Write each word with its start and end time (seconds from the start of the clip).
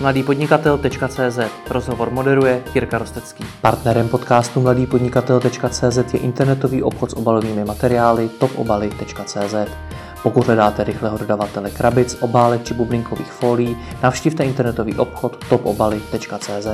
mladýpodnikatel.cz 0.00 1.38
Rozhovor 1.70 2.10
moderuje 2.10 2.62
Jirka 2.74 2.98
Rostecký. 2.98 3.44
Partnerem 3.60 4.08
podcastu 4.08 4.60
mladýpodnikatel.cz 4.60 6.14
je 6.14 6.20
internetový 6.20 6.82
obchod 6.82 7.10
s 7.10 7.14
obalovými 7.14 7.64
materiály 7.64 8.28
topobaly.cz. 8.28 9.54
Pokud 10.22 10.46
hledáte 10.46 10.84
rychlého 10.84 11.18
dodavatele 11.18 11.70
krabic, 11.70 12.16
obálek 12.20 12.64
či 12.64 12.74
bublinkových 12.74 13.32
folií, 13.32 13.76
navštivte 14.02 14.44
internetový 14.44 14.94
obchod 14.94 15.44
topobaly.cz. 15.48 16.66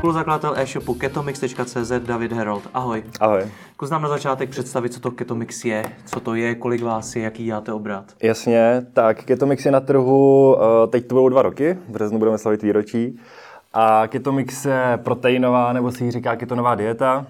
Spoluzakladatel 0.00 0.54
e-shopu 0.56 0.94
ketomix.cz 0.94 1.92
David 1.98 2.32
Herold. 2.32 2.62
Ahoj. 2.74 3.04
Ahoj. 3.20 3.46
Zkus 3.72 3.90
nám 3.90 4.02
na 4.02 4.08
začátek 4.08 4.50
představit, 4.50 4.92
co 4.92 5.00
to 5.00 5.10
Ketomix 5.10 5.64
je, 5.64 5.84
co 6.06 6.20
to 6.20 6.34
je, 6.34 6.54
kolik 6.54 6.82
vás 6.82 7.16
je, 7.16 7.22
jaký 7.22 7.44
děláte 7.44 7.72
obrat. 7.72 8.04
Jasně, 8.22 8.86
tak 8.92 9.24
Ketomix 9.24 9.66
je 9.66 9.72
na 9.72 9.80
trhu, 9.80 10.56
eh, 10.56 10.86
teď 10.86 11.06
to 11.06 11.14
budou 11.14 11.28
dva 11.28 11.42
roky, 11.42 11.78
v 11.88 11.92
březnu 11.92 12.18
budeme 12.18 12.38
slavit 12.38 12.62
výročí. 12.62 13.20
A 13.72 14.06
Ketomix 14.06 14.64
je 14.64 14.98
proteinová, 15.04 15.72
nebo 15.72 15.92
si 15.92 16.04
ji 16.04 16.10
říká 16.10 16.36
ketonová 16.36 16.74
dieta. 16.74 17.26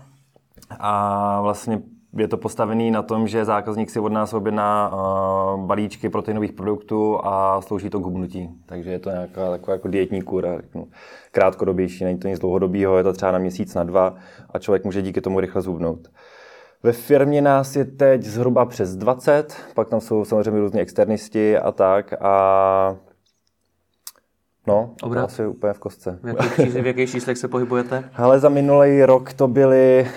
A 0.81 1.41
vlastně 1.41 1.83
je 2.17 2.29
to 2.29 2.37
postavený 2.37 2.91
na 2.91 3.03
tom, 3.03 3.29
že 3.29 3.45
zákazník 3.45 3.91
si 3.91 4.01
od 4.01 4.13
nás 4.13 4.35
objedná 4.35 4.93
uh, 4.93 5.67
balíčky 5.67 6.09
proteinových 6.09 6.53
produktů 6.53 7.19
a 7.27 7.61
slouží 7.61 7.91
to 7.91 8.01
k 8.01 8.05
hubnutí. 8.05 8.51
Takže 8.67 8.91
je 8.91 8.99
to 8.99 9.11
nějaká 9.11 9.51
taková 9.51 9.73
jako 9.73 9.89
dietní 9.89 10.23
kůra, 10.23 10.57
řeknu. 10.57 10.89
krátkodobější, 11.33 12.05
není 12.05 12.19
to 12.19 12.29
nic 12.29 12.39
dlouhodobého, 12.39 12.97
je 12.97 13.03
to 13.05 13.13
třeba 13.13 13.33
na 13.33 13.39
měsíc, 13.39 13.75
na 13.75 13.85
dva 13.85 14.15
a 14.51 14.59
člověk 14.59 14.85
může 14.85 15.03
díky 15.03 15.21
tomu 15.21 15.41
rychle 15.41 15.63
zhubnout. 15.63 16.09
Ve 16.83 16.93
firmě 16.93 17.43
nás 17.43 17.77
je 17.77 17.85
teď 17.85 18.23
zhruba 18.23 18.67
přes 18.67 18.97
20, 18.97 19.57
pak 19.75 19.89
tam 19.89 20.01
jsou 20.01 20.25
samozřejmě 20.25 20.61
různí 20.61 20.81
externisti 20.81 21.59
a 21.59 21.73
tak 21.73 22.13
a 22.21 22.97
No, 24.67 24.95
Obrat. 25.03 25.25
asi 25.25 25.47
úplně 25.47 25.73
v 25.73 25.79
kostce. 25.79 26.19
V 26.23 26.27
jakých, 26.27 26.83
v 26.83 26.87
jakých 26.87 27.11
číslech 27.11 27.39
se 27.39 27.49
pohybujete? 27.49 28.05
Ale 28.17 28.39
za 28.41 28.49
minulý 28.49 29.05
rok 29.05 29.33
to 29.33 29.49
byly 29.49 30.09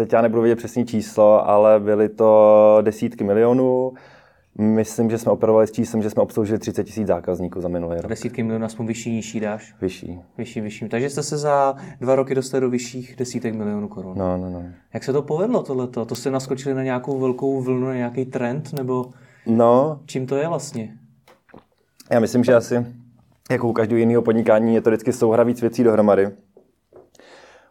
teď 0.00 0.12
já 0.12 0.22
nebudu 0.22 0.42
vědět 0.42 0.56
přesné 0.56 0.84
číslo, 0.84 1.48
ale 1.48 1.80
byly 1.80 2.08
to 2.08 2.78
desítky 2.82 3.24
milionů. 3.24 3.92
Myslím, 4.58 5.10
že 5.10 5.18
jsme 5.18 5.32
operovali 5.32 5.66
s 5.66 5.72
číslem, 5.72 6.02
že 6.02 6.10
jsme 6.10 6.22
obsloužili 6.22 6.58
30 6.58 6.84
tisíc 6.84 7.06
zákazníků 7.06 7.60
za 7.60 7.68
minulý 7.68 7.96
rok. 7.96 8.10
Desítky 8.10 8.42
milionů, 8.42 8.64
aspoň 8.64 8.86
vyšší, 8.86 9.12
nižší 9.12 9.40
dáš? 9.40 9.74
Vyšší. 9.80 10.20
Vyšší, 10.38 10.60
vyšší. 10.60 10.88
Takže 10.88 11.10
jste 11.10 11.22
se 11.22 11.38
za 11.38 11.74
dva 12.00 12.14
roky 12.14 12.34
dostali 12.34 12.60
do 12.60 12.70
vyšších 12.70 13.14
desítek 13.18 13.54
milionů 13.54 13.88
korun. 13.88 14.18
No, 14.18 14.36
no, 14.36 14.50
no. 14.50 14.64
Jak 14.94 15.04
se 15.04 15.12
to 15.12 15.22
povedlo 15.22 15.62
tohleto? 15.62 16.04
To 16.04 16.14
jste 16.14 16.30
naskočili 16.30 16.74
na 16.74 16.82
nějakou 16.82 17.18
velkou 17.18 17.62
vlnu, 17.62 17.86
na 17.86 17.94
nějaký 17.94 18.24
trend, 18.24 18.72
nebo 18.72 19.06
no. 19.46 20.00
čím 20.06 20.26
to 20.26 20.36
je 20.36 20.48
vlastně? 20.48 20.96
Já 22.10 22.20
myslím, 22.20 22.44
že 22.44 22.54
asi 22.54 22.86
jako 23.50 23.68
u 23.68 23.72
každého 23.72 23.98
jiného 23.98 24.22
podnikání 24.22 24.74
je 24.74 24.80
to 24.80 24.90
vždycky 24.90 25.12
souhra 25.12 25.42
víc 25.42 25.60
věcí 25.60 25.84
dohromady. 25.84 26.28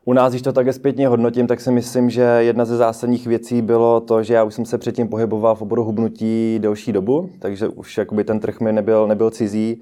U 0.06 0.14
nás, 0.14 0.32
když 0.32 0.42
to 0.42 0.54
také 0.54 0.74
zpětně 0.74 1.08
hodnotím, 1.08 1.48
tak 1.48 1.60
si 1.60 1.72
myslím, 1.72 2.10
že 2.10 2.22
jedna 2.22 2.66
ze 2.66 2.78
zásadních 2.78 3.28
věcí 3.28 3.62
bylo 3.62 4.00
to, 4.02 4.24
že 4.24 4.34
já 4.34 4.44
už 4.44 4.54
jsem 4.54 4.66
se 4.66 4.78
předtím 4.78 5.08
pohyboval 5.08 5.56
v 5.56 5.62
oboru 5.62 5.84
hubnutí 5.84 6.60
delší 6.60 6.94
dobu, 6.94 7.30
takže 7.40 7.68
už 7.68 7.98
jakoby 7.98 8.24
ten 8.24 8.40
trh 8.40 8.60
mi 8.60 8.74
nebyl, 8.74 9.08
nebyl 9.08 9.30
cizí. 9.30 9.82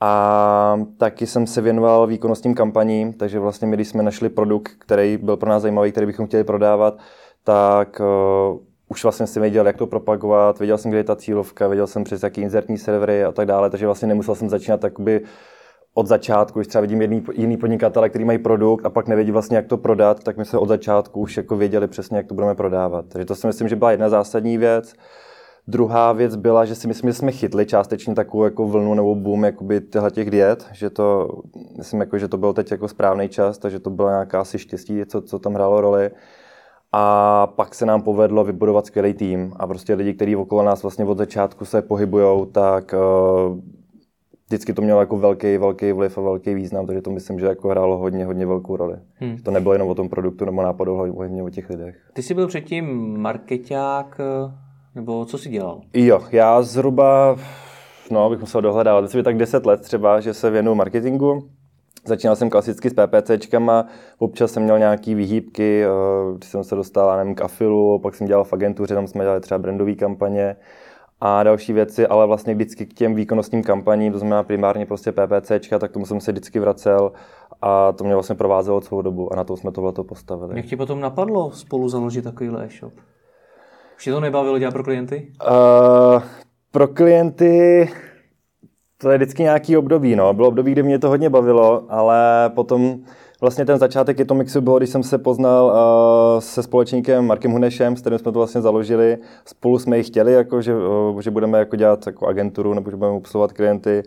A 0.00 0.80
taky 0.96 1.26
jsem 1.26 1.46
se 1.46 1.60
věnoval 1.60 2.06
výkonnostním 2.06 2.54
kampaním, 2.54 3.12
takže 3.12 3.38
vlastně 3.38 3.68
my, 3.68 3.76
když 3.76 3.88
jsme 3.88 4.02
našli 4.02 4.28
produkt, 4.28 4.72
který 4.78 5.18
byl 5.22 5.36
pro 5.36 5.50
nás 5.50 5.62
zajímavý, 5.62 5.92
který 5.92 6.06
bychom 6.06 6.26
chtěli 6.26 6.44
prodávat, 6.44 6.98
tak 7.44 8.00
uh, 8.00 8.58
už 8.88 9.02
vlastně 9.02 9.26
si 9.26 9.40
věděl, 9.40 9.66
jak 9.66 9.76
to 9.76 9.86
propagovat, 9.86 10.58
věděl 10.58 10.78
jsem, 10.78 10.90
kde 10.90 11.00
je 11.00 11.04
ta 11.04 11.16
cílovka, 11.16 11.68
věděl 11.68 11.86
jsem 11.86 12.04
přes 12.04 12.22
jaký 12.22 12.40
inzertní 12.40 12.78
servery 12.78 13.24
a 13.24 13.32
tak 13.32 13.46
dále, 13.46 13.70
takže 13.70 13.86
vlastně 13.86 14.08
nemusel 14.08 14.34
jsem 14.34 14.48
začínat 14.48 14.80
takoby 14.80 15.20
od 15.94 16.06
začátku, 16.06 16.58
když 16.58 16.68
třeba 16.68 16.80
vidím 16.80 17.02
jiný, 17.02 17.24
jiný 17.32 17.56
podnikatele, 17.56 18.08
který 18.08 18.24
mají 18.24 18.38
produkt 18.38 18.86
a 18.86 18.90
pak 18.90 19.08
nevědí 19.08 19.30
vlastně, 19.30 19.56
jak 19.56 19.66
to 19.66 19.76
prodat, 19.76 20.24
tak 20.24 20.36
my 20.36 20.44
jsme 20.44 20.58
od 20.58 20.68
začátku 20.68 21.20
už 21.20 21.36
jako 21.36 21.56
věděli 21.56 21.88
přesně, 21.88 22.16
jak 22.16 22.26
to 22.26 22.34
budeme 22.34 22.54
prodávat. 22.54 23.04
Takže 23.08 23.24
to 23.24 23.34
si 23.34 23.46
myslím, 23.46 23.68
že 23.68 23.76
byla 23.76 23.90
jedna 23.90 24.08
zásadní 24.08 24.58
věc. 24.58 24.94
Druhá 25.68 26.12
věc 26.12 26.36
byla, 26.36 26.64
že 26.64 26.74
si 26.74 26.88
myslím, 26.88 27.10
že 27.10 27.14
jsme 27.14 27.32
chytli 27.32 27.66
částečně 27.66 28.14
takovou 28.14 28.44
jako 28.44 28.66
vlnu 28.66 28.94
nebo 28.94 29.14
boom 29.14 29.44
jakoby 29.44 29.80
těch 30.10 30.30
diet, 30.30 30.66
že 30.72 30.90
to, 30.90 31.28
myslím, 31.78 32.00
jako, 32.00 32.18
že 32.18 32.28
to 32.28 32.36
byl 32.36 32.52
teď 32.52 32.70
jako 32.70 32.88
správný 32.88 33.28
čas, 33.28 33.58
takže 33.58 33.80
to 33.80 33.90
byla 33.90 34.10
nějaká 34.10 34.40
asi 34.40 34.58
štěstí, 34.58 35.00
co, 35.06 35.22
co 35.22 35.38
tam 35.38 35.54
hrálo 35.54 35.80
roli. 35.80 36.10
A 36.92 37.46
pak 37.46 37.74
se 37.74 37.86
nám 37.86 38.02
povedlo 38.02 38.44
vybudovat 38.44 38.86
skvělý 38.86 39.14
tým 39.14 39.52
a 39.56 39.66
prostě 39.66 39.94
lidi, 39.94 40.14
kteří 40.14 40.36
okolo 40.36 40.62
nás 40.62 40.82
vlastně 40.82 41.04
od 41.04 41.18
začátku 41.18 41.64
se 41.64 41.82
pohybují, 41.82 42.46
tak 42.52 42.94
uh, 42.94 43.58
vždycky 44.56 44.72
to 44.72 44.82
mělo 44.82 45.00
jako 45.00 45.16
velký, 45.16 45.58
velký 45.58 45.92
vliv 45.92 46.18
a 46.18 46.20
velký 46.20 46.54
význam, 46.54 46.86
takže 46.86 47.02
to 47.02 47.10
myslím, 47.10 47.38
že 47.38 47.46
jako 47.46 47.68
hrálo 47.68 47.98
hodně, 47.98 48.24
hodně 48.24 48.46
velkou 48.46 48.76
roli. 48.76 48.96
Hmm. 49.14 49.36
To 49.38 49.50
nebylo 49.50 49.72
jenom 49.72 49.88
o 49.88 49.94
tom 49.94 50.08
produktu 50.08 50.44
nebo 50.44 50.62
nápadu, 50.62 50.98
ale 50.98 51.10
hodně 51.10 51.42
o 51.42 51.50
těch 51.50 51.70
lidech. 51.70 51.96
Ty 52.12 52.22
jsi 52.22 52.34
byl 52.34 52.46
předtím 52.46 53.16
marketák, 53.20 54.18
nebo 54.94 55.24
co 55.24 55.38
jsi 55.38 55.48
dělal? 55.48 55.80
Jo, 55.94 56.22
já 56.32 56.62
zhruba, 56.62 57.36
no, 58.10 58.30
bych 58.30 58.40
musel 58.40 58.60
dohledávat, 58.60 59.02
myslím, 59.02 59.24
tak 59.24 59.36
10 59.36 59.66
let 59.66 59.80
třeba, 59.80 60.20
že 60.20 60.34
se 60.34 60.50
věnuju 60.50 60.74
marketingu. 60.74 61.48
Začínal 62.04 62.36
jsem 62.36 62.50
klasicky 62.50 62.90
s 62.90 62.94
PPCčkama, 62.94 63.86
občas 64.18 64.52
jsem 64.52 64.62
měl 64.62 64.78
nějaký 64.78 65.14
výhýbky, 65.14 65.84
eh, 65.84 65.88
když 66.36 66.50
jsem 66.50 66.64
se 66.64 66.74
dostal 66.74 67.16
nevím, 67.18 67.34
k 67.34 67.40
afilu, 67.40 67.98
pak 67.98 68.14
jsem 68.14 68.26
dělal 68.26 68.44
v 68.44 68.52
agentuře, 68.52 68.94
tam 68.94 69.06
jsme 69.06 69.24
dělali 69.24 69.40
třeba 69.40 69.58
brandové 69.58 69.94
kampaně 69.94 70.56
a 71.24 71.42
další 71.42 71.72
věci, 71.72 72.06
ale 72.06 72.26
vlastně 72.26 72.54
vždycky 72.54 72.86
k 72.86 72.94
těm 72.94 73.14
výkonnostním 73.14 73.62
kampaním, 73.62 74.12
to 74.12 74.18
znamená 74.18 74.42
primárně 74.42 74.86
prostě 74.86 75.12
PPCčka, 75.12 75.78
tak 75.78 75.92
tomu 75.92 76.06
jsem 76.06 76.20
se 76.20 76.32
vždycky 76.32 76.60
vracel 76.60 77.12
a 77.62 77.92
to 77.92 78.04
mě 78.04 78.14
vlastně 78.14 78.34
provázelo 78.34 78.80
celou 78.80 79.02
dobu 79.02 79.32
a 79.32 79.36
na 79.36 79.44
to 79.44 79.56
jsme 79.56 79.72
tohleto 79.72 80.04
postavili. 80.04 80.56
Jak 80.56 80.66
ti 80.66 80.76
potom 80.76 81.00
napadlo 81.00 81.50
spolu 81.50 81.88
založit 81.88 82.22
takovýhle 82.22 82.64
e-shop? 82.64 82.92
Už 83.96 84.04
to 84.04 84.20
nebavilo 84.20 84.58
dělat 84.58 84.72
pro 84.72 84.84
klienty? 84.84 85.32
Uh, 85.48 86.22
pro 86.70 86.88
klienty 86.88 87.88
to 88.98 89.10
je 89.10 89.18
vždycky 89.18 89.42
nějaký 89.42 89.76
období. 89.76 90.16
No. 90.16 90.34
Bylo 90.34 90.48
období, 90.48 90.72
kdy 90.72 90.82
mě 90.82 90.98
to 90.98 91.08
hodně 91.08 91.30
bavilo, 91.30 91.84
ale 91.88 92.50
potom 92.54 92.98
Vlastně 93.42 93.64
ten 93.64 93.78
začátek 93.78 94.18
je 94.18 94.24
to 94.24 94.34
mixu 94.34 94.60
bylo, 94.60 94.78
když 94.78 94.90
jsem 94.90 95.02
se 95.02 95.18
poznal 95.18 95.66
uh, 95.66 96.40
se 96.40 96.62
společníkem 96.62 97.26
Markem 97.26 97.52
Hunešem, 97.52 97.96
s 97.96 98.00
kterým 98.00 98.18
jsme 98.18 98.32
to 98.32 98.38
vlastně 98.38 98.60
založili. 98.60 99.18
Spolu 99.44 99.78
jsme 99.78 99.96
ji 99.96 100.04
chtěli, 100.04 100.32
jako, 100.32 100.62
že, 100.62 100.74
uh, 100.76 101.20
že 101.20 101.30
budeme 101.30 101.58
jako 101.58 101.76
dělat 101.76 102.06
jako 102.06 102.26
agenturu 102.26 102.74
nebo 102.74 102.90
že 102.90 102.96
budeme 102.96 103.16
obsluhovat 103.16 103.52
klienty, 103.52 104.02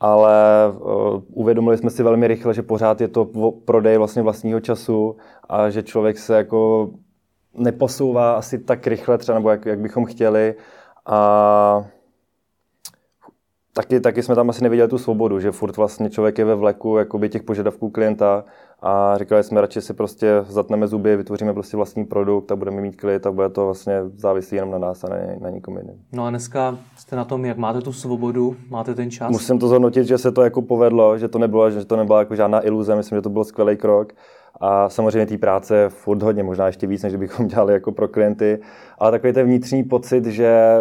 ale 0.00 0.34
uh, 0.68 1.22
uvědomili 1.32 1.78
jsme 1.78 1.90
si 1.90 2.02
velmi 2.02 2.26
rychle, 2.26 2.54
že 2.54 2.62
pořád 2.62 3.00
je 3.00 3.08
to 3.08 3.28
prodej 3.64 3.98
vlastně 3.98 4.22
vlastního 4.22 4.60
času 4.60 5.16
a 5.48 5.70
že 5.70 5.82
člověk 5.82 6.18
se 6.18 6.36
jako 6.36 6.90
neposouvá 7.54 8.34
asi 8.34 8.58
tak 8.58 8.86
rychle 8.86 9.18
třeba, 9.18 9.38
nebo 9.38 9.50
jak, 9.50 9.66
jak 9.66 9.80
bychom 9.80 10.04
chtěli. 10.04 10.54
A 11.06 11.84
taky, 13.72 14.00
taky 14.00 14.22
jsme 14.22 14.34
tam 14.34 14.50
asi 14.50 14.62
neviděli 14.62 14.88
tu 14.88 14.98
svobodu, 14.98 15.40
že 15.40 15.52
furt 15.52 15.76
vlastně 15.76 16.10
člověk 16.10 16.38
je 16.38 16.44
ve 16.44 16.54
vleku 16.54 16.96
jakoby 16.96 17.28
těch 17.28 17.42
požadavků 17.42 17.90
klienta 17.90 18.44
a 18.86 19.18
říkali 19.18 19.42
jsme 19.42 19.60
radši 19.60 19.80
si 19.80 19.94
prostě 19.94 20.44
zatneme 20.48 20.86
zuby, 20.86 21.16
vytvoříme 21.16 21.52
prostě 21.52 21.76
vlastní 21.76 22.04
produkt 22.04 22.52
a 22.52 22.56
budeme 22.56 22.80
mít 22.80 22.96
klid 22.96 23.26
a 23.26 23.32
bude 23.32 23.48
to 23.48 23.64
vlastně 23.64 24.00
závislí 24.16 24.56
jenom 24.56 24.70
na 24.70 24.78
nás 24.78 25.04
a 25.04 25.08
na, 25.08 25.16
na 25.40 25.50
nikom 25.50 25.76
jiném. 25.76 25.96
No 26.12 26.24
a 26.24 26.30
dneska 26.30 26.78
jste 26.96 27.16
na 27.16 27.24
tom, 27.24 27.44
jak 27.44 27.56
máte 27.56 27.80
tu 27.80 27.92
svobodu, 27.92 28.56
máte 28.70 28.94
ten 28.94 29.10
čas? 29.10 29.30
Musím 29.30 29.58
to 29.58 29.68
zhodnotit, 29.68 30.04
že 30.04 30.18
se 30.18 30.32
to 30.32 30.42
jako 30.42 30.62
povedlo, 30.62 31.18
že 31.18 31.28
to 31.28 31.38
nebylo, 31.38 31.70
že 31.70 31.84
to 31.84 31.96
nebyla 31.96 32.18
jako 32.18 32.36
žádná 32.36 32.66
iluze, 32.66 32.96
myslím, 32.96 33.18
že 33.18 33.22
to 33.22 33.30
byl 33.30 33.44
skvělý 33.44 33.76
krok. 33.76 34.12
A 34.60 34.88
samozřejmě 34.88 35.26
té 35.26 35.38
práce 35.38 35.88
furt 35.88 36.22
hodně, 36.22 36.42
možná 36.42 36.66
ještě 36.66 36.86
víc, 36.86 37.02
než 37.02 37.16
bychom 37.16 37.46
dělali 37.46 37.72
jako 37.72 37.92
pro 37.92 38.08
klienty. 38.08 38.58
Ale 38.98 39.10
takový 39.10 39.32
ten 39.32 39.46
vnitřní 39.46 39.84
pocit, 39.84 40.26
že 40.26 40.78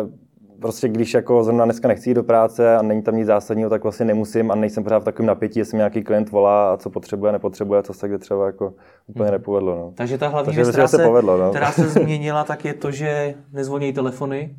prostě 0.64 0.88
když 0.88 1.14
jako 1.14 1.44
zrovna 1.44 1.66
dneska 1.66 1.88
nechci 1.88 2.10
jít 2.10 2.14
do 2.14 2.24
práce 2.24 2.78
a 2.78 2.82
není 2.82 3.02
tam 3.02 3.16
nic 3.16 3.28
zásadního, 3.28 3.70
tak 3.70 3.84
vlastně 3.84 4.06
nemusím 4.06 4.52
a 4.52 4.56
nejsem 4.56 4.84
pořád 4.84 5.00
v 5.00 5.04
takovém 5.04 5.28
napětí, 5.28 5.60
jestli 5.60 5.78
nějaký 5.78 6.04
klient 6.04 6.32
volá 6.32 6.74
a 6.74 6.78
co 6.78 6.90
potřebuje, 6.90 7.32
nepotřebuje, 7.32 7.84
co 7.84 7.94
se 7.94 8.08
kde 8.08 8.18
třeba 8.18 8.46
jako 8.46 8.74
úplně 9.08 9.26
hmm. 9.26 9.34
nepovedlo. 9.34 9.76
No. 9.76 9.94
Takže 9.96 10.18
ta 10.18 10.28
hlavní 10.28 10.56
věc, 10.56 10.70
která, 10.70 10.88
se, 10.88 11.04
povedlo, 11.04 11.38
no. 11.38 11.50
která 11.50 11.72
se 11.72 11.90
změnila, 12.00 12.44
tak 12.44 12.66
je 12.66 12.74
to, 12.74 12.92
že 12.92 13.36
nezvoní 13.54 13.94
telefony 13.94 14.56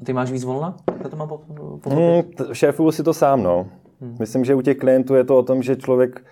a 0.00 0.04
ty 0.04 0.12
máš 0.12 0.30
víc 0.30 0.44
volna? 0.44 0.76
to 1.10 1.16
mám 1.16 1.28
po, 1.28 1.40
po, 1.82 1.90
hmm, 1.90 2.22
šéfuju 2.52 2.92
si 2.92 3.02
to 3.02 3.14
sám, 3.14 3.42
no. 3.42 3.66
Hmm. 4.00 4.16
Myslím, 4.20 4.44
že 4.44 4.54
u 4.54 4.62
těch 4.62 4.76
klientů 4.76 5.14
je 5.14 5.24
to 5.24 5.38
o 5.38 5.42
tom, 5.42 5.62
že 5.62 5.76
člověk 5.76 6.24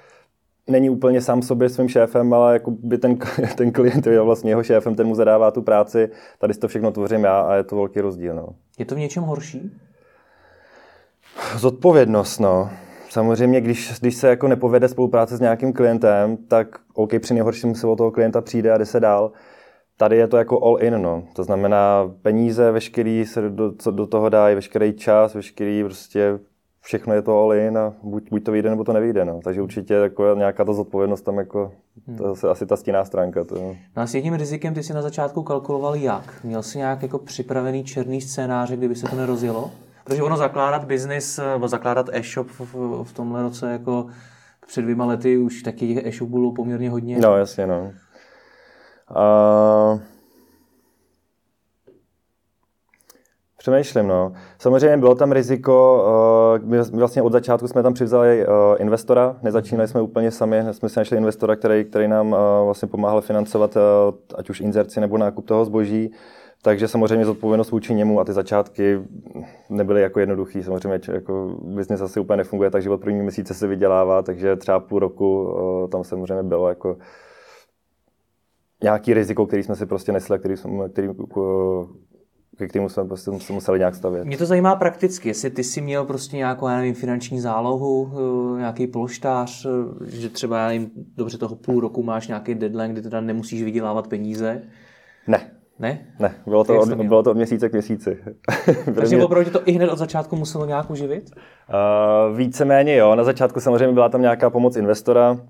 není 0.67 0.91
úplně 0.91 1.21
sám 1.21 1.43
sobě 1.43 1.69
svým 1.69 1.89
šéfem, 1.89 2.35
ale 2.35 2.53
jako 2.53 2.71
by 2.71 2.99
ten, 2.99 3.19
ten 3.57 3.73
klient 3.73 4.07
je 4.07 4.21
vlastně 4.21 4.51
jeho 4.51 4.63
šéfem, 4.63 4.95
ten 4.95 5.07
mu 5.07 5.15
zadává 5.15 5.51
tu 5.51 5.63
práci, 5.63 6.11
tady 6.39 6.55
si 6.55 6.61
to 6.61 6.69
všechno 6.69 6.91
tvořím 6.91 7.25
já 7.25 7.41
a 7.41 7.55
je 7.55 7.65
to 7.65 7.77
velký 7.77 8.01
rozdíl. 8.01 8.35
No. 8.35 8.49
Je 8.79 8.85
to 8.85 8.95
v 8.95 8.99
něčem 8.99 9.23
horší? 9.23 9.71
Zodpovědnost, 11.57 12.39
no. 12.39 12.71
Samozřejmě, 13.11 13.61
když, 13.61 14.01
když 14.01 14.15
se 14.15 14.29
jako 14.29 14.49
nepovede 14.49 14.89
spolupráce 14.89 15.37
s 15.37 15.41
nějakým 15.41 15.73
klientem, 15.73 16.37
tak 16.37 16.79
OK, 16.95 17.11
při 17.21 17.35
nejhorším 17.35 17.75
se 17.75 17.87
od 17.87 17.97
toho 17.97 18.11
klienta 18.11 18.41
přijde 18.41 18.73
a 18.73 18.79
jde 18.79 18.87
se 18.87 19.01
dál. 19.01 19.33
Tady 19.97 20.17
je 20.17 20.29
to 20.29 20.37
jako 20.37 20.65
all 20.65 20.83
in, 20.83 21.03
no. 21.03 21.25
To 21.33 21.45
znamená 21.45 22.13
peníze, 22.23 22.71
veškerý 22.71 23.27
se 23.27 23.51
do, 23.51 23.73
co 23.73 23.91
do 23.91 24.07
toho 24.07 24.29
dají, 24.29 24.55
veškerý 24.55 24.93
čas, 24.93 25.35
veškerý 25.35 25.85
prostě 25.85 26.39
všechno 26.83 27.15
je 27.15 27.23
to 27.23 27.39
all 27.39 27.55
in 27.55 27.79
a 27.79 27.93
buď, 28.03 28.31
buď 28.31 28.45
to 28.45 28.53
vyjde, 28.53 28.71
nebo 28.71 28.85
to 28.85 28.93
nevyjde. 28.93 29.25
No. 29.25 29.41
Takže 29.45 29.63
určitě 29.63 29.95
jako 29.95 30.35
nějaká 30.35 30.65
ta 30.65 30.73
zodpovědnost 30.73 31.23
tam 31.23 31.39
jako, 31.39 31.73
to 32.19 32.47
je 32.47 32.51
asi 32.51 32.67
ta 32.67 32.77
stinná 32.77 33.05
stránka. 33.05 33.45
To. 33.45 33.55
No 33.97 34.03
a 34.03 34.07
s 34.07 34.15
jedním 34.15 34.35
rizikem 34.35 34.75
ty 34.75 34.83
si 34.83 34.95
na 34.95 35.03
začátku 35.03 35.43
kalkuloval 35.43 35.97
jak? 35.97 36.45
Měl 36.45 36.63
jsi 36.63 36.79
nějak 36.79 37.03
jako 37.03 37.19
připravený 37.19 37.85
černý 37.85 38.21
scénář, 38.21 38.71
kdyby 38.71 38.95
se 38.95 39.07
to 39.07 39.17
nerozjelo? 39.17 39.71
Protože 40.05 40.23
ono 40.23 40.37
zakládat 40.37 40.85
biznis, 40.85 41.41
nebo 41.53 41.69
zakládat 41.69 42.07
e-shop 42.13 42.49
v, 42.49 42.75
v 43.05 43.13
tomhle 43.13 43.43
roce 43.43 43.73
jako 43.73 44.07
před 44.67 44.83
dvěma 44.83 45.07
lety 45.07 45.39
už 45.39 45.63
taky 45.63 45.95
těch 45.95 46.07
e-shopů 46.07 46.33
bylo 46.33 46.53
poměrně 46.53 46.91
hodně. 46.91 47.19
No, 47.19 47.37
jasně, 47.37 47.67
no. 47.67 47.93
Uh... 49.11 50.01
Přemýšlím, 53.63 54.07
no. 54.09 54.33
Samozřejmě 54.59 54.97
bylo 54.97 55.15
tam 55.15 55.33
riziko, 55.33 56.05
uh, 56.61 56.69
my 56.69 56.79
vlastně 56.99 57.23
od 57.23 57.33
začátku 57.33 57.69
jsme 57.69 57.83
tam 57.83 57.95
přivzali 57.95 58.47
uh, 58.47 58.55
investora, 58.79 59.37
nezačínali 59.43 59.89
jsme 59.89 60.01
úplně 60.01 60.31
sami, 60.31 60.63
jsme 60.71 60.89
si 60.89 60.99
našli 61.01 61.17
investora, 61.17 61.57
který, 61.57 61.85
který 61.85 62.09
nám 62.09 62.33
uh, 62.33 62.39
vlastně 62.65 62.89
pomáhal 62.89 63.21
financovat 63.21 63.77
ať 64.35 64.51
už 64.51 64.61
inzerci 64.61 65.01
nebo 65.01 65.19
nákup 65.19 65.47
toho 65.47 65.65
zboží. 65.65 66.13
Takže 66.63 66.89
samozřejmě 66.89 67.25
zodpovědnost 67.25 67.71
vůči 67.71 67.95
němu 67.95 68.21
a 68.21 68.25
ty 68.25 68.33
začátky 68.33 69.01
nebyly 69.71 70.03
jako 70.03 70.21
jednoduchý. 70.21 70.63
Samozřejmě 70.63 71.01
jako 71.13 71.57
biznis 71.63 72.01
asi 72.01 72.21
úplně 72.21 72.37
nefunguje, 72.37 72.71
takže 72.71 72.91
od 72.91 73.01
první 73.01 73.23
měsíce 73.23 73.55
se 73.55 73.67
vydělává, 73.67 74.23
takže 74.23 74.57
třeba 74.57 74.81
půl 74.81 74.99
roku 74.99 75.57
tam 75.93 76.05
samozřejmě 76.05 76.43
bylo 76.43 76.69
jako 76.69 76.97
nějaký 78.83 79.15
riziko, 79.15 79.47
který 79.47 79.63
jsme 79.63 79.77
si 79.77 79.87
prostě 79.87 80.13
nesli, 80.13 80.39
který, 80.39 80.55
který, 80.93 81.09
ke 82.59 82.69
kterému 82.69 82.89
jsme 82.89 83.05
prostě 83.05 83.31
se 83.39 83.53
museli 83.53 83.79
nějak 83.79 83.95
stavět. 83.95 84.25
Mě 84.25 84.39
to 84.39 84.47
zajímá 84.47 84.77
prakticky, 84.77 85.29
jestli 85.29 85.51
ty 85.51 85.65
si 85.65 85.81
měl 85.81 86.05
prostě 86.05 86.37
nějakou, 86.37 86.69
já 86.69 86.77
nevím, 86.77 86.95
finanční 86.95 87.41
zálohu, 87.41 88.13
eh, 88.13 88.59
nějaký 88.59 88.87
polštář, 88.87 89.67
eh, 89.67 90.11
že 90.11 90.29
třeba, 90.29 90.59
já 90.59 90.69
nevím, 90.69 90.91
dobře 91.17 91.39
toho 91.39 91.57
půl 91.57 91.81
roku 91.81 92.03
máš 92.03 92.29
nějaký 92.29 92.55
deadline, 92.55 92.93
kdy 92.93 93.03
teda 93.03 93.21
nemusíš 93.21 93.63
vydělávat 93.63 94.09
peníze. 94.09 94.63
Ne. 95.27 95.51
Ne? 95.79 96.07
Ne, 96.19 96.35
bylo 96.47 96.65
to, 96.65 96.81
od, 96.81 96.95
bylo 96.95 97.23
to 97.23 97.31
od 97.31 97.37
měsíce 97.37 97.69
k 97.69 97.73
měsíci. 97.73 98.19
Takže 98.95 99.17
mě... 99.17 99.25
opravdu 99.25 99.51
to 99.51 99.61
i 99.65 99.73
hned 99.73 99.91
od 99.91 99.99
začátku 99.99 100.37
muselo 100.37 100.67
nějak 100.67 100.91
uživit? 100.91 101.31
Uh, 101.31 102.37
víceméně 102.37 102.97
jo, 102.97 103.15
na 103.15 103.25
začátku 103.25 103.61
samozřejmě 103.61 103.95
byla 103.95 104.09
tam 104.09 104.21
nějaká 104.21 104.51
pomoc 104.51 104.77
investora, 104.77 105.41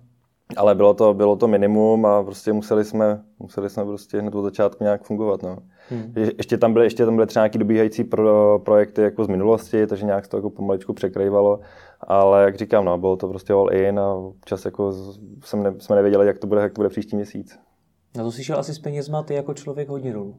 ale 0.56 0.74
bylo 0.74 0.94
to, 0.94 1.14
bylo 1.14 1.36
to 1.36 1.48
minimum 1.48 2.06
a 2.06 2.22
prostě 2.22 2.52
museli 2.52 2.84
jsme, 2.84 3.22
museli 3.38 3.70
jsme 3.70 3.84
prostě 3.84 4.20
hned 4.20 4.34
od 4.34 4.42
začátku 4.42 4.84
nějak 4.84 5.04
fungovat. 5.04 5.42
No. 5.42 5.58
Hmm. 5.90 6.12
Ještě, 6.38 6.58
tam 6.58 6.72
byly, 6.72 6.86
ještě 6.86 7.04
tam 7.04 7.14
byly 7.14 7.26
třeba 7.26 7.42
nějaké 7.42 7.58
dobíhající 7.58 8.04
pro, 8.04 8.58
projekty 8.64 9.02
jako 9.02 9.24
z 9.24 9.28
minulosti, 9.28 9.86
takže 9.86 10.06
nějak 10.06 10.24
se 10.24 10.30
to 10.30 10.36
jako 10.36 10.50
pomaličku 10.50 10.92
překrývalo. 10.92 11.60
Ale 12.00 12.42
jak 12.42 12.56
říkám, 12.56 12.84
no, 12.84 12.98
bylo 12.98 13.16
to 13.16 13.28
prostě 13.28 13.52
all 13.52 13.72
in 13.72 13.98
a 13.98 14.14
čas 14.44 14.64
jako 14.64 14.92
jsem 15.44 15.62
ne, 15.62 15.74
jsme 15.78 15.96
nevěděli, 15.96 16.26
jak 16.26 16.38
to 16.38 16.46
bude, 16.46 16.60
jak 16.60 16.72
to 16.72 16.78
bude 16.78 16.88
příští 16.88 17.16
měsíc. 17.16 17.58
Na 18.16 18.24
to 18.24 18.32
si 18.32 18.44
šel 18.44 18.58
asi 18.58 18.74
s 18.74 18.78
penězma 18.78 19.22
ty 19.22 19.34
jako 19.34 19.54
člověk 19.54 19.88
hodně 19.88 20.12
dolů. 20.12 20.36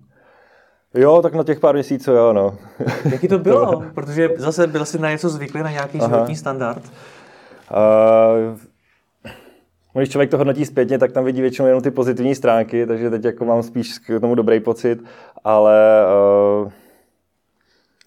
Jo, 0.93 1.21
tak 1.21 1.33
na 1.33 1.43
těch 1.43 1.59
pár 1.59 1.75
měsíců, 1.75 2.11
jo, 2.11 2.33
no. 2.33 2.57
Jaký 3.11 3.27
to 3.27 3.39
bylo? 3.39 3.83
Protože 3.95 4.29
zase 4.37 4.67
byl 4.67 4.85
jsi 4.85 4.99
na 4.99 5.11
něco 5.11 5.29
zvyklý, 5.29 5.63
na 5.63 5.71
nějaký 5.71 5.99
Aha. 5.99 6.07
životní 6.07 6.35
standard. 6.35 6.83
Uh, 7.71 8.59
když 9.99 10.09
člověk 10.09 10.31
to 10.31 10.37
hodnotí 10.37 10.65
zpětně, 10.65 10.99
tak 10.99 11.11
tam 11.11 11.25
vidí 11.25 11.41
většinou 11.41 11.67
jenom 11.67 11.81
ty 11.81 11.91
pozitivní 11.91 12.35
stránky, 12.35 12.85
takže 12.85 13.09
teď 13.09 13.25
jako 13.25 13.45
mám 13.45 13.63
spíš 13.63 13.99
k 13.99 14.19
tomu 14.19 14.35
dobrý 14.35 14.59
pocit, 14.59 15.03
ale 15.43 16.05
uh, 16.63 16.71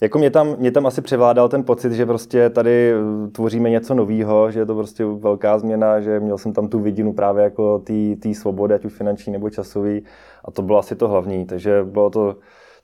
jako 0.00 0.18
mě 0.18 0.30
tam, 0.30 0.56
mě 0.58 0.70
tam 0.70 0.86
asi 0.86 1.02
převládal 1.02 1.48
ten 1.48 1.64
pocit, 1.64 1.92
že 1.92 2.06
prostě 2.06 2.50
tady 2.50 2.92
eh, 2.92 3.30
tvoříme 3.30 3.70
něco 3.70 3.94
nového, 3.94 4.50
že 4.50 4.58
je 4.58 4.66
to 4.66 4.74
prostě 4.74 5.04
velká 5.04 5.58
změna, 5.58 6.00
že 6.00 6.20
měl 6.20 6.38
jsem 6.38 6.52
tam 6.52 6.68
tu 6.68 6.80
vidinu 6.80 7.12
právě 7.12 7.44
jako 7.44 7.82
té 8.22 8.34
svobody, 8.34 8.74
ať 8.74 8.84
už 8.84 8.92
finanční 8.92 9.32
nebo 9.32 9.50
časový 9.50 10.02
a 10.44 10.50
to 10.50 10.62
bylo 10.62 10.78
asi 10.78 10.96
to 10.96 11.08
hlavní, 11.08 11.46
takže 11.46 11.84
bylo 11.84 12.10
to 12.10 12.36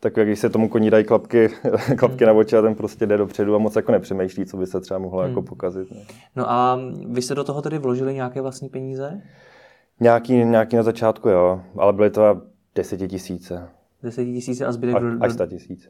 tak 0.02 0.14
když 0.14 0.38
se 0.38 0.50
tomu 0.50 0.68
koní 0.68 0.90
dají 0.90 1.04
klapky, 1.04 1.48
klapky 1.98 2.26
na 2.26 2.32
oči 2.32 2.56
a 2.56 2.62
ten 2.62 2.74
prostě 2.74 3.06
jde 3.06 3.16
dopředu 3.16 3.54
a 3.54 3.58
moc 3.58 3.76
jako 3.76 3.92
nepřemýšlí, 3.92 4.46
co 4.46 4.56
by 4.56 4.66
se 4.66 4.80
třeba 4.80 4.98
mohlo 4.98 5.22
jako 5.22 5.28
hmm. 5.28 5.36
jako 5.36 5.48
pokazit. 5.48 5.90
Ne? 5.90 6.00
No 6.36 6.50
a 6.50 6.80
vy 7.06 7.22
jste 7.22 7.34
do 7.34 7.44
toho 7.44 7.62
tedy 7.62 7.78
vložili 7.78 8.14
nějaké 8.14 8.40
vlastní 8.40 8.68
peníze? 8.68 9.20
Nějaký, 10.00 10.34
nějaký 10.34 10.76
na 10.76 10.82
začátku, 10.82 11.28
jo, 11.28 11.60
ale 11.76 11.92
byly 11.92 12.10
to 12.10 12.42
desetitisíce. 12.74 13.68
Desetitisíce 14.02 14.66
a 14.66 14.72
zbytek... 14.72 15.02
A, 15.02 15.24
až 15.24 15.32
sta 15.32 15.46
tisíce. 15.46 15.88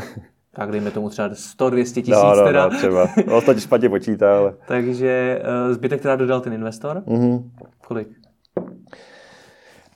tak 0.54 0.70
dejme 0.70 0.90
tomu 0.90 1.08
třeba 1.08 1.28
100-200 1.28 1.82
tisíc 1.82 2.08
no, 2.08 2.36
no, 2.36 2.44
teda. 2.44 2.68
No, 2.68 2.78
třeba. 2.78 3.08
No, 3.26 3.40
to 3.40 3.54
špatně 3.54 3.88
počítá, 3.88 4.38
ale... 4.38 4.54
Takže 4.68 5.42
uh, 5.66 5.72
zbytek 5.74 6.02
teda 6.02 6.16
dodal 6.16 6.40
ten 6.40 6.52
investor? 6.52 7.02
Mm-hmm. 7.06 7.50
Kolik? 7.86 8.08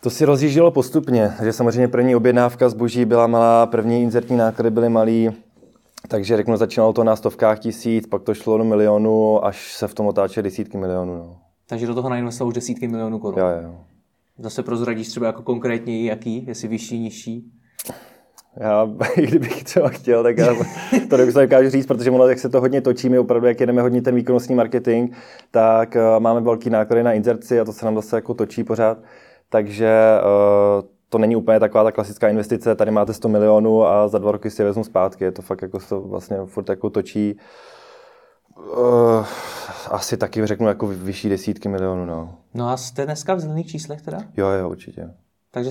To 0.04 0.10
si 0.10 0.24
rozjíždělo 0.24 0.70
postupně, 0.70 1.32
takže 1.36 1.52
samozřejmě 1.52 1.88
první 1.88 2.16
objednávka 2.16 2.68
zboží 2.68 3.04
byla 3.04 3.26
malá, 3.26 3.66
první 3.66 4.02
inzertní 4.02 4.36
náklady 4.36 4.70
byly 4.70 4.88
malý, 4.88 5.30
takže 6.08 6.36
řeknu, 6.36 6.56
začínalo 6.56 6.92
to 6.92 7.04
na 7.04 7.16
stovkách 7.16 7.58
tisíc, 7.58 8.06
pak 8.06 8.22
to 8.22 8.34
šlo 8.34 8.58
do 8.58 8.64
milionu, 8.64 9.44
až 9.44 9.74
se 9.74 9.88
v 9.88 9.94
tom 9.94 10.06
otáče 10.06 10.42
desítky 10.42 10.76
milionů. 10.76 11.16
No. 11.16 11.36
Takže 11.66 11.86
do 11.86 11.94
toho 11.94 12.08
nainvestoval 12.08 12.48
už 12.48 12.54
desítky 12.54 12.88
milionů 12.88 13.18
korun. 13.18 13.40
Jo, 13.40 13.46
jo. 13.62 13.76
Zase 14.38 14.62
prozradíš 14.62 15.08
třeba 15.08 15.26
jako 15.26 15.42
konkrétně 15.42 16.08
jaký, 16.08 16.44
jestli 16.46 16.68
vyšší, 16.68 16.98
nižší? 16.98 17.52
Já, 18.56 18.88
kdybych 19.16 19.64
třeba 19.64 19.88
chtěl, 19.88 20.22
tak 20.22 20.38
já 20.38 20.54
to 21.10 21.16
nedokážu 21.16 21.70
říct, 21.70 21.86
protože 21.86 22.10
ono, 22.10 22.28
jak 22.28 22.38
se 22.38 22.48
to 22.48 22.60
hodně 22.60 22.80
točí, 22.80 23.08
my 23.08 23.18
opravdu, 23.18 23.46
jak 23.46 23.60
jedeme 23.60 23.82
hodně 23.82 24.02
ten 24.02 24.14
výkonnostní 24.14 24.54
marketing, 24.54 25.12
tak 25.50 25.96
uh, 25.96 26.22
máme 26.22 26.40
velký 26.40 26.70
náklady 26.70 27.02
na 27.02 27.12
inzerci 27.12 27.60
a 27.60 27.64
to 27.64 27.72
se 27.72 27.84
nám 27.84 27.94
zase 27.94 28.16
jako 28.16 28.34
točí 28.34 28.64
pořád 28.64 28.98
takže 29.54 29.90
uh, 30.22 30.88
to 31.08 31.18
není 31.18 31.36
úplně 31.36 31.60
taková 31.60 31.84
ta 31.84 31.92
klasická 31.92 32.28
investice, 32.28 32.74
tady 32.74 32.90
máte 32.90 33.12
100 33.12 33.28
milionů 33.28 33.86
a 33.86 34.08
za 34.08 34.18
dva 34.18 34.32
roky 34.32 34.50
si 34.50 34.62
je 34.62 34.66
vezmu 34.66 34.84
zpátky, 34.84 35.24
je 35.24 35.32
to 35.32 35.42
fakt 35.42 35.62
jako 35.62 35.78
to 35.88 36.00
vlastně 36.00 36.36
furt 36.44 36.68
jako 36.68 36.90
točí 36.90 37.38
uh, 38.56 39.26
asi 39.90 40.16
taky 40.16 40.46
řeknu 40.46 40.68
jako 40.68 40.86
vyšší 40.86 41.28
desítky 41.28 41.68
milionů. 41.68 42.04
No. 42.04 42.38
no 42.54 42.68
a 42.68 42.76
jste 42.76 43.04
dneska 43.04 43.34
v 43.34 43.40
zelených 43.40 43.66
číslech 43.66 44.02
teda? 44.02 44.18
Jo, 44.36 44.48
jo, 44.48 44.70
určitě. 44.70 45.10
Takže 45.50 45.70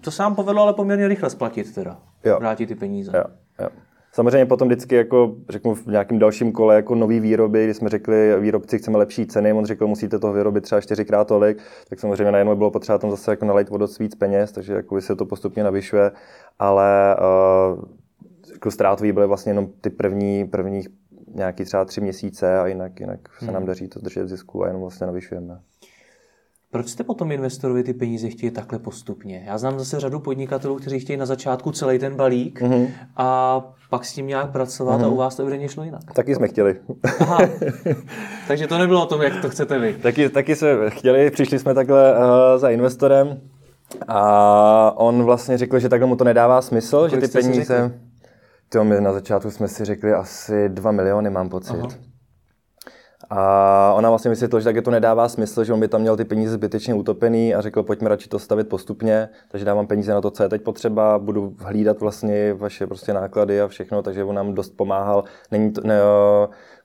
to 0.00 0.10
se 0.10 0.22
vám 0.22 0.34
povedlo 0.34 0.62
ale 0.62 0.72
poměrně 0.72 1.08
rychle 1.08 1.30
splatit 1.30 1.74
teda, 1.74 1.98
jo. 2.24 2.38
vrátit 2.38 2.66
ty 2.66 2.74
peníze. 2.74 3.12
Jo, 3.14 3.24
jo. 3.60 3.68
Samozřejmě 4.14 4.46
potom 4.46 4.68
vždycky 4.68 4.94
jako 4.94 5.34
řeknu 5.48 5.74
v 5.74 5.86
nějakém 5.86 6.18
dalším 6.18 6.52
kole 6.52 6.74
jako 6.74 6.94
nový 6.94 7.20
výroby, 7.20 7.64
kdy 7.64 7.74
jsme 7.74 7.88
řekli 7.88 8.40
výrobci 8.40 8.78
chceme 8.78 8.98
lepší 8.98 9.26
ceny, 9.26 9.52
on 9.52 9.64
řekl 9.64 9.86
musíte 9.86 10.18
toho 10.18 10.32
vyrobit 10.32 10.64
třeba 10.64 10.80
čtyřikrát 10.80 11.28
tolik, 11.28 11.58
tak 11.88 12.00
samozřejmě 12.00 12.32
najednou 12.32 12.56
bylo 12.56 12.70
potřeba 12.70 12.98
tam 12.98 13.10
zase 13.10 13.30
jako 13.30 13.44
nalejt 13.44 13.68
vodost 13.68 13.98
víc 13.98 14.14
peněz, 14.14 14.52
takže 14.52 14.72
jako 14.72 15.00
se 15.00 15.16
to 15.16 15.26
postupně 15.26 15.64
navyšuje, 15.64 16.10
ale 16.58 17.16
uh, 17.76 17.84
jako 18.52 18.70
ztrátový 18.70 19.12
byly 19.12 19.26
vlastně 19.26 19.50
jenom 19.50 19.68
ty 19.80 19.90
první, 19.90 20.44
prvních 20.44 20.88
nějaký 21.34 21.64
třeba 21.64 21.84
tři 21.84 22.00
měsíce 22.00 22.58
a 22.58 22.66
jinak, 22.66 23.00
jinak 23.00 23.20
se 23.38 23.46
nám 23.46 23.56
hmm. 23.56 23.66
daří 23.66 23.88
to 23.88 24.00
držet 24.00 24.24
v 24.24 24.28
zisku 24.28 24.64
a 24.64 24.66
jenom 24.66 24.80
vlastně 24.80 25.06
navyšujeme. 25.06 25.60
Proč 26.74 26.88
jste 26.88 27.04
potom 27.04 27.32
investorovi 27.32 27.82
ty 27.82 27.94
peníze 27.94 28.28
chtějí 28.28 28.50
takhle 28.50 28.78
postupně? 28.78 29.44
Já 29.46 29.58
znám 29.58 29.78
zase 29.78 30.00
řadu 30.00 30.20
podnikatelů, 30.20 30.76
kteří 30.76 31.00
chtějí 31.00 31.16
na 31.16 31.26
začátku 31.26 31.72
celý 31.72 31.98
ten 31.98 32.16
balík 32.16 32.62
mm-hmm. 32.62 32.88
a 33.16 33.60
pak 33.90 34.04
s 34.04 34.12
tím 34.12 34.26
nějak 34.26 34.50
pracovat 34.50 35.00
mm-hmm. 35.00 35.04
a 35.04 35.08
u 35.08 35.16
vás 35.16 35.36
to 35.36 35.42
evidentně 35.42 35.68
šlo 35.68 35.84
jinak. 35.84 36.12
Taky 36.14 36.34
jsme 36.34 36.48
chtěli. 36.48 36.76
Aha. 37.20 37.38
Takže 38.48 38.66
to 38.66 38.78
nebylo 38.78 39.02
o 39.02 39.06
tom, 39.06 39.22
jak 39.22 39.42
to 39.42 39.50
chcete 39.50 39.78
vy. 39.78 39.94
Taky, 40.02 40.28
taky 40.28 40.56
jsme 40.56 40.90
chtěli, 40.90 41.30
přišli 41.30 41.58
jsme 41.58 41.74
takhle 41.74 42.18
uh, 42.18 42.24
za 42.56 42.70
investorem 42.70 43.40
a 44.08 44.92
on 44.96 45.22
vlastně 45.22 45.58
řekl, 45.58 45.78
že 45.78 45.88
takhle 45.88 46.08
mu 46.08 46.16
to 46.16 46.24
nedává 46.24 46.62
smysl, 46.62 47.08
že 47.08 47.16
ty 47.16 47.28
peníze... 47.28 48.00
To 48.68 48.84
my 48.84 49.00
na 49.00 49.12
začátku 49.12 49.50
jsme 49.50 49.68
si 49.68 49.84
řekli 49.84 50.12
asi 50.12 50.68
2 50.68 50.92
miliony, 50.92 51.30
mám 51.30 51.48
pocit. 51.48 51.76
Aha. 51.78 52.13
A 53.30 53.92
ona 53.96 54.08
vlastně 54.08 54.28
vysvětlila, 54.28 54.60
že 54.60 54.64
také 54.64 54.82
to 54.82 54.90
nedává 54.90 55.28
smysl, 55.28 55.64
že 55.64 55.72
on 55.72 55.80
by 55.80 55.88
tam 55.88 56.00
měl 56.00 56.16
ty 56.16 56.24
peníze 56.24 56.52
zbytečně 56.52 56.94
utopený 56.94 57.54
a 57.54 57.60
řekl, 57.60 57.82
pojďme 57.82 58.08
radši 58.08 58.28
to 58.28 58.38
stavit 58.38 58.68
postupně, 58.68 59.28
takže 59.48 59.64
dávám 59.64 59.86
peníze 59.86 60.12
na 60.12 60.20
to, 60.20 60.30
co 60.30 60.42
je 60.42 60.48
teď 60.48 60.62
potřeba, 60.62 61.18
budu 61.18 61.54
hlídat 61.58 62.00
vlastně 62.00 62.54
vaše 62.54 62.86
prostě 62.86 63.12
náklady 63.12 63.60
a 63.60 63.68
všechno, 63.68 64.02
takže 64.02 64.24
on 64.24 64.34
nám 64.34 64.54
dost 64.54 64.70
pomáhal. 64.70 65.24
Není 65.50 65.72
to, 65.72 65.80
ne, 65.84 66.00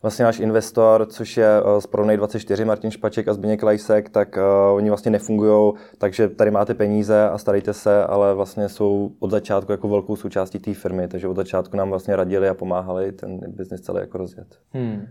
vlastně 0.01 0.25
náš 0.25 0.39
investor, 0.39 1.05
což 1.05 1.38
je 1.38 1.48
z 1.79 1.88
Provnej 1.88 2.17
24, 2.17 2.65
Martin 2.65 2.91
Špaček 2.91 3.27
a 3.27 3.34
Zbigněk 3.34 3.63
Lajsek, 3.63 4.10
tak 4.10 4.38
uh, 4.38 4.75
oni 4.75 4.89
vlastně 4.89 5.12
nefungují, 5.12 5.74
takže 5.98 6.29
tady 6.29 6.51
máte 6.51 6.74
peníze 6.74 7.29
a 7.29 7.38
starejte 7.38 7.74
se, 7.74 8.03
ale 8.03 8.34
vlastně 8.34 8.69
jsou 8.69 9.12
od 9.19 9.31
začátku 9.31 9.72
jako 9.72 9.88
velkou 9.89 10.15
součástí 10.15 10.60
té 10.60 10.74
firmy, 10.74 11.08
takže 11.08 11.27
od 11.27 11.36
začátku 11.36 11.77
nám 11.77 11.89
vlastně 11.89 12.15
radili 12.15 12.50
a 12.50 12.53
pomáhali 12.53 13.12
ten 13.12 13.39
biznis 13.48 13.81
celý 13.81 14.00
jako 14.00 14.17
rozjet. 14.17 14.48
Hmm. 14.74 15.08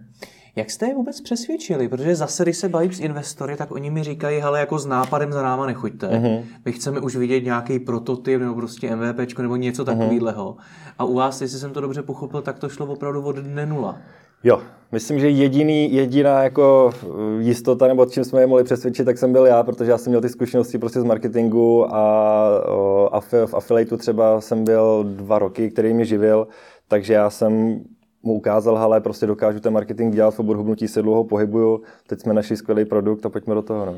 Jak 0.58 0.70
jste 0.70 0.86
je 0.86 0.94
vůbec 0.94 1.20
přesvědčili? 1.20 1.88
Protože 1.88 2.16
zase, 2.16 2.42
když 2.42 2.56
se 2.56 2.68
bavím 2.68 2.92
s 2.92 3.00
investory, 3.00 3.56
tak 3.56 3.70
oni 3.70 3.90
mi 3.90 4.02
říkají, 4.02 4.40
hele, 4.40 4.60
jako 4.60 4.78
s 4.78 4.86
nápadem 4.86 5.32
za 5.32 5.42
náma 5.42 5.66
nechoďte. 5.66 6.08
Uh-huh. 6.08 6.42
My 6.64 6.72
chceme 6.72 7.00
už 7.00 7.16
vidět 7.16 7.44
nějaký 7.44 7.78
prototyp 7.78 8.40
nebo 8.40 8.54
prostě 8.54 8.96
MVP 8.96 9.38
nebo 9.38 9.56
něco 9.56 9.84
mhm. 9.84 9.98
takového. 9.98 10.52
Uh-huh. 10.52 10.62
A 10.98 11.04
u 11.04 11.14
vás, 11.14 11.40
jestli 11.40 11.58
jsem 11.58 11.72
to 11.72 11.80
dobře 11.80 12.02
pochopil, 12.02 12.42
tak 12.42 12.58
to 12.58 12.68
šlo 12.68 12.86
opravdu 12.86 13.22
od 13.22 13.36
dne 13.36 13.66
nula. 13.66 13.98
Jo, 14.44 14.60
myslím, 14.92 15.20
že 15.20 15.30
jediný, 15.30 15.94
jediná 15.94 16.42
jako 16.42 16.92
eh, 17.02 17.42
jistota, 17.42 17.86
nebo 17.86 18.06
čím 18.06 18.24
jsme 18.24 18.40
je 18.40 18.46
mohli 18.46 18.64
přesvědčit, 18.64 19.04
tak 19.04 19.18
jsem 19.18 19.32
byl 19.32 19.46
já, 19.46 19.62
protože 19.62 19.90
já 19.90 19.98
jsem 19.98 20.10
měl 20.10 20.20
ty 20.20 20.28
zkušenosti 20.28 20.78
prostě 20.78 21.00
z 21.00 21.04
marketingu 21.04 21.94
a 21.94 22.44
o, 22.68 23.20
v 23.46 23.54
affiliateu 23.54 23.96
třeba 23.96 24.40
jsem 24.40 24.64
byl 24.64 25.04
dva 25.04 25.38
roky, 25.38 25.70
který 25.70 25.94
mě 25.94 26.04
živil, 26.04 26.48
takže 26.88 27.12
já 27.12 27.30
jsem 27.30 27.80
mu 28.22 28.32
ukázal, 28.32 28.78
ale 28.78 29.00
prostě 29.00 29.26
dokážu 29.26 29.60
ten 29.60 29.72
marketing 29.72 30.14
dělat 30.14 30.34
v 30.34 30.38
oboru 30.40 30.58
hubnutí 30.58 30.88
se 30.88 31.02
dlouho 31.02 31.24
pohybuju, 31.24 31.82
teď 32.06 32.20
jsme 32.20 32.34
našli 32.34 32.56
skvělý 32.56 32.84
produkt 32.84 33.26
a 33.26 33.28
pojďme 33.28 33.54
do 33.54 33.62
toho. 33.62 33.86
No. 33.86 33.94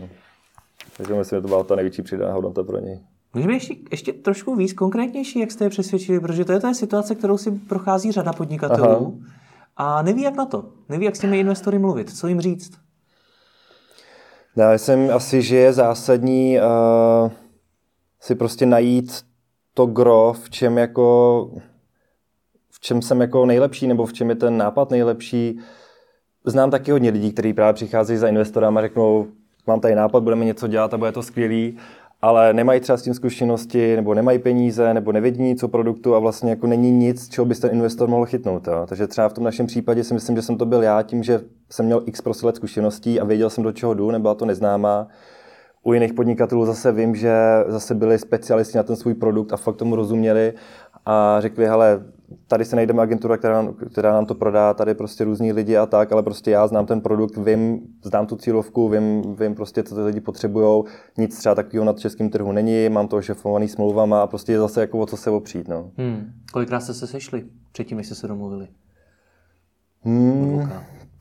Takže 0.96 1.14
myslím, 1.14 1.36
že 1.36 1.42
to 1.42 1.48
byla 1.48 1.64
ta 1.64 1.76
největší 1.76 2.02
přidaná 2.02 2.32
hodnota 2.32 2.62
pro 2.62 2.80
něj. 2.80 3.00
Můžeme 3.34 3.52
ještě, 3.52 3.74
ještě 3.90 4.12
trošku 4.12 4.54
víc 4.54 4.72
konkrétnější, 4.72 5.38
jak 5.40 5.50
jste 5.50 5.64
je 5.64 5.70
přesvědčili, 5.70 6.20
protože 6.20 6.44
to 6.44 6.52
je 6.52 6.60
ta 6.60 6.74
situace, 6.74 7.14
kterou 7.14 7.38
si 7.38 7.50
prochází 7.50 8.12
řada 8.12 8.32
podnikatelů 8.32 9.20
Aha. 9.76 9.98
a 9.98 10.02
neví, 10.02 10.22
jak 10.22 10.36
na 10.36 10.46
to. 10.46 10.64
Neví, 10.88 11.04
jak 11.04 11.16
s 11.16 11.20
těmi 11.20 11.40
investory 11.40 11.78
mluvit, 11.78 12.16
co 12.16 12.28
jim 12.28 12.40
říct. 12.40 12.72
Já 14.56 14.70
myslím 14.70 15.10
asi, 15.10 15.42
že 15.42 15.56
je 15.56 15.72
zásadní 15.72 16.58
uh, 16.58 17.30
si 18.20 18.34
prostě 18.34 18.66
najít 18.66 19.24
to 19.74 19.86
gro, 19.86 20.34
v 20.44 20.50
čem 20.50 20.78
jako 20.78 21.50
v 22.80 22.82
čem 22.82 23.02
jsem 23.02 23.20
jako 23.20 23.46
nejlepší, 23.46 23.86
nebo 23.86 24.06
v 24.06 24.12
čem 24.12 24.28
je 24.30 24.34
ten 24.34 24.56
nápad 24.56 24.90
nejlepší. 24.90 25.58
Znám 26.44 26.70
taky 26.70 26.90
hodně 26.90 27.10
lidí, 27.10 27.32
kteří 27.32 27.52
právě 27.52 27.72
přicházejí 27.72 28.18
za 28.18 28.28
investorem 28.28 28.78
a 28.78 28.80
řeknou, 28.80 29.26
mám 29.66 29.80
tady 29.80 29.94
nápad, 29.94 30.22
budeme 30.22 30.44
něco 30.44 30.66
dělat 30.66 30.94
a 30.94 30.98
bude 30.98 31.12
to 31.12 31.22
skvělý, 31.22 31.76
ale 32.22 32.52
nemají 32.52 32.80
třeba 32.80 32.96
s 32.96 33.02
tím 33.02 33.14
zkušenosti, 33.14 33.96
nebo 33.96 34.14
nemají 34.14 34.38
peníze, 34.38 34.94
nebo 34.94 35.12
nevědí 35.12 35.42
nic 35.42 35.62
o 35.62 35.68
produktu 35.68 36.14
a 36.14 36.18
vlastně 36.18 36.50
jako 36.50 36.66
není 36.66 36.90
nic, 36.90 37.28
čeho 37.28 37.44
by 37.44 37.54
ten 37.54 37.70
investor 37.72 38.08
mohl 38.08 38.26
chytnout. 38.26 38.66
Jo. 38.66 38.86
Takže 38.88 39.06
třeba 39.06 39.28
v 39.28 39.32
tom 39.32 39.44
našem 39.44 39.66
případě 39.66 40.04
si 40.04 40.14
myslím, 40.14 40.36
že 40.36 40.42
jsem 40.42 40.56
to 40.56 40.66
byl 40.66 40.82
já 40.82 41.02
tím, 41.02 41.22
že 41.22 41.40
jsem 41.70 41.86
měl 41.86 42.02
x 42.06 42.20
prostě 42.20 42.46
let 42.46 42.56
zkušeností 42.56 43.20
a 43.20 43.24
věděl 43.24 43.50
jsem, 43.50 43.64
do 43.64 43.72
čeho 43.72 43.94
jdu, 43.94 44.10
nebyla 44.10 44.34
to 44.34 44.46
neznámá. 44.46 45.08
U 45.82 45.92
jiných 45.92 46.12
podnikatelů 46.12 46.66
zase 46.66 46.92
vím, 46.92 47.14
že 47.14 47.34
zase 47.66 47.94
byli 47.94 48.18
specialisti 48.18 48.76
na 48.76 48.82
ten 48.82 48.96
svůj 48.96 49.14
produkt 49.14 49.52
a 49.52 49.56
fakt 49.56 49.76
tomu 49.76 49.96
rozuměli 49.96 50.52
a 51.06 51.36
řekli, 51.40 51.66
hele, 51.66 52.02
tady 52.46 52.64
se 52.64 52.76
najdeme 52.76 53.02
agentura, 53.02 53.36
která 53.36 53.62
nám, 53.62 53.74
která 53.74 54.12
nám 54.12 54.26
to 54.26 54.34
prodá, 54.34 54.74
tady 54.74 54.94
prostě 54.94 55.24
různí 55.24 55.52
lidi 55.52 55.76
a 55.76 55.86
tak, 55.86 56.12
ale 56.12 56.22
prostě 56.22 56.50
já 56.50 56.66
znám 56.66 56.86
ten 56.86 57.00
produkt, 57.00 57.36
vím, 57.36 57.80
znám 58.02 58.26
tu 58.26 58.36
cílovku, 58.36 58.88
vím, 58.88 59.34
vím 59.34 59.54
prostě, 59.54 59.82
co 59.82 59.94
ty 59.94 60.00
lidi 60.00 60.20
potřebují, 60.20 60.84
nic 61.18 61.38
třeba 61.38 61.54
takového 61.54 61.84
na 61.84 61.92
českém 61.92 62.30
trhu 62.30 62.52
není, 62.52 62.88
mám 62.88 63.08
to 63.08 63.22
šefovaný 63.22 63.68
smlouvama 63.68 64.22
a 64.22 64.26
prostě 64.26 64.52
je 64.52 64.58
zase 64.58 64.80
jako 64.80 64.98
o 64.98 65.06
co 65.06 65.16
se 65.16 65.30
opřít. 65.30 65.68
No. 65.68 65.90
Hmm. 65.96 66.32
Kolikrát 66.52 66.80
jste 66.80 66.94
se 66.94 67.06
sešli 67.06 67.44
předtím, 67.72 67.96
než 67.96 68.06
jste 68.06 68.14
se 68.14 68.28
domluvili? 68.28 68.68
Hmm. 70.02 70.70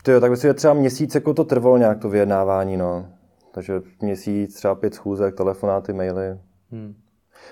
Tyjo, 0.04 0.20
tak 0.20 0.32
myslím, 0.32 0.50
že 0.50 0.54
třeba 0.54 0.74
měsíc 0.74 1.16
jako 1.16 1.34
to 1.34 1.44
trvalo 1.44 1.78
nějak 1.78 2.00
to 2.00 2.10
vyjednávání, 2.10 2.78
no. 2.78 3.06
Takže 3.51 3.82
měsíc, 4.01 4.56
třeba 4.56 4.75
pět 4.75 4.94
schůzek, 4.94 5.36
telefonáty, 5.36 5.94
maily. 5.94 6.39
Hmm. 6.72 6.96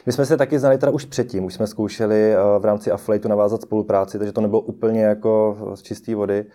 My 0.06 0.12
jsme 0.12 0.26
se 0.26 0.38
taky 0.38 0.60
znali 0.60 0.78
teda 0.78 0.92
už 0.92 1.06
předtím, 1.06 1.46
už 1.46 1.54
jsme 1.54 1.68
zkoušeli 1.68 2.34
eh, 2.34 2.38
v 2.60 2.66
rámci 2.66 2.92
Affiliateu 2.92 3.30
navázat 3.30 3.62
spolupráci, 3.62 4.18
takže 4.18 4.34
to 4.34 4.42
nebylo 4.42 4.62
úplně 4.62 5.04
jako 5.04 5.58
z 5.76 5.82
čisté 5.82 6.16
vody 6.16 6.46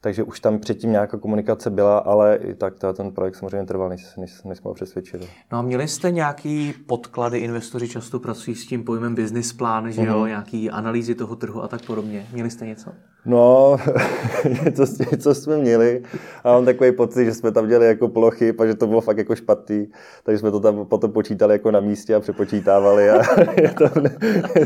takže 0.00 0.22
už 0.22 0.40
tam 0.40 0.58
předtím 0.58 0.92
nějaká 0.92 1.18
komunikace 1.18 1.70
byla, 1.70 1.98
ale 1.98 2.36
i 2.36 2.54
tak 2.54 2.74
ten 2.94 3.12
projekt 3.12 3.34
samozřejmě 3.34 3.66
trval, 3.66 3.88
než, 3.88 4.16
než, 4.16 4.42
než 4.42 4.58
jsme 4.58 4.68
ho 4.68 4.74
přesvědčili. 4.74 5.28
No 5.52 5.58
a 5.58 5.62
měli 5.62 5.88
jste 5.88 6.10
nějaký 6.10 6.74
podklady, 6.86 7.38
investoři 7.38 7.88
často 7.88 8.18
pracují 8.18 8.56
s 8.56 8.66
tím 8.66 8.84
pojmem 8.84 9.14
business 9.14 9.52
plán, 9.52 9.92
že 9.92 10.04
jo, 10.04 10.14
mm-hmm. 10.14 10.26
nějaký 10.26 10.70
analýzy 10.70 11.14
toho 11.14 11.36
trhu 11.36 11.62
a 11.62 11.68
tak 11.68 11.86
podobně. 11.86 12.26
Měli 12.32 12.50
jste 12.50 12.66
něco? 12.66 12.90
No, 13.26 13.76
něco, 14.64 14.86
něco 15.12 15.34
jsme 15.34 15.56
měli 15.56 16.02
a 16.44 16.52
mám 16.52 16.64
takový 16.64 16.92
pocit, 16.92 17.24
že 17.24 17.34
jsme 17.34 17.52
tam 17.52 17.68
dělali 17.68 17.86
jako 17.86 18.08
plochy, 18.08 18.54
a 18.58 18.66
že 18.66 18.74
to 18.74 18.86
bylo 18.86 19.00
fakt 19.00 19.18
jako 19.18 19.36
špatný, 19.36 19.88
takže 20.22 20.38
jsme 20.38 20.50
to 20.50 20.60
tam 20.60 20.86
potom 20.86 21.12
počítali 21.12 21.54
jako 21.54 21.70
na 21.70 21.80
místě 21.80 22.14
a 22.14 22.20
přepočítávali 22.20 23.10
a 23.10 23.18
to, 23.78 23.88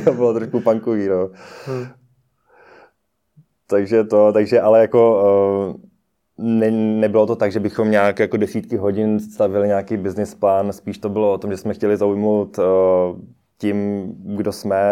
to 0.04 0.12
bylo 0.12 0.34
trošku 0.34 0.60
punkový, 0.60 1.08
no. 1.08 1.30
Hmm 1.66 2.01
takže 3.72 4.04
to, 4.04 4.32
takže 4.32 4.60
ale 4.60 4.80
jako 4.80 5.22
uh, 5.68 5.80
ne, 6.38 6.70
nebylo 6.70 7.26
to 7.26 7.36
tak, 7.36 7.52
že 7.52 7.60
bychom 7.60 7.90
nějak 7.90 8.18
jako 8.18 8.36
desítky 8.36 8.76
hodin 8.76 9.20
stavili 9.20 9.68
nějaký 9.68 9.96
business 9.96 10.34
plán, 10.34 10.72
spíš 10.72 10.98
to 10.98 11.08
bylo 11.08 11.32
o 11.32 11.38
tom, 11.38 11.50
že 11.50 11.56
jsme 11.56 11.74
chtěli 11.74 11.96
zaujmout 11.96 12.58
uh, 12.58 12.64
tím, 13.58 14.06
kdo 14.16 14.52
jsme, 14.52 14.82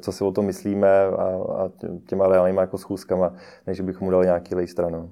co 0.00 0.12
si 0.12 0.24
o 0.24 0.32
tom 0.32 0.46
myslíme 0.46 1.04
a, 1.06 1.24
a 1.24 1.70
těma 2.08 2.28
reálnýma 2.28 2.60
jako 2.60 2.78
schůzkama, 2.78 3.32
než 3.66 3.80
bychom 3.80 4.04
mu 4.04 4.10
dali 4.10 4.26
nějaký 4.26 4.54
lej 4.54 4.66
stranu. 4.66 5.10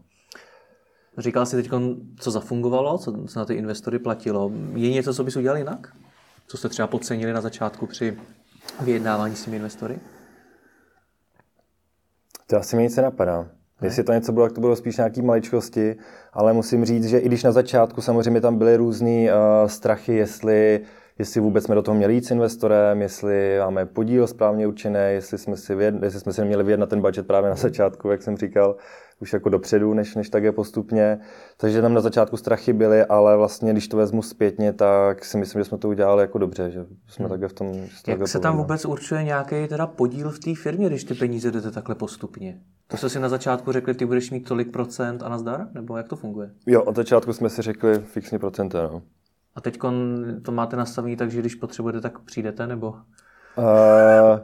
Říkal 1.18 1.46
jsi 1.46 1.56
teď, 1.56 1.70
co 2.20 2.30
zafungovalo, 2.30 2.98
co, 2.98 3.12
co 3.26 3.38
na 3.38 3.44
ty 3.44 3.54
investory 3.54 3.98
platilo. 3.98 4.52
Je 4.74 4.90
něco, 4.90 5.14
co 5.14 5.24
bys 5.24 5.36
udělal 5.36 5.58
jinak? 5.58 5.92
Co 6.46 6.56
jste 6.56 6.68
třeba 6.68 6.88
podcenili 6.88 7.32
na 7.32 7.40
začátku 7.40 7.86
při 7.86 8.18
vyjednávání 8.80 9.36
s 9.36 9.44
těmi 9.44 9.56
investory? 9.56 9.98
To 12.50 12.56
asi 12.56 12.76
mi 12.76 12.82
nic 12.82 12.96
nenapadá. 12.96 13.42
Ne? 13.42 13.86
Jestli 13.86 14.04
to 14.04 14.12
něco 14.12 14.32
bylo, 14.32 14.46
tak 14.46 14.52
to 14.52 14.60
bylo 14.60 14.76
spíš 14.76 14.96
nějaký 14.96 15.22
maličkosti, 15.22 15.96
ale 16.32 16.52
musím 16.52 16.84
říct, 16.84 17.04
že 17.04 17.18
i 17.18 17.26
když 17.26 17.42
na 17.42 17.52
začátku 17.52 18.00
samozřejmě 18.00 18.40
tam 18.40 18.58
byly 18.58 18.76
různé 18.76 19.10
uh, 19.10 19.66
strachy, 19.66 20.14
jestli, 20.14 20.80
jestli 21.18 21.40
vůbec 21.40 21.64
jsme 21.64 21.74
do 21.74 21.82
toho 21.82 21.94
měli 21.94 22.14
jít 22.14 22.26
s 22.26 22.30
investorem, 22.30 23.02
jestli 23.02 23.58
máme 23.58 23.86
podíl 23.86 24.26
správně 24.26 24.66
určený, 24.66 25.00
jestli 25.08 25.38
jsme 25.38 25.56
si, 25.56 25.74
vyjedn, 25.74 26.04
jestli 26.04 26.20
jsme 26.20 26.32
si 26.32 26.44
měli 26.44 26.64
vyjednat 26.64 26.88
ten 26.88 27.00
budget 27.00 27.26
právě 27.26 27.50
na 27.50 27.56
začátku, 27.56 28.10
jak 28.10 28.22
jsem 28.22 28.36
říkal, 28.36 28.76
už 29.20 29.32
jako 29.32 29.48
dopředu, 29.48 29.94
než, 29.94 30.14
než 30.14 30.28
tak 30.28 30.44
je 30.44 30.52
postupně. 30.52 31.20
Takže 31.56 31.82
tam 31.82 31.94
na 31.94 32.00
začátku 32.00 32.36
strachy 32.36 32.72
byly, 32.72 33.04
ale 33.04 33.36
vlastně, 33.36 33.72
když 33.72 33.88
to 33.88 33.96
vezmu 33.96 34.22
zpětně, 34.22 34.72
tak 34.72 35.24
si 35.24 35.38
myslím, 35.38 35.60
že 35.60 35.64
jsme 35.64 35.78
to 35.78 35.88
udělali 35.88 36.22
jako 36.22 36.38
dobře, 36.38 36.70
že 36.70 36.86
jsme 37.08 37.24
hmm. 37.24 37.30
takhle 37.30 37.48
v 37.48 37.52
tom. 37.52 37.72
Jak 38.06 38.28
se 38.28 38.40
tam 38.40 38.56
vůbec 38.56 38.84
určuje 38.84 39.24
nějaký 39.24 39.68
teda 39.68 39.86
podíl 39.86 40.30
v 40.30 40.38
té 40.38 40.54
firmě, 40.54 40.88
když 40.88 41.04
ty 41.04 41.14
peníze 41.14 41.50
jdete 41.50 41.70
takhle 41.70 41.94
postupně? 41.94 42.60
To 42.86 42.96
jste 42.96 43.08
si 43.08 43.20
na 43.20 43.28
začátku 43.28 43.72
řekli, 43.72 43.94
ty 43.94 44.06
budeš 44.06 44.30
mít 44.30 44.48
tolik 44.48 44.72
procent 44.72 45.22
a 45.22 45.28
nazdar? 45.28 45.68
Nebo 45.74 45.96
jak 45.96 46.08
to 46.08 46.16
funguje? 46.16 46.50
Jo, 46.66 46.82
od 46.82 46.96
začátku 46.96 47.32
jsme 47.32 47.50
si 47.50 47.62
řekli 47.62 47.98
fixní 47.98 48.38
procenta, 48.38 48.82
no. 48.82 49.02
A 49.54 49.60
teď 49.60 49.78
to 50.42 50.52
máte 50.52 50.76
nastavený 50.76 51.16
tak, 51.16 51.30
že 51.30 51.40
když 51.40 51.54
potřebujete, 51.54 52.00
tak 52.00 52.18
přijdete, 52.18 52.66
nebo? 52.66 52.94
Uh, 53.56 54.38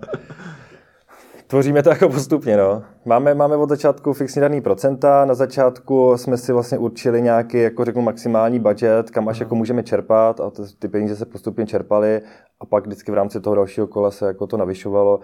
Tvoříme 1.54 1.82
to 1.82 1.90
jako 1.90 2.08
postupně, 2.08 2.56
no. 2.56 2.82
Máme, 3.04 3.34
máme 3.34 3.56
od 3.56 3.68
začátku 3.68 4.12
fixní 4.12 4.40
daný 4.40 4.60
procenta, 4.60 5.24
na 5.24 5.34
začátku 5.34 6.16
jsme 6.16 6.36
si 6.36 6.52
vlastně 6.52 6.78
určili 6.78 7.22
nějaký, 7.22 7.58
jako 7.58 7.84
řeknu, 7.84 8.02
maximální 8.02 8.60
budget, 8.60 9.10
kam 9.10 9.28
až 9.28 9.40
jako 9.40 9.54
můžeme 9.54 9.82
čerpat 9.82 10.40
a 10.40 10.50
ty 10.78 10.88
peníze 10.88 11.16
se 11.16 11.26
postupně 11.26 11.66
čerpaly 11.66 12.20
a 12.60 12.66
pak 12.66 12.86
vždycky 12.86 13.10
v 13.10 13.14
rámci 13.14 13.40
toho 13.40 13.56
dalšího 13.56 13.86
kola 13.86 14.10
se 14.10 14.26
jako 14.26 14.46
to 14.46 14.56
navyšovalo. 14.56 15.20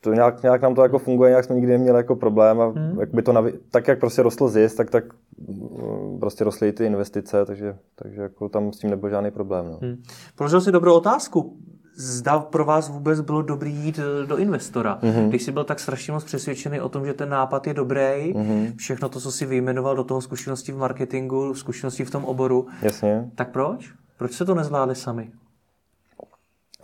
To 0.00 0.12
nějak, 0.12 0.42
nějak 0.42 0.62
nám 0.62 0.74
to 0.74 0.82
jako 0.82 0.98
funguje, 0.98 1.30
nějak 1.30 1.44
jsme 1.44 1.54
nikdy 1.54 1.72
neměli 1.72 1.98
jako 1.98 2.16
problém 2.16 2.60
a 2.60 2.66
hmm. 2.66 3.00
jak 3.00 3.14
by 3.14 3.22
to 3.22 3.32
navi- 3.32 3.58
tak, 3.70 3.88
jak 3.88 4.00
prostě 4.00 4.22
rostl 4.22 4.48
zisk, 4.48 4.76
tak, 4.76 4.90
tak 4.90 5.04
mm, 5.48 6.18
prostě 6.20 6.44
rostly 6.44 6.68
i 6.68 6.72
ty 6.72 6.84
investice, 6.84 7.44
takže, 7.46 7.76
takže 7.96 8.22
jako 8.22 8.48
tam 8.48 8.72
s 8.72 8.78
tím 8.78 8.90
nebyl 8.90 9.10
žádný 9.10 9.30
problém. 9.30 9.66
No. 9.66 9.78
Hmm. 9.82 9.96
Položil 10.36 10.60
si 10.60 10.72
dobrou 10.72 10.94
otázku 10.94 11.56
zda 11.96 12.38
pro 12.38 12.64
vás 12.64 12.88
vůbec 12.88 13.20
bylo 13.20 13.42
dobrý 13.42 13.72
jít 13.72 13.98
eh, 13.98 14.26
do 14.26 14.36
investora. 14.36 14.98
Mm-hmm. 15.02 15.28
Když 15.28 15.42
jsi 15.42 15.52
byl 15.52 15.64
tak 15.64 15.80
strašně 15.80 16.12
moc 16.12 16.24
přesvědčený 16.24 16.80
o 16.80 16.88
tom, 16.88 17.06
že 17.06 17.14
ten 17.14 17.28
nápad 17.28 17.66
je 17.66 17.74
dobrý, 17.74 18.34
mm-hmm. 18.34 18.72
všechno 18.76 19.08
to, 19.08 19.20
co 19.20 19.32
si 19.32 19.46
vyjmenoval 19.46 19.96
do 19.96 20.04
toho 20.04 20.20
zkušenosti 20.20 20.72
v 20.72 20.76
marketingu, 20.76 21.54
zkušenosti 21.54 22.04
v 22.04 22.10
tom 22.10 22.24
oboru, 22.24 22.66
Jasně. 22.82 23.30
tak 23.34 23.50
proč? 23.50 23.92
Proč 24.18 24.32
se 24.32 24.44
to 24.44 24.54
nezvládli 24.54 24.94
sami? 24.94 25.30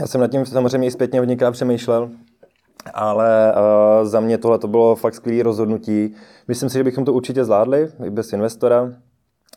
Já 0.00 0.07
jsem 0.07 0.21
nad 0.21 0.31
tím 0.31 0.47
samozřejmě 0.47 0.88
i 0.88 0.90
zpětně 0.90 1.19
hodněkrát 1.19 1.52
přemýšlel, 1.52 2.11
ale 2.95 3.55
uh, 3.55 4.09
za 4.09 4.21
mě 4.21 4.38
tohle 4.38 4.59
to 4.59 4.69
bylo 4.69 4.97
fakt 4.97 5.14
skvělé 5.14 5.43
rozhodnutí. 5.43 6.14
Myslím 6.49 6.71
si, 6.71 6.79
že 6.79 6.85
bychom 6.85 7.05
to 7.05 7.12
určitě 7.12 7.45
zvládli 7.45 7.88
i 8.05 8.11
bez 8.11 8.33
investora. 8.33 8.93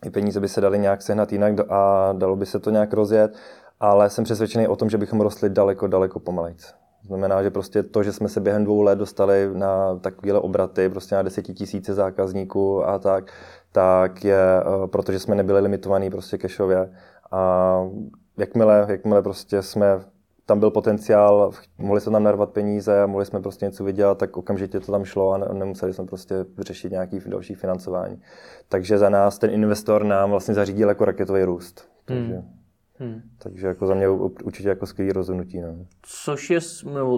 I 0.05 0.10
peníze 0.10 0.39
by 0.39 0.50
se 0.50 0.62
daly 0.62 0.79
nějak 0.79 1.01
sehnat 1.01 1.31
jinak 1.31 1.53
a 1.69 2.13
dalo 2.17 2.36
by 2.36 2.45
se 2.45 2.60
to 2.60 2.69
nějak 2.69 2.93
rozjet 2.93 3.36
ale 3.83 4.09
jsem 4.09 4.23
přesvědčený 4.23 4.67
o 4.67 4.75
tom, 4.75 4.89
že 4.89 4.97
bychom 4.97 5.21
rostli 5.21 5.49
daleko, 5.49 5.87
daleko 5.87 6.19
pomalejc. 6.19 6.73
Znamená, 7.05 7.43
že 7.43 7.51
prostě 7.51 7.83
to, 7.83 8.03
že 8.03 8.13
jsme 8.13 8.29
se 8.29 8.39
během 8.39 8.63
dvou 8.63 8.81
let 8.81 8.95
dostali 8.95 9.49
na 9.53 9.95
takovéhle 9.95 10.39
obraty, 10.39 10.89
prostě 10.89 11.15
na 11.15 11.21
desetitisíce 11.21 11.93
zákazníků 11.93 12.87
a 12.87 12.99
tak, 12.99 13.31
tak 13.71 14.25
je, 14.25 14.37
eh, 14.59 14.87
protože 14.87 15.19
jsme 15.19 15.35
nebyli 15.35 15.59
limitovaní 15.59 16.09
prostě 16.09 16.37
kešově. 16.37 16.93
A 17.31 17.79
jakmile, 18.37 18.85
jakmile 18.89 19.21
prostě 19.21 19.61
jsme 19.61 19.99
tam 20.45 20.59
byl 20.59 20.71
potenciál, 20.71 21.51
mohli 21.77 22.01
jsme 22.01 22.11
tam 22.11 22.23
narvat 22.23 22.49
peníze 22.49 23.07
mohli 23.07 23.25
jsme 23.25 23.41
prostě 23.41 23.65
něco 23.65 23.83
vydělat, 23.83 24.17
tak 24.17 24.37
okamžitě 24.37 24.79
to 24.79 24.91
tam 24.91 25.05
šlo 25.05 25.33
a 25.33 25.37
nemuseli 25.37 25.93
jsme 25.93 26.05
prostě 26.05 26.35
řešit 26.59 26.91
nějaký 26.91 27.21
další 27.25 27.55
financování. 27.55 28.21
Takže 28.69 28.97
za 28.97 29.09
nás 29.09 29.39
ten 29.39 29.49
investor 29.49 30.03
nám 30.03 30.29
vlastně 30.29 30.53
zařídil 30.53 30.89
jako 30.89 31.05
raketový 31.05 31.43
růst. 31.43 31.87
Takže... 32.05 32.33
Hmm. 32.33 32.62
Hmm. 33.03 33.22
Takže 33.38 33.67
jako 33.67 33.88
za 33.88 33.93
mě 33.93 34.10
určitě 34.10 34.69
jako 34.69 34.86
skvělý 34.86 35.12
rozhodnutí. 35.12 35.62
No. 35.62 35.86
Což 36.01 36.50
je, 36.50 36.60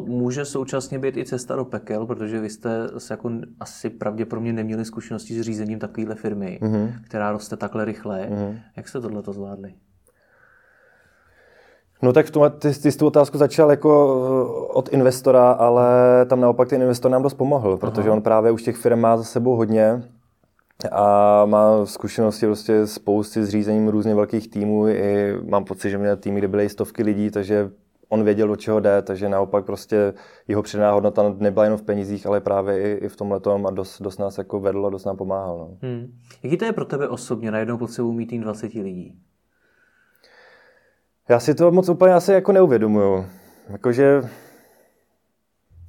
může 0.06 0.46
současně 0.46 1.00
být 1.00 1.18
i 1.18 1.26
cesta 1.26 1.56
do 1.56 1.66
pekel, 1.66 2.06
protože 2.06 2.40
vy 2.40 2.50
jste 2.50 2.90
se 2.98 3.14
jako 3.14 3.32
asi 3.60 3.90
pravděpodobně 3.90 4.54
neměli 4.54 4.86
zkušenosti 4.86 5.34
s 5.34 5.42
řízením 5.42 5.80
takovéhle 5.80 6.16
firmy, 6.16 6.60
hmm. 6.62 6.90
která 7.04 7.32
roste 7.32 7.58
takhle 7.58 7.86
rychle. 7.86 8.22
Hmm. 8.26 8.58
Jak 8.78 8.88
jste 8.88 9.02
tohle 9.02 9.22
to 9.22 9.34
zvládli? 9.34 9.74
No 12.02 12.14
tak 12.14 12.26
v 12.26 12.32
tom, 12.32 12.52
ty, 12.60 12.74
ty 12.74 12.92
jsi 12.92 12.98
tu 12.98 13.08
otázku 13.08 13.38
začal 13.38 13.70
jako 13.70 13.90
eh, 13.92 14.74
od 14.74 14.90
investora, 14.90 15.52
ale 15.52 15.86
tam 16.26 16.42
naopak 16.42 16.70
ten 16.70 16.82
investor 16.82 17.12
nám 17.12 17.24
dost 17.24 17.34
pomohl, 17.34 17.78
protože 17.78 18.10
Aha. 18.10 18.18
on 18.18 18.22
právě 18.22 18.52
už 18.52 18.64
těch 18.64 18.78
firm 18.78 19.00
má 19.00 19.18
za 19.18 19.24
sebou 19.24 19.56
hodně 19.56 20.04
a 20.92 21.46
má 21.46 21.86
zkušenosti 21.86 22.46
prostě 22.46 22.88
spousty 22.88 23.44
s 23.44 23.50
řízením 23.50 23.88
různě 23.88 24.16
velkých 24.16 24.50
týmů. 24.50 24.88
I 24.88 25.34
mám 25.50 25.66
pocit, 25.66 25.90
že 25.90 25.98
měl 25.98 26.18
týmy, 26.18 26.40
kde 26.40 26.48
byly 26.48 26.70
stovky 26.70 27.04
lidí, 27.04 27.32
takže 27.32 27.72
on 28.10 28.24
věděl, 28.24 28.48
do 28.48 28.56
čeho 28.56 28.80
jde, 28.80 29.02
takže 29.02 29.30
naopak 29.30 29.66
prostě 29.66 30.14
jeho 30.48 30.64
přidaná 30.64 30.92
hodnota 30.92 31.36
nebyla 31.38 31.64
jenom 31.64 31.80
v 31.80 31.84
penězích, 31.84 32.28
ale 32.28 32.42
právě 32.42 32.82
i, 32.82 33.06
i 33.06 33.10
v 33.10 33.16
tomhle 33.16 33.40
a 33.68 33.72
dost, 33.72 34.02
dost 34.02 34.18
nás 34.18 34.38
jako 34.38 34.60
vedl 34.60 34.86
a 34.86 34.90
dost 34.90 35.06
nám 35.06 35.18
pomáhal. 35.18 35.58
No. 35.58 35.78
Hmm. 35.82 36.08
Jaký 36.44 36.58
to 36.58 36.66
je 36.66 36.74
pro 36.74 36.86
tebe 36.86 37.08
osobně 37.08 37.52
najednou 37.52 37.78
pod 37.78 37.92
sebou 37.92 38.12
mít 38.12 38.26
tým 38.26 38.42
20 38.42 38.74
lidí? 38.74 39.20
Já 41.30 41.40
si 41.40 41.56
to 41.56 41.72
moc 41.72 41.90
úplně 41.90 42.14
asi 42.14 42.32
jako 42.32 42.52
neuvědomuju. 42.52 43.26
Jakože 43.70 44.22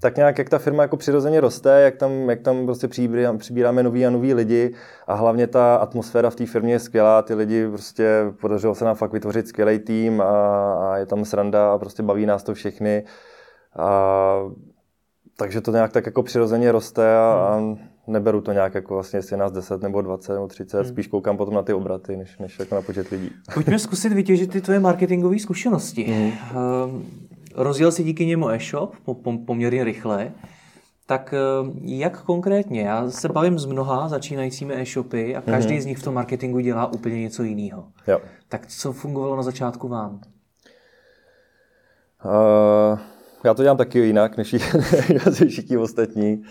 tak 0.01 0.17
nějak, 0.17 0.39
jak 0.39 0.49
ta 0.49 0.59
firma 0.59 0.83
jako 0.83 0.97
přirozeně 0.97 1.41
roste, 1.41 1.81
jak 1.81 1.97
tam, 1.97 2.31
jak 2.31 2.41
tam 2.41 2.67
prostě 2.67 2.89
přibíráme, 2.89 3.39
přibíráme 3.39 3.83
nový 3.83 4.07
a 4.07 4.11
nový 4.11 4.35
lidi 4.35 4.75
a 5.07 5.15
hlavně 5.15 5.47
ta 5.47 5.77
atmosféra 5.77 6.31
v 6.31 6.37
té 6.37 6.47
firmě 6.47 6.73
je 6.73 6.79
skvělá, 6.79 7.23
ty 7.23 7.35
lidi 7.35 7.69
prostě 7.69 8.25
podařilo 8.41 8.75
se 8.75 8.85
nám 8.85 8.95
fakt 8.95 9.13
vytvořit 9.13 9.49
skvělý 9.49 9.79
tým 9.79 10.21
a, 10.21 10.75
a 10.75 10.97
je 10.97 11.07
tam 11.07 11.25
sranda 11.25 11.73
a 11.73 11.79
prostě 11.79 12.03
baví 12.03 12.27
nás 12.27 12.43
to 12.43 12.55
všechny. 12.55 13.05
A, 13.79 14.39
takže 15.37 15.61
to 15.61 15.71
nějak 15.71 15.93
tak 15.93 16.07
jako 16.07 16.23
přirozeně 16.23 16.73
roste 16.73 17.17
a, 17.17 17.21
a 17.21 17.61
neberu 18.07 18.41
to 18.41 18.53
nějak 18.53 18.75
jako 18.75 18.95
vlastně, 18.95 19.19
jestli 19.19 19.35
je 19.35 19.39
nás 19.39 19.53
10 19.53 19.83
nebo 19.83 20.03
20 20.03 20.33
nebo 20.33 20.47
30, 20.47 20.79
hmm. 20.79 20.89
spíš 20.89 21.07
koukám 21.07 21.37
potom 21.37 21.55
na 21.55 21.63
ty 21.63 21.73
obraty, 21.73 22.17
než, 22.17 22.39
než 22.39 22.59
jako 22.59 22.75
na 22.75 22.83
počet 22.83 23.09
lidí. 23.09 23.31
Pojďme 23.55 23.79
zkusit 23.79 24.13
vytěžit 24.13 24.53
ty 24.53 24.61
tvoje 24.61 24.81
marketingové 24.81 25.39
zkušenosti. 25.39 26.03
Hmm. 26.03 26.33
Rozjel 27.57 27.93
si 27.93 28.05
díky 28.05 28.27
němu 28.27 28.49
e-shop 28.51 28.95
poměrně 29.47 29.85
rychle. 29.85 30.33
Tak 31.07 31.35
ehm, 31.35 31.73
jak 31.83 32.23
konkrétně? 32.23 32.81
Já 32.81 33.11
se 33.11 33.29
bavím 33.29 33.59
s 33.59 33.67
mnoha 33.67 34.09
začínajícími 34.09 34.75
e-shopy 34.75 35.37
a 35.37 35.41
každý 35.41 35.75
mm-hmm. 35.75 35.81
z 35.81 35.87
nich 35.87 35.99
v 35.99 36.03
tom 36.03 36.15
marketingu 36.15 36.61
dělá 36.61 36.93
úplně 36.93 37.21
něco 37.23 37.43
jiného. 37.43 37.85
Jo. 38.07 38.21
Tak 38.49 38.67
co 38.67 38.93
fungovalo 38.93 39.37
na 39.37 39.43
začátku 39.43 39.89
vám? 39.89 40.21
Uh, 42.25 42.99
já 43.45 43.55
to 43.55 43.63
dělám 43.63 43.77
taky 43.77 43.99
jinak, 43.99 44.37
než 44.37 44.55
všichni 45.49 45.77
ostatní 45.77 46.45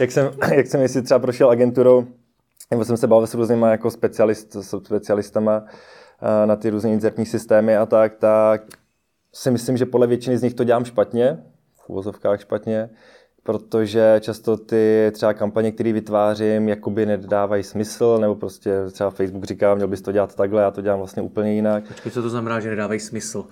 jak 0.00 0.10
jsem, 0.10 0.30
jak 0.54 0.66
jsem 0.66 0.80
jestli 0.80 1.02
třeba 1.02 1.20
prošel 1.20 1.50
agenturou, 1.50 2.06
nebo 2.70 2.84
jsem 2.84 2.96
se 2.96 3.06
bavil 3.06 3.26
s 3.26 3.34
různýma 3.34 3.70
jako 3.70 3.90
specialist, 3.90 4.52
s 4.52 4.80
specialistama 4.86 5.64
eh, 5.64 6.46
na 6.46 6.56
ty 6.56 6.70
různé 6.70 6.90
inzertní 6.90 7.26
systémy 7.26 7.76
a 7.76 7.86
tak, 7.86 8.16
tak 8.16 8.62
si 9.34 9.50
myslím, 9.50 9.76
že 9.76 9.86
podle 9.86 10.06
většiny 10.06 10.38
z 10.38 10.42
nich 10.42 10.54
to 10.54 10.64
dělám 10.64 10.84
špatně, 10.84 11.38
v 11.84 11.88
uvozovkách 11.88 12.40
špatně, 12.40 12.90
protože 13.44 14.16
často 14.20 14.56
ty 14.56 15.10
třeba 15.12 15.34
kampaně, 15.34 15.72
které 15.72 15.92
vytvářím, 15.92 16.68
jakoby 16.68 17.06
nedávají 17.06 17.62
smysl, 17.62 18.18
nebo 18.20 18.34
prostě 18.34 18.72
třeba 18.92 19.10
Facebook 19.10 19.44
říká, 19.44 19.74
měl 19.74 19.88
bys 19.88 20.02
to 20.02 20.12
dělat 20.12 20.34
takhle, 20.34 20.62
já 20.62 20.70
to 20.70 20.82
dělám 20.82 20.98
vlastně 20.98 21.22
úplně 21.22 21.54
jinak. 21.54 21.84
Počkej, 21.88 22.12
co 22.12 22.22
to 22.22 22.30
znamená, 22.30 22.60
že 22.60 22.70
nedávají 22.70 23.00
smysl? 23.00 23.44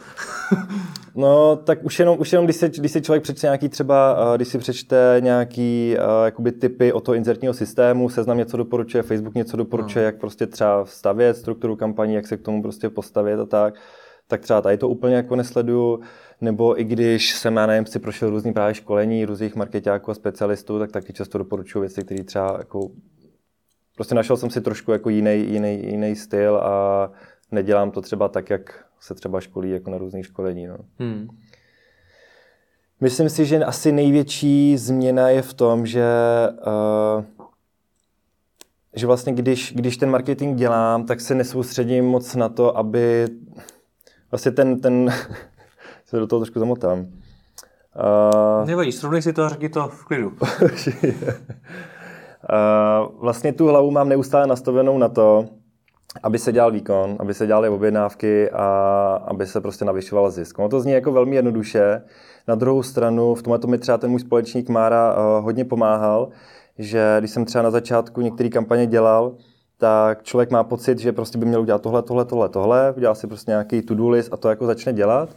no, 1.15 1.57
tak 1.57 1.85
už 1.85 1.99
jenom, 1.99 2.21
už 2.21 2.33
jenom 2.33 2.45
když, 2.45 2.57
se, 2.57 2.69
když 2.69 2.93
si 2.93 3.03
člověk 3.03 3.23
přečte 3.23 3.47
nějaký 3.47 3.69
třeba, 3.69 4.17
eh, 4.35 4.37
když 4.37 4.49
si 4.49 4.59
přečte 4.59 5.17
nějaký 5.21 5.97
uh, 5.99 6.25
jakoby 6.25 6.53
typy 6.53 6.93
o 6.93 7.01
to 7.01 7.15
inzertního 7.15 7.55
systému, 7.55 8.09
seznam 8.09 8.39
něco 8.39 8.57
doporučuje, 8.57 9.03
Facebook 9.03 9.35
něco 9.35 9.57
doporučuje, 9.57 10.03
no. 10.03 10.07
jak 10.07 10.17
prostě 10.17 10.47
třeba 10.47 10.85
stavět 10.87 11.37
strukturu 11.37 11.77
kampaní, 11.77 12.15
jak 12.15 12.27
se 12.27 12.37
k 12.37 12.43
tomu 12.43 12.63
prostě 12.63 12.91
postavit 12.91 13.41
a 13.41 13.47
tak, 13.47 13.75
tak 14.31 14.41
třeba 14.41 14.61
tady 14.61 14.77
to 14.77 14.89
úplně 14.89 15.15
jako 15.15 15.37
nesleduju 15.37 16.01
nebo 16.41 16.81
i 16.81 16.85
když 16.85 17.35
jsem, 17.35 17.57
já 17.57 17.67
nevím, 17.67 17.87
si 17.87 17.99
prošel 17.99 18.31
různý 18.31 18.53
právě 18.53 18.75
školení 18.75 19.25
různých 19.25 19.55
marketáků 19.55 20.11
a 20.11 20.15
specialistů, 20.15 20.79
tak 20.79 20.93
taky 20.93 21.13
často 21.13 21.39
doporučuji 21.39 21.81
věci, 21.81 22.05
které 22.05 22.25
třeba 22.25 22.55
jako 22.59 22.91
prostě 23.95 24.15
našel 24.15 24.37
jsem 24.37 24.51
si 24.51 24.61
trošku 24.61 24.93
jako 24.93 25.11
jiný, 25.11 25.53
jiný, 25.53 25.87
jiný 25.87 26.17
styl 26.17 26.57
a 26.57 27.11
nedělám 27.51 27.91
to 27.91 28.01
třeba 28.01 28.29
tak, 28.29 28.51
jak 28.51 28.85
se 29.01 29.15
třeba 29.15 29.41
školí 29.41 29.71
jako 29.71 29.91
na 29.91 29.99
různých 29.99 30.27
školení. 30.27 30.67
No. 30.67 30.77
Hmm. 30.99 31.29
Myslím 33.01 33.29
si, 33.29 33.47
že 33.47 33.65
asi 33.65 33.93
největší 33.93 34.77
změna 34.77 35.29
je 35.29 35.43
v 35.43 35.55
tom, 35.55 35.87
že, 35.87 36.05
uh, 37.17 37.25
že 38.95 39.07
vlastně 39.07 39.33
když, 39.33 39.73
když 39.77 39.97
ten 39.97 40.11
marketing 40.11 40.59
dělám, 40.59 41.07
tak 41.07 41.21
se 41.21 41.35
nesoustředím 41.35 42.05
moc 42.05 42.35
na 42.35 42.49
to, 42.49 42.77
aby 42.77 43.29
vlastně 44.31 44.51
ten, 44.53 44.81
ten 44.81 45.13
se 46.07 46.19
do 46.19 46.27
toho 46.27 46.41
trošku 46.41 46.59
zamotám. 46.59 46.99
Uh, 46.99 48.67
Nevadí, 48.67 48.93
srovnej 48.93 49.23
si 49.23 49.33
to 49.33 49.43
a 49.43 49.49
řekni 49.49 49.69
to 49.69 49.89
v 49.89 50.05
klidu. 50.05 50.29
uh, 50.29 50.37
vlastně 53.21 53.53
tu 53.53 53.67
hlavu 53.67 53.91
mám 53.91 54.09
neustále 54.09 54.47
nastavenou 54.47 54.99
na 54.99 55.09
to, 55.09 55.49
aby 56.23 56.39
se 56.39 56.53
dělal 56.53 56.71
výkon, 56.71 57.17
aby 57.21 57.35
se 57.35 57.47
dělaly 57.47 57.69
objednávky 57.69 58.51
a 58.51 58.65
aby 59.27 59.47
se 59.47 59.61
prostě 59.61 59.85
navyšoval 59.85 60.31
zisk. 60.31 60.59
Ono 60.59 60.69
to 60.69 60.81
zní 60.81 60.93
jako 60.93 61.13
velmi 61.13 61.37
jednoduše. 61.37 62.03
Na 62.49 62.55
druhou 62.55 62.83
stranu, 62.83 63.35
v 63.35 63.43
tomhle 63.43 63.61
mi 63.67 63.79
třeba 63.79 63.99
ten 63.99 64.11
můj 64.11 64.21
společník 64.21 64.69
Mára 64.69 65.15
uh, 65.15 65.45
hodně 65.45 65.65
pomáhal, 65.65 66.29
že 66.79 67.17
když 67.19 67.31
jsem 67.31 67.45
třeba 67.45 67.63
na 67.63 67.71
začátku 67.71 68.21
některé 68.21 68.49
kampaně 68.49 68.87
dělal, 68.87 69.35
tak 69.81 70.23
člověk 70.23 70.51
má 70.51 70.65
pocit, 70.65 70.99
že 70.99 71.13
prostě 71.13 71.39
by 71.39 71.47
měl 71.47 71.61
udělat 71.61 71.83
tohle, 71.83 72.03
tohle, 72.03 72.25
tohle, 72.25 72.49
tohle, 72.49 72.93
udělal 72.97 73.15
si 73.15 73.27
prostě 73.27 73.51
nějaký 73.51 73.83
to-do 73.83 74.09
list 74.09 74.33
a 74.33 74.37
to 74.37 74.49
jako 74.49 74.67
začne 74.67 74.93
dělat. 74.93 75.29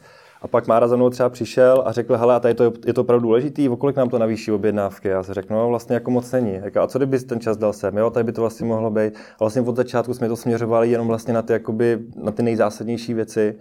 A 0.42 0.48
pak 0.48 0.68
Mára 0.68 0.88
za 0.88 0.96
mnou 0.96 1.10
třeba 1.10 1.30
přišel 1.30 1.84
a 1.86 1.92
řekl, 1.92 2.18
hele, 2.18 2.36
a 2.36 2.40
tady 2.40 2.54
to, 2.54 2.74
je 2.86 2.94
to 2.94 3.02
opravdu 3.02 3.24
důležitý, 3.24 3.70
o 3.70 3.78
kolik 3.78 3.96
nám 3.96 4.10
to 4.10 4.20
navýší 4.20 4.52
objednávky? 4.52 5.08
Já 5.08 5.24
se 5.24 5.34
řeknu, 5.34 5.58
no 5.58 5.70
vlastně 5.70 5.94
jako 5.94 6.12
moc 6.12 6.32
není. 6.32 6.54
Jako, 6.54 6.80
a 6.80 6.88
co 6.88 7.00
kdyby 7.00 7.20
ten 7.20 7.40
čas 7.40 7.58
dal 7.58 7.74
sem? 7.74 7.98
Jo, 7.98 8.10
tady 8.10 8.24
by 8.24 8.32
to 8.32 8.42
vlastně 8.42 8.66
mohlo 8.66 8.92
být. 8.92 9.14
A 9.16 9.38
vlastně 9.40 9.62
od 9.62 9.76
začátku 9.76 10.14
jsme 10.14 10.28
to 10.28 10.36
směřovali 10.36 10.92
jenom 10.92 11.08
vlastně 11.08 11.34
na 11.34 11.42
ty, 11.42 11.54
jakoby, 11.54 12.00
na 12.16 12.32
ty 12.32 12.44
nejzásadnější 12.44 13.14
věci. 13.14 13.56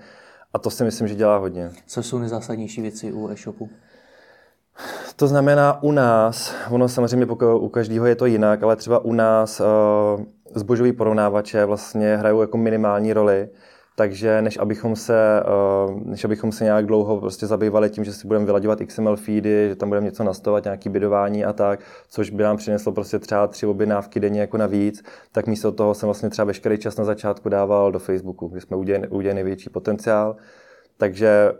A 0.54 0.58
to 0.58 0.70
si 0.70 0.84
myslím, 0.84 1.08
že 1.08 1.14
dělá 1.14 1.36
hodně. 1.36 1.70
Co 1.86 2.02
jsou 2.02 2.18
nejzásadnější 2.18 2.82
věci 2.82 3.12
u 3.12 3.28
e-shopu? 3.28 3.68
To 5.16 5.26
znamená 5.26 5.82
u 5.82 5.92
nás, 5.92 6.54
ono 6.70 6.88
samozřejmě 6.88 7.26
u 7.56 7.68
každého 7.68 8.06
je 8.06 8.14
to 8.14 8.26
jinak, 8.26 8.62
ale 8.62 8.76
třeba 8.76 8.98
u 8.98 9.12
nás 9.12 9.60
uh, 9.60 10.24
zbožový 10.54 10.92
porovnávače 10.92 11.64
vlastně 11.64 12.16
hrajou 12.16 12.40
jako 12.40 12.56
minimální 12.56 13.12
roli. 13.12 13.48
Takže 13.96 14.42
než 14.42 14.58
abychom 14.58 14.96
se, 14.96 15.40
eh, 15.40 15.94
než 16.04 16.24
abychom 16.24 16.52
se 16.52 16.64
nějak 16.64 16.86
dlouho 16.86 17.20
prostě 17.20 17.46
zabývali 17.46 17.90
tím, 17.90 18.04
že 18.04 18.12
si 18.12 18.26
budeme 18.26 18.44
vyladovat 18.44 18.80
XML 18.80 19.16
feedy, 19.16 19.68
že 19.68 19.76
tam 19.76 19.88
budeme 19.88 20.04
něco 20.04 20.24
nastavovat, 20.24 20.64
nějaký 20.64 20.88
bydování 20.88 21.44
a 21.44 21.52
tak, 21.52 21.80
což 22.08 22.30
by 22.30 22.42
nám 22.42 22.56
přineslo 22.56 22.92
prostě 22.92 23.18
třeba 23.18 23.46
tři 23.46 23.66
objednávky 23.66 24.20
denně 24.20 24.40
jako 24.40 24.56
navíc, 24.56 25.02
tak 25.32 25.46
místo 25.46 25.72
toho 25.72 25.94
jsem 25.94 26.06
vlastně 26.06 26.30
třeba 26.30 26.46
veškerý 26.46 26.78
čas 26.78 26.96
na 26.96 27.04
začátku 27.04 27.48
dával 27.48 27.92
do 27.92 27.98
Facebooku, 27.98 28.48
kde 28.48 28.60
jsme 28.60 28.76
udělali, 28.76 29.08
udělali 29.08 29.34
největší 29.34 29.70
potenciál. 29.70 30.36
Takže 30.96 31.52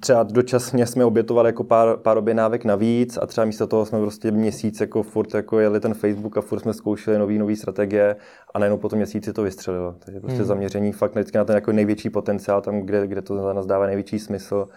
třeba 0.00 0.22
dočasně 0.22 0.86
jsme 0.86 1.04
obětovali 1.04 1.48
jako 1.48 1.64
pár, 1.64 1.96
pár 1.96 2.18
objednávek 2.18 2.64
navíc 2.64 3.18
a 3.22 3.26
třeba 3.26 3.44
místo 3.44 3.66
toho 3.66 3.86
jsme 3.86 4.00
prostě 4.00 4.30
měsíc 4.30 4.80
jako 4.80 5.02
furt 5.02 5.34
jako 5.34 5.58
jeli 5.58 5.80
ten 5.80 5.94
Facebook 5.94 6.36
a 6.36 6.40
furt 6.40 6.60
jsme 6.60 6.74
zkoušeli 6.74 7.18
nový, 7.18 7.38
nový 7.38 7.56
strategie 7.56 8.16
a 8.54 8.58
najednou 8.58 8.78
po 8.78 8.88
tom 8.88 8.96
měsíci 8.96 9.32
to 9.32 9.42
vystřelilo. 9.42 9.94
Takže 9.98 10.20
prostě 10.20 10.38
hmm. 10.38 10.46
zaměření 10.46 10.92
fakt 10.92 11.12
vždycky 11.12 11.38
na 11.38 11.44
ten 11.44 11.54
jako 11.54 11.72
největší 11.72 12.10
potenciál, 12.10 12.60
tam, 12.60 12.80
kde, 12.80 13.06
kde 13.06 13.22
to 13.22 13.36
za 13.36 13.52
nás 13.52 13.66
dává 13.66 13.86
největší 13.86 14.18
smysl, 14.18 14.68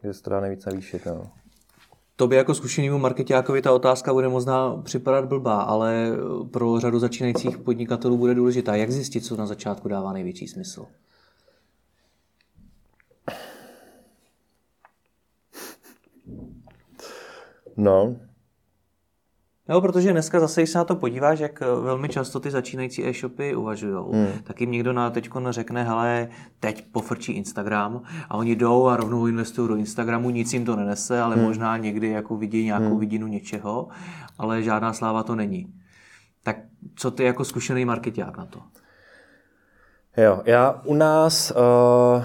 kde 0.00 0.14
se 0.14 0.22
to 0.22 0.30
dá 0.30 0.40
nejvíc 0.40 0.64
navýšit. 0.64 1.06
No. 1.06 1.22
Tobě 2.16 2.38
jako 2.38 2.54
zkušenému 2.54 2.98
marketákovi 2.98 3.62
ta 3.62 3.72
otázka 3.72 4.12
bude 4.12 4.28
možná 4.28 4.76
připadat 4.82 5.24
blbá, 5.24 5.60
ale 5.60 6.08
pro 6.50 6.80
řadu 6.80 6.98
začínajících 6.98 7.58
podnikatelů 7.58 8.16
bude 8.16 8.34
důležitá. 8.34 8.74
Jak 8.74 8.90
zjistit, 8.90 9.20
co 9.20 9.36
na 9.36 9.46
začátku 9.46 9.88
dává 9.88 10.12
největší 10.12 10.48
smysl? 10.48 10.86
No. 17.76 18.16
Jo, 19.68 19.80
protože 19.80 20.12
dneska 20.12 20.40
zase, 20.40 20.60
když 20.60 20.70
se 20.70 20.78
na 20.78 20.84
to 20.84 20.96
podíváš, 20.96 21.38
jak 21.38 21.62
eh, 21.62 21.64
velmi 21.80 22.08
často 22.08 22.40
ty 22.40 22.50
začínající 22.50 23.08
e-shopy 23.08 23.54
uvažují, 23.54 24.04
hmm. 24.12 24.26
tak 24.44 24.60
jim 24.60 24.70
někdo 24.70 24.92
na 24.92 25.10
teď 25.10 25.30
řekne, 25.50 25.84
hele, 25.84 26.28
teď 26.60 26.84
pofrčí 26.92 27.32
Instagram 27.32 28.02
a 28.28 28.36
oni 28.36 28.56
jdou 28.56 28.86
a 28.86 28.96
rovnou 28.96 29.26
investují 29.26 29.68
do 29.68 29.76
Instagramu, 29.76 30.30
nic 30.30 30.52
jim 30.52 30.64
to 30.64 30.76
nenese, 30.76 31.20
ale 31.20 31.36
hmm. 31.36 31.44
možná 31.44 31.76
někdy 31.76 32.08
jako 32.08 32.36
vidí 32.36 32.64
nějakou 32.64 32.90
hmm. 32.90 32.98
vidinu 32.98 33.26
něčeho, 33.26 33.88
ale 34.38 34.62
žádná 34.62 34.92
sláva 34.92 35.22
to 35.22 35.34
není. 35.34 35.74
Tak 36.42 36.56
co 36.94 37.10
ty 37.10 37.24
jako 37.24 37.44
zkušený 37.44 37.84
marketák 37.84 38.36
na 38.36 38.46
to? 38.46 38.62
Jo, 40.16 40.42
já 40.44 40.80
u 40.84 40.94
nás, 40.94 41.50
uh, 41.50 42.24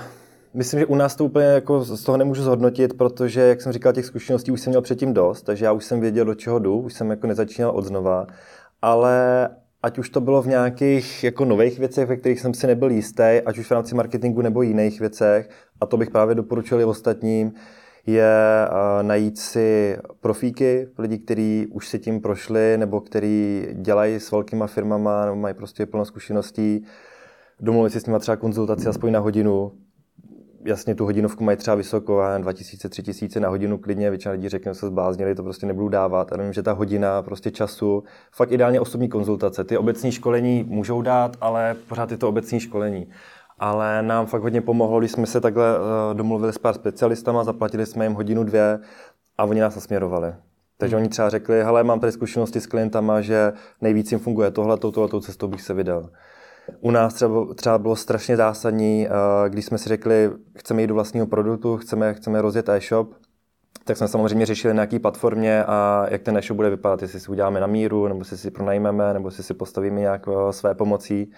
myslím, 0.53 0.79
že 0.79 0.85
u 0.85 0.95
nás 0.95 1.15
to 1.15 1.25
úplně 1.25 1.45
jako 1.45 1.83
z 1.83 2.03
toho 2.03 2.17
nemůžu 2.17 2.43
zhodnotit, 2.43 2.97
protože, 2.97 3.41
jak 3.41 3.61
jsem 3.61 3.71
říkal, 3.71 3.93
těch 3.93 4.05
zkušeností 4.05 4.51
už 4.51 4.61
jsem 4.61 4.71
měl 4.71 4.81
předtím 4.81 5.13
dost, 5.13 5.41
takže 5.41 5.65
já 5.65 5.71
už 5.71 5.85
jsem 5.85 5.99
věděl, 6.01 6.25
do 6.25 6.35
čeho 6.35 6.59
jdu, 6.59 6.77
už 6.77 6.93
jsem 6.93 7.09
jako 7.09 7.27
nezačínal 7.27 7.71
od 7.71 7.85
znova, 7.85 8.27
ale 8.81 9.49
ať 9.83 9.97
už 9.97 10.09
to 10.09 10.21
bylo 10.21 10.41
v 10.41 10.47
nějakých 10.47 11.23
jako 11.23 11.45
nových 11.45 11.79
věcech, 11.79 12.07
ve 12.07 12.15
kterých 12.15 12.39
jsem 12.39 12.53
si 12.53 12.67
nebyl 12.67 12.91
jistý, 12.91 13.41
ať 13.45 13.57
už 13.57 13.67
v 13.67 13.71
rámci 13.71 13.95
marketingu 13.95 14.41
nebo 14.41 14.61
jiných 14.61 14.99
věcech, 14.99 15.49
a 15.81 15.85
to 15.85 15.97
bych 15.97 16.09
právě 16.09 16.35
doporučil 16.35 16.79
i 16.81 16.85
ostatním, 16.85 17.53
je 18.07 18.31
najít 19.01 19.39
si 19.39 19.97
profíky, 20.21 20.87
lidi, 20.97 21.17
kteří 21.17 21.67
už 21.71 21.87
si 21.87 21.99
tím 21.99 22.21
prošli, 22.21 22.77
nebo 22.77 23.01
kteří 23.01 23.67
dělají 23.73 24.15
s 24.15 24.31
velkýma 24.31 24.67
firmama, 24.67 25.25
nebo 25.25 25.35
mají 25.35 25.53
prostě 25.55 25.85
plno 25.85 26.05
zkušeností, 26.05 26.85
domluvit 27.59 27.89
si 27.89 27.99
s 27.99 28.05
nimi 28.05 28.19
třeba 28.19 28.35
konzultaci 28.35 28.87
aspoň 28.87 29.11
na 29.11 29.19
hodinu, 29.19 29.71
jasně 30.65 30.95
tu 30.95 31.05
hodinovku 31.05 31.43
mají 31.43 31.57
třeba 31.57 31.75
vysoko, 31.75 32.21
2000, 32.37 32.89
3000 32.89 33.39
na 33.39 33.49
hodinu 33.49 33.77
klidně, 33.77 34.09
většina 34.09 34.31
lidí 34.31 34.49
řekne, 34.49 34.73
že 34.73 34.79
se 34.79 34.87
zbláznili, 34.87 35.35
to 35.35 35.43
prostě 35.43 35.65
nebudu 35.65 35.89
dávat. 35.89 36.33
A 36.33 36.37
vím, 36.37 36.53
že 36.53 36.63
ta 36.63 36.71
hodina 36.71 37.21
prostě 37.21 37.51
času, 37.51 38.03
fakt 38.31 38.51
ideálně 38.51 38.79
osobní 38.79 39.09
konzultace. 39.09 39.63
Ty 39.63 39.77
obecní 39.77 40.11
školení 40.11 40.63
můžou 40.67 41.01
dát, 41.01 41.37
ale 41.41 41.75
pořád 41.87 42.11
je 42.11 42.17
to 42.17 42.29
obecní 42.29 42.59
školení. 42.59 43.09
Ale 43.59 44.01
nám 44.01 44.25
fakt 44.25 44.41
hodně 44.41 44.61
pomohlo, 44.61 44.99
když 44.99 45.11
jsme 45.11 45.25
se 45.25 45.41
takhle 45.41 45.79
uh, 45.79 45.85
domluvili 46.13 46.53
s 46.53 46.57
pár 46.57 46.73
specialistama, 46.73 47.43
zaplatili 47.43 47.85
jsme 47.85 48.05
jim 48.05 48.13
hodinu, 48.13 48.43
dvě 48.43 48.79
a 49.37 49.43
oni 49.43 49.59
nás 49.59 49.75
nasměrovali. 49.75 50.33
Takže 50.77 50.95
oni 50.95 51.09
třeba 51.09 51.29
řekli, 51.29 51.63
hele, 51.63 51.83
mám 51.83 51.99
tady 51.99 52.11
zkušenosti 52.11 52.61
s 52.61 52.67
klientama, 52.67 53.21
že 53.21 53.53
nejvíc 53.81 54.11
jim 54.11 54.19
funguje 54.19 54.51
tohle, 54.51 54.77
touto 54.77 55.21
cestou 55.21 55.47
bych 55.47 55.61
se 55.61 55.73
vydal. 55.73 56.09
U 56.79 56.91
nás 56.91 57.13
třeba, 57.13 57.53
třeba 57.53 57.77
bylo 57.77 57.95
strašně 57.95 58.37
zásadní, 58.37 59.07
eh, 59.07 59.49
když 59.49 59.65
jsme 59.65 59.77
si 59.77 59.89
řekli, 59.89 60.31
chceme 60.57 60.81
jít 60.81 60.87
do 60.87 60.93
vlastního 60.93 61.27
produktu, 61.27 61.77
chceme, 61.77 62.13
chceme 62.13 62.41
rozjet 62.41 62.69
e-shop, 62.69 63.13
tak 63.85 63.97
jsme 63.97 64.07
samozřejmě 64.07 64.45
řešili 64.45 64.73
na 64.73 64.83
jaký 64.83 64.99
platformě 64.99 65.63
a 65.65 66.05
jak 66.09 66.21
ten 66.21 66.37
e-shop 66.37 66.55
bude 66.55 66.69
vypadat, 66.69 67.01
jestli 67.01 67.19
si 67.19 67.31
uděláme 67.31 67.59
na 67.59 67.67
míru, 67.67 68.07
nebo 68.07 68.23
si 68.23 68.37
si 68.37 68.51
pronajmeme, 68.51 69.13
nebo 69.13 69.31
si 69.31 69.43
si 69.43 69.53
postavíme 69.53 69.99
nějak 69.99 70.27
eh, 70.27 70.53
své 70.53 70.75
pomocí. 70.75 71.31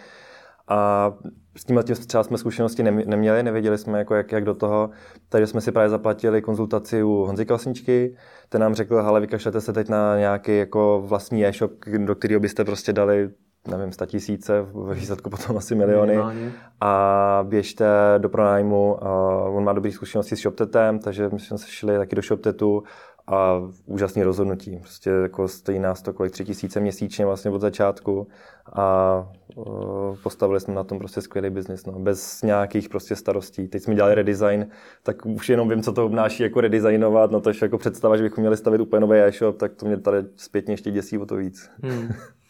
A 0.67 1.11
s 1.57 1.65
tím 1.65 1.83
třeba 2.07 2.23
jsme 2.23 2.37
zkušenosti 2.37 2.83
neměli, 2.83 3.43
nevěděli 3.43 3.77
jsme, 3.77 3.99
jako 3.99 4.15
jak, 4.15 4.31
jak 4.31 4.43
do 4.43 4.53
toho, 4.53 4.89
takže 5.29 5.47
jsme 5.47 5.61
si 5.61 5.71
právě 5.71 5.89
zaplatili 5.89 6.41
konzultaci 6.41 7.03
u 7.03 7.09
Honzy 7.09 7.45
Klasničky, 7.45 8.15
ten 8.49 8.61
nám 8.61 8.75
řekl, 8.75 9.03
hele, 9.03 9.21
vykašlete 9.21 9.61
se 9.61 9.73
teď 9.73 9.89
na 9.89 10.17
nějaký 10.17 10.57
jako 10.57 11.03
vlastní 11.05 11.45
e-shop, 11.45 11.71
do 11.97 12.15
kterého 12.15 12.39
byste 12.39 12.63
prostě 12.63 12.93
dali 12.93 13.29
nevím, 13.67 13.91
sta 13.91 14.05
tisíce, 14.05 14.61
ve 14.61 14.93
výsledku 14.93 15.29
potom 15.29 15.57
asi 15.57 15.75
miliony. 15.75 16.11
Minimálně. 16.11 16.51
A 16.81 17.45
běžte 17.47 17.85
do 18.17 18.29
pronájmu. 18.29 18.93
Uh, 19.01 19.57
on 19.57 19.63
má 19.63 19.73
dobré 19.73 19.91
zkušenosti 19.91 20.35
s 20.35 20.39
ShopTetem, 20.39 20.99
takže 20.99 21.29
my 21.33 21.39
jsme 21.39 21.57
se 21.57 21.67
šli 21.67 21.97
taky 21.97 22.15
do 22.15 22.21
ShopTetu 22.21 22.83
a 23.27 23.61
úžasný 23.85 24.23
rozhodnutí. 24.23 24.77
Prostě 24.77 25.09
jako 25.09 25.47
stojí 25.47 25.79
nás 25.79 26.01
to 26.01 26.13
kolik 26.13 26.31
tři 26.31 26.45
tisíce 26.45 26.79
měsíčně 26.79 27.25
vlastně 27.25 27.51
od 27.51 27.61
začátku 27.61 28.27
a 28.73 29.17
uh, 29.55 30.15
postavili 30.23 30.59
jsme 30.59 30.73
na 30.73 30.83
tom 30.83 30.99
prostě 30.99 31.21
skvělý 31.21 31.49
biznis, 31.49 31.85
no, 31.85 31.99
bez 31.99 32.41
nějakých 32.41 32.89
prostě 32.89 33.15
starostí. 33.15 33.67
Teď 33.67 33.83
jsme 33.83 33.95
dělali 33.95 34.15
redesign, 34.15 34.67
tak 35.03 35.25
už 35.25 35.49
jenom 35.49 35.69
vím, 35.69 35.83
co 35.83 35.93
to 35.93 36.05
obnáší 36.05 36.43
jako 36.43 36.61
redesignovat, 36.61 37.31
no 37.31 37.41
to 37.41 37.49
je 37.49 37.55
jako 37.61 37.77
představa, 37.77 38.17
že 38.17 38.23
bychom 38.23 38.41
měli 38.41 38.57
stavit 38.57 38.81
úplně 38.81 38.99
nový 38.99 39.19
e-shop, 39.19 39.57
tak 39.57 39.73
to 39.73 39.85
mě 39.85 39.97
tady 39.97 40.17
zpětně 40.35 40.73
ještě 40.73 40.91
děsí 40.91 41.17
o 41.17 41.25
to 41.25 41.35
víc. 41.35 41.69
Hmm. 41.83 42.09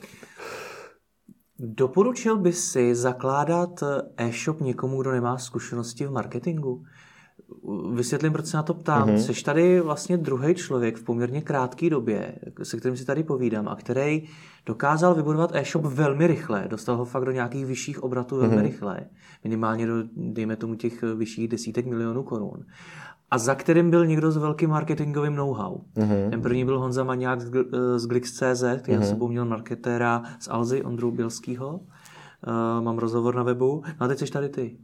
Doporučil 1.60 2.38
bys 2.38 2.72
si 2.72 2.96
zakládat 2.96 3.84
e-shop 4.18 4.62
někomu, 4.62 5.02
kdo 5.02 5.12
nemá 5.12 5.38
zkušenosti 5.38 6.06
v 6.06 6.12
marketingu? 6.12 6.84
Vysvětlím, 7.94 8.34
proč 8.34 8.46
se 8.46 8.58
na 8.58 8.64
to 8.64 8.74
ptám. 8.74 9.10
Mm-hmm. 9.10 9.34
Jsi 9.34 9.44
tady 9.44 9.82
vlastně 9.82 10.18
druhý 10.18 10.56
člověk 10.56 10.98
v 10.98 11.04
poměrně 11.04 11.42
krátké 11.42 11.90
době, 11.90 12.36
se 12.64 12.78
kterým 12.78 12.98
si 12.98 13.06
tady 13.06 13.24
povídám, 13.24 13.68
a 13.68 13.76
který 13.76 14.28
dokázal 14.66 15.16
vybudovat 15.16 15.56
e-shop 15.56 15.86
velmi 15.86 16.28
rychle. 16.28 16.68
Dostal 16.70 16.98
ho 16.98 17.06
fakt 17.06 17.26
do 17.26 17.32
nějakých 17.32 17.66
vyšších 17.66 18.04
obratů 18.04 18.38
velmi 18.38 18.56
mm-hmm. 18.56 18.62
rychle. 18.62 19.00
Minimálně 19.44 19.88
do, 19.88 19.94
dejme 20.16 20.56
tomu, 20.56 20.76
těch 20.76 21.02
vyšších 21.02 21.48
desítek 21.48 21.86
milionů 21.86 22.24
korun 22.24 22.66
a 23.34 23.38
za 23.38 23.56
kterým 23.56 23.90
byl 23.90 24.06
někdo 24.06 24.32
s 24.32 24.38
velkým 24.38 24.70
marketingovým 24.70 25.36
know-how. 25.36 25.78
Mm-hmm. 25.96 26.30
Ten 26.30 26.42
první 26.42 26.66
byl 26.66 26.80
Honza 26.80 27.04
Maňák 27.04 27.42
z, 27.42 27.52
z 27.96 28.06
Glix.cz, 28.06 28.64
který 28.78 28.98
mm-hmm. 28.98 29.10
sebou 29.10 29.28
měl 29.28 29.46
marketéra 29.46 30.24
z 30.40 30.48
Alzy, 30.48 30.84
Ondru 30.84 31.12
Bělskýho. 31.12 31.70
Uh, 31.76 32.84
mám 32.84 32.98
rozhovor 32.98 33.36
na 33.36 33.44
webu. 33.44 33.84
No 34.00 34.06
a 34.06 34.08
teď 34.08 34.20
jsi 34.20 34.26
tady 34.26 34.50
ty. 34.50 34.78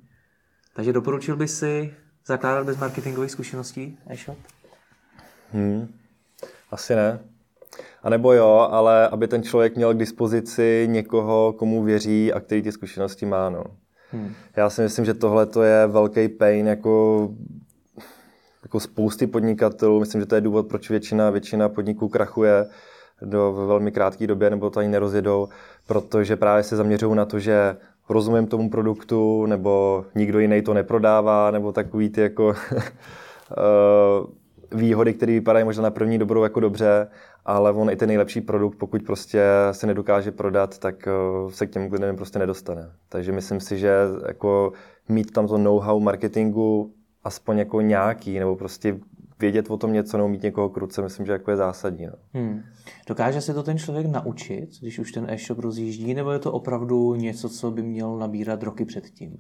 Takže 0.76 0.94
doporučil 0.94 1.36
bys 1.36 1.60
si 1.60 1.94
zakládat 2.26 2.66
bez 2.66 2.78
marketingových 2.78 3.32
zkušeností 3.32 3.98
e-shop? 4.08 4.38
Hmm. 5.52 5.88
Asi 6.72 6.96
ne. 6.96 7.20
A 8.04 8.10
nebo 8.10 8.34
jo, 8.34 8.68
ale 8.72 9.08
aby 9.08 9.28
ten 9.28 9.44
člověk 9.44 9.76
měl 9.76 9.94
k 9.94 9.98
dispozici 9.98 10.88
někoho, 10.90 11.54
komu 11.54 11.84
věří 11.84 12.34
a 12.34 12.40
který 12.40 12.62
ty 12.62 12.72
zkušenosti 12.72 13.26
má. 13.26 13.50
No. 13.50 13.64
Hmm. 14.12 14.34
Já 14.56 14.70
si 14.70 14.82
myslím, 14.82 15.06
že 15.06 15.14
tohle 15.14 15.46
to 15.46 15.64
je 15.64 15.88
velký 15.88 16.30
pain 16.30 16.68
jako 16.68 17.30
jako 18.64 18.80
spousty 18.80 19.28
podnikatelů. 19.28 20.00
Myslím, 20.00 20.22
že 20.22 20.26
to 20.26 20.36
je 20.36 20.42
důvod, 20.42 20.68
proč 20.68 20.90
většina, 20.90 21.30
většina 21.30 21.70
podniků 21.70 22.10
krachuje 22.10 22.66
do 23.22 23.54
velmi 23.54 23.92
krátké 23.92 24.28
době 24.28 24.50
nebo 24.50 24.70
to 24.70 24.80
ani 24.80 24.90
nerozjedou, 24.90 25.48
protože 25.88 26.36
právě 26.36 26.64
se 26.64 26.76
zaměřují 26.76 27.16
na 27.16 27.26
to, 27.26 27.40
že 27.40 27.78
rozumím 28.10 28.48
tomu 28.48 28.70
produktu, 28.70 29.46
nebo 29.46 30.06
nikdo 30.16 30.40
jiný 30.40 30.62
to 30.62 30.74
neprodává, 30.74 31.52
nebo 31.52 31.72
takový 31.72 32.10
ty 32.10 32.22
jako 32.22 32.54
eh, 32.74 33.56
výhody, 34.72 35.14
které 35.14 35.32
vypadají 35.32 35.66
možná 35.66 35.84
na 35.84 35.92
první 35.92 36.18
dobrou 36.18 36.44
jako 36.44 36.60
dobře, 36.60 37.08
ale 37.46 37.72
on 37.72 37.90
i 37.90 37.96
ten 37.96 38.08
nejlepší 38.08 38.42
produkt, 38.42 38.76
pokud 38.76 39.04
prostě 39.04 39.44
se 39.72 39.88
nedokáže 39.88 40.32
prodat, 40.32 40.78
tak 40.78 41.08
eh, 41.08 41.12
se 41.52 41.68
k 41.68 41.72
těm 41.72 41.92
lidem 41.92 42.16
prostě 42.16 42.40
nedostane. 42.40 42.92
Takže 43.10 43.32
myslím 43.32 43.60
si, 43.60 43.78
že 43.78 43.96
jako 44.28 44.74
mít 45.10 45.32
tam 45.32 45.48
to 45.48 45.58
know-how 45.58 46.00
marketingu 46.00 46.94
aspoň 47.24 47.58
jako 47.58 47.82
nějaký, 47.82 48.40
nebo 48.40 48.56
prostě 48.56 49.00
vědět 49.40 49.70
o 49.70 49.78
tom 49.78 49.94
něco, 49.94 50.18
nebo 50.18 50.30
mít 50.30 50.44
někoho 50.44 50.70
kruce, 50.70 51.02
myslím, 51.02 51.26
že 51.26 51.32
jako 51.32 51.52
je 51.52 51.58
zásadní. 51.58 52.06
No. 52.06 52.14
Hmm. 52.34 52.62
Dokáže 53.08 53.42
se 53.42 53.54
to 53.54 53.64
ten 53.64 53.78
člověk 53.78 54.08
naučit, 54.08 54.70
když 54.82 55.00
už 55.00 55.12
ten 55.12 55.30
e-shop 55.30 55.60
rozjíždí, 55.60 56.14
nebo 56.14 56.32
je 56.32 56.40
to 56.40 56.52
opravdu 56.52 57.16
něco, 57.16 57.50
co 57.50 57.72
by 57.72 57.82
měl 57.82 58.18
nabírat 58.18 58.64
roky 58.64 58.86
předtím? 58.86 59.38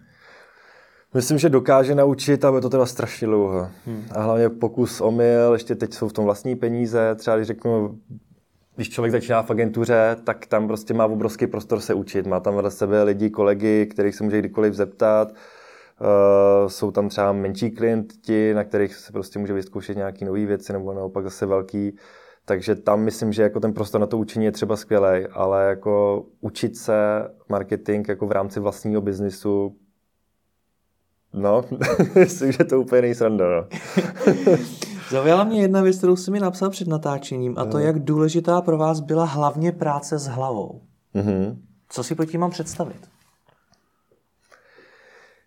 Myslím, 1.13 1.38
že 1.38 1.50
dokáže 1.50 1.96
naučit, 1.96 2.46
ale 2.46 2.62
to 2.62 2.70
teda 2.70 2.86
strašně 2.86 3.28
dlouho. 3.28 3.68
Hmm. 3.86 4.04
A 4.12 4.22
hlavně 4.22 4.50
pokus 4.50 5.02
omyl, 5.02 5.54
ještě 5.54 5.76
teď 5.76 5.94
jsou 5.94 6.08
v 6.08 6.13
tom 6.13 6.26
vlastní 6.26 6.56
peníze, 6.56 7.15
třeba 7.15 7.36
když 7.36 7.48
řeknu, 7.48 8.00
když 8.76 8.89
člověk 8.89 9.12
začíná 9.12 9.42
v 9.42 9.52
agentuře, 9.52 10.15
tak 10.24 10.46
tam 10.46 10.68
prostě 10.68 10.94
má 10.94 11.06
obrovský 11.06 11.48
prostor 11.48 11.80
se 11.80 11.94
učit. 11.94 12.28
Má 12.28 12.39
tam 12.39 12.56
vedle 12.56 12.72
sebe 12.72 13.04
lidi, 13.04 13.30
kolegy, 13.30 13.86
kterých 13.86 14.15
se 14.15 14.24
může 14.24 14.39
kdykoliv 14.39 14.74
zeptat 14.74 15.34
Uh, 16.02 16.68
jsou 16.70 16.92
tam 16.92 17.10
třeba 17.10 17.32
menší 17.32 17.72
klienti, 17.72 18.54
na 18.54 18.64
kterých 18.64 18.96
se 18.96 19.12
prostě 19.12 19.40
může 19.40 19.54
vyzkoušet 19.54 19.98
nějaké 19.98 20.26
nové 20.26 20.46
věci, 20.46 20.74
nebo 20.74 20.94
naopak 20.94 21.24
zase 21.24 21.46
velký. 21.46 21.96
Takže 22.46 22.76
tam 22.76 23.02
myslím, 23.02 23.34
že 23.34 23.44
jako 23.44 23.60
ten 23.60 23.74
prostor 23.74 24.02
na 24.02 24.08
to 24.08 24.18
učení 24.18 24.46
je 24.46 24.52
třeba 24.52 24.76
skvělý, 24.76 25.28
ale 25.34 25.66
jako 25.66 26.26
učit 26.42 26.78
se 26.78 26.94
marketing 27.50 28.10
jako 28.10 28.28
v 28.28 28.32
rámci 28.32 28.60
vlastního 28.60 29.02
biznisu, 29.02 29.76
no, 31.34 31.62
myslím, 32.16 32.52
že 32.52 32.64
to 32.64 32.82
úplně 32.82 33.02
nejsranda, 33.02 33.46
no. 33.50 33.68
Zaujala 35.10 35.44
mě 35.44 35.62
jedna 35.62 35.82
věc, 35.82 35.98
kterou 35.98 36.16
jsi 36.16 36.32
mi 36.32 36.40
napsal 36.40 36.70
před 36.70 36.88
natáčením, 36.88 37.54
a 37.58 37.66
to, 37.66 37.78
uh. 37.78 37.84
jak 37.84 38.00
důležitá 38.00 38.62
pro 38.62 38.78
vás 38.78 39.00
byla 39.00 39.26
hlavně 39.26 39.72
práce 39.72 40.18
s 40.18 40.28
hlavou. 40.28 40.82
Uh-huh. 41.16 41.58
Co 41.90 42.04
si 42.04 42.16
pod 42.16 42.26
tím 42.26 42.42
mám 42.42 42.52
představit? 42.52 43.10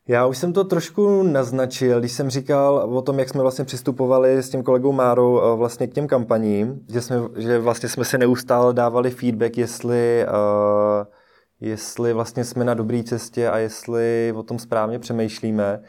Já 0.09 0.27
už 0.27 0.39
jsem 0.39 0.53
to 0.53 0.65
trošku 0.65 1.23
naznačil, 1.23 2.01
když 2.01 2.13
jsem 2.13 2.31
říkal 2.31 2.75
o 2.75 3.03
tom, 3.03 3.19
jak 3.19 3.29
jsme 3.29 3.43
vlastně 3.43 3.65
přistupovali 3.65 4.39
s 4.39 4.51
tím 4.51 4.63
kolegou 4.63 4.93
Márou 4.93 5.41
eh, 5.43 5.57
vlastně 5.57 5.87
k 5.87 5.95
těm 5.95 6.07
kampaním, 6.09 6.81
že, 6.93 7.01
jsme, 7.01 7.17
že 7.37 7.59
vlastně 7.59 7.89
jsme 7.89 8.05
se 8.05 8.19
neustále 8.19 8.75
dávali 8.75 9.11
feedback, 9.11 9.59
jestli, 9.59 10.27
uh, 10.29 11.07
jestli 11.61 12.13
vlastně 12.13 12.45
jsme 12.45 12.65
na 12.65 12.75
dobré 12.75 13.03
cestě 13.03 13.49
a 13.49 13.59
jestli 13.59 14.33
o 14.37 14.43
tom 14.43 14.59
správně 14.59 14.99
přemýšlíme. 14.99 15.83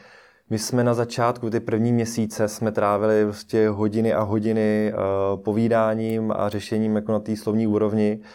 My 0.50 0.60
jsme 0.60 0.84
na 0.84 0.94
začátku, 0.94 1.50
ty 1.50 1.60
první 1.60 1.92
měsíce, 1.92 2.48
jsme 2.48 2.72
trávili 2.72 3.24
prostě 3.26 3.70
hodiny 3.70 4.14
a 4.14 4.22
hodiny 4.22 4.94
uh, 4.94 5.44
povídáním 5.44 6.34
a 6.36 6.50
řešením 6.50 6.96
jako 6.96 7.12
na 7.12 7.20
té 7.20 7.36
slovní 7.36 7.68
úrovni. 7.68 8.20
Uh, 8.20 8.26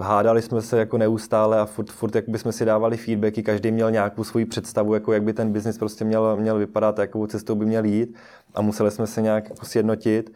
hádali 0.00 0.42
jsme 0.42 0.62
se 0.62 0.78
jako 0.78 0.98
neustále 0.98 1.60
a 1.60 1.66
furt, 1.66 1.90
furt 1.90 2.14
jak 2.14 2.28
bychom 2.28 2.52
si 2.52 2.64
dávali 2.64 2.96
feedbacky, 2.96 3.42
každý 3.42 3.70
měl 3.70 3.90
nějakou 3.90 4.24
svoji 4.24 4.44
představu, 4.44 4.94
jako 4.94 5.12
jak 5.12 5.22
by 5.22 5.32
ten 5.32 5.52
biznis 5.52 5.78
prostě 5.78 6.04
měl, 6.04 6.36
měl 6.36 6.58
vypadat, 6.58 6.98
jakou 6.98 7.26
cestou 7.26 7.54
by 7.54 7.66
měl 7.66 7.84
jít 7.84 8.16
a 8.54 8.62
museli 8.62 8.90
jsme 8.90 9.06
se 9.06 9.22
nějak 9.22 9.48
jako 9.48 9.66
sjednotit. 9.66 10.32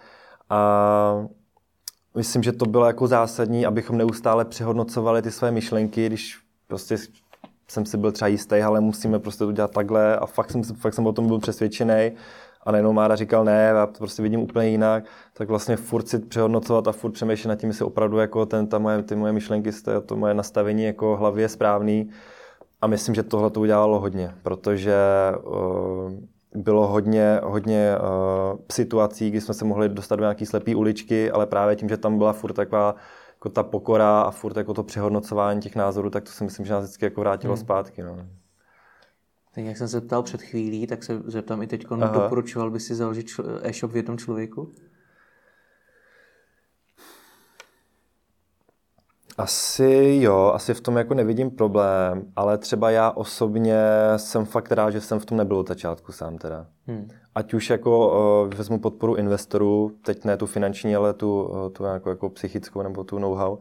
A 0.50 1.26
myslím, 2.14 2.42
že 2.42 2.52
to 2.52 2.66
bylo 2.66 2.86
jako 2.86 3.06
zásadní, 3.06 3.66
abychom 3.66 3.98
neustále 3.98 4.44
přehodnocovali 4.44 5.22
ty 5.22 5.30
své 5.30 5.50
myšlenky, 5.50 6.06
když 6.06 6.38
prostě 6.66 6.96
jsem 7.68 7.86
si 7.86 7.96
byl 7.96 8.12
třeba 8.12 8.28
jistý, 8.28 8.56
ale 8.56 8.80
musíme 8.80 9.18
prostě 9.18 9.44
to 9.44 9.52
dělat 9.52 9.70
takhle 9.70 10.16
a 10.16 10.26
fakt 10.26 10.50
jsem, 10.50 10.62
fakt 10.62 10.94
jsem 10.94 11.06
o 11.06 11.12
tom 11.12 11.26
byl 11.26 11.38
přesvědčený 11.38 12.12
a 12.70 12.72
najednou 12.72 12.92
Mára 12.92 13.16
říkal 13.16 13.44
ne, 13.44 13.62
já 13.62 13.86
to 13.86 13.98
prostě 13.98 14.22
vidím 14.22 14.40
úplně 14.40 14.68
jinak, 14.68 15.04
tak 15.32 15.48
vlastně 15.48 15.76
furt 15.76 16.08
si 16.08 16.18
přehodnocovat 16.18 16.88
a 16.88 16.92
furt 16.92 17.12
přemýšlet 17.12 17.48
nad 17.48 17.56
tím, 17.56 17.68
jestli 17.68 17.84
opravdu 17.84 18.18
jako 18.18 18.46
ten, 18.46 18.66
ta 18.66 18.78
moje, 18.78 19.02
ty 19.02 19.16
moje 19.16 19.32
myšlenky, 19.32 19.70
to 20.06 20.16
moje 20.16 20.34
nastavení 20.34 20.84
jako 20.84 21.16
hlavy 21.16 21.42
je 21.42 21.48
správný. 21.48 22.10
A 22.80 22.86
myslím, 22.86 23.14
že 23.14 23.22
tohle 23.22 23.50
to 23.50 23.60
udělalo 23.60 24.00
hodně, 24.00 24.34
protože 24.42 24.96
uh, 25.44 26.12
bylo 26.54 26.86
hodně, 26.86 27.40
hodně 27.42 27.96
uh, 27.98 28.58
situací, 28.72 29.30
kdy 29.30 29.40
jsme 29.40 29.54
se 29.54 29.64
mohli 29.64 29.88
dostat 29.88 30.16
do 30.16 30.22
nějaké 30.22 30.46
slepé 30.46 30.76
uličky, 30.76 31.30
ale 31.30 31.46
právě 31.46 31.76
tím, 31.76 31.88
že 31.88 31.96
tam 31.96 32.18
byla 32.18 32.32
furt 32.32 32.52
taková 32.52 32.94
jako 33.32 33.48
ta 33.48 33.62
pokora 33.62 34.20
a 34.20 34.30
furt 34.30 34.56
jako 34.56 34.74
to 34.74 34.82
přehodnocování 34.82 35.60
těch 35.60 35.76
názorů, 35.76 36.10
tak 36.10 36.24
to 36.24 36.30
si 36.30 36.44
myslím, 36.44 36.66
že 36.66 36.72
nás 36.72 36.84
vždycky 36.84 37.04
jako 37.04 37.20
vrátilo 37.20 37.54
hmm. 37.54 37.60
zpátky. 37.60 38.02
No. 38.02 38.16
Tak 39.54 39.64
jak 39.64 39.76
jsem 39.76 39.88
se 39.88 40.00
ptal 40.00 40.22
před 40.22 40.42
chvílí, 40.42 40.86
tak 40.86 41.04
se 41.04 41.22
zeptám 41.24 41.62
i 41.62 41.66
teď, 41.66 41.86
doporučoval 42.12 42.70
by 42.70 42.80
si 42.80 42.94
založit 42.94 43.26
e-shop 43.62 43.92
v 43.92 43.96
jednom 43.96 44.18
člověku? 44.18 44.72
Asi 49.38 50.18
jo, 50.22 50.52
asi 50.54 50.74
v 50.74 50.80
tom 50.80 50.96
jako 50.96 51.14
nevidím 51.14 51.50
problém, 51.50 52.32
ale 52.36 52.58
třeba 52.58 52.90
já 52.90 53.10
osobně 53.10 53.82
jsem 54.16 54.44
fakt 54.44 54.72
rád, 54.72 54.90
že 54.90 55.00
jsem 55.00 55.20
v 55.20 55.24
tom 55.24 55.38
nebyl 55.38 55.56
od 55.56 55.68
začátku 55.68 56.12
sám 56.12 56.38
teda. 56.38 56.66
Hmm. 56.86 57.08
Ať 57.34 57.54
už 57.54 57.70
jako 57.70 58.08
uh, 58.44 58.54
vezmu 58.54 58.78
podporu 58.78 59.14
investorů, 59.14 59.92
teď 60.04 60.24
ne 60.24 60.36
tu 60.36 60.46
finanční, 60.46 60.96
ale 60.96 61.14
tu, 61.14 61.42
uh, 61.42 61.68
tu 61.68 61.84
jako, 61.84 62.10
jako 62.10 62.30
psychickou 62.30 62.82
nebo 62.82 63.04
tu 63.04 63.18
know-how, 63.18 63.58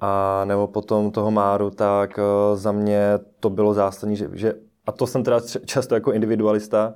a 0.00 0.42
nebo 0.44 0.66
potom 0.66 1.10
toho 1.10 1.30
Máru, 1.30 1.70
tak 1.70 2.18
uh, 2.18 2.56
za 2.56 2.72
mě 2.72 3.18
to 3.40 3.50
bylo 3.50 3.74
zásadní, 3.74 4.16
že, 4.16 4.28
že 4.32 4.54
a 4.86 4.92
to 4.92 5.06
jsem 5.06 5.24
teda 5.24 5.40
často 5.64 5.94
jako 5.94 6.12
individualista, 6.12 6.94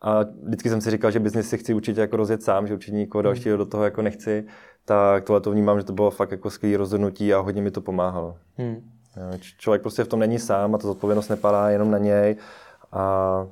a 0.00 0.24
vždycky 0.42 0.68
jsem 0.68 0.80
si 0.80 0.90
říkal, 0.90 1.10
že 1.10 1.20
biznis 1.20 1.48
si 1.48 1.58
chci 1.58 1.74
učit 1.74 1.96
jako 1.96 2.16
rozjet 2.16 2.42
sám, 2.42 2.66
že 2.66 2.74
určitě 2.74 2.96
nikoho 2.96 3.20
hmm. 3.20 3.24
dalšího 3.24 3.56
do 3.56 3.66
toho 3.66 3.84
jako 3.84 4.02
nechci, 4.02 4.46
tak 4.84 5.24
tohle 5.24 5.40
to 5.40 5.50
vnímám, 5.50 5.78
že 5.78 5.84
to 5.84 5.92
bylo 5.92 6.10
fakt 6.10 6.30
jako 6.30 6.50
skvělé 6.50 6.78
rozhodnutí 6.78 7.34
a 7.34 7.38
hodně 7.38 7.62
mi 7.62 7.70
to 7.70 7.80
pomáhalo. 7.80 8.36
Hmm. 8.56 8.90
Člověk 9.58 9.82
prostě 9.82 10.04
v 10.04 10.08
tom 10.08 10.20
není 10.20 10.38
sám 10.38 10.74
a 10.74 10.78
ta 10.78 10.88
zodpovědnost 10.88 11.28
nepadá 11.28 11.70
jenom 11.70 11.90
na 11.90 11.98
něj 11.98 12.36
a, 12.92 13.46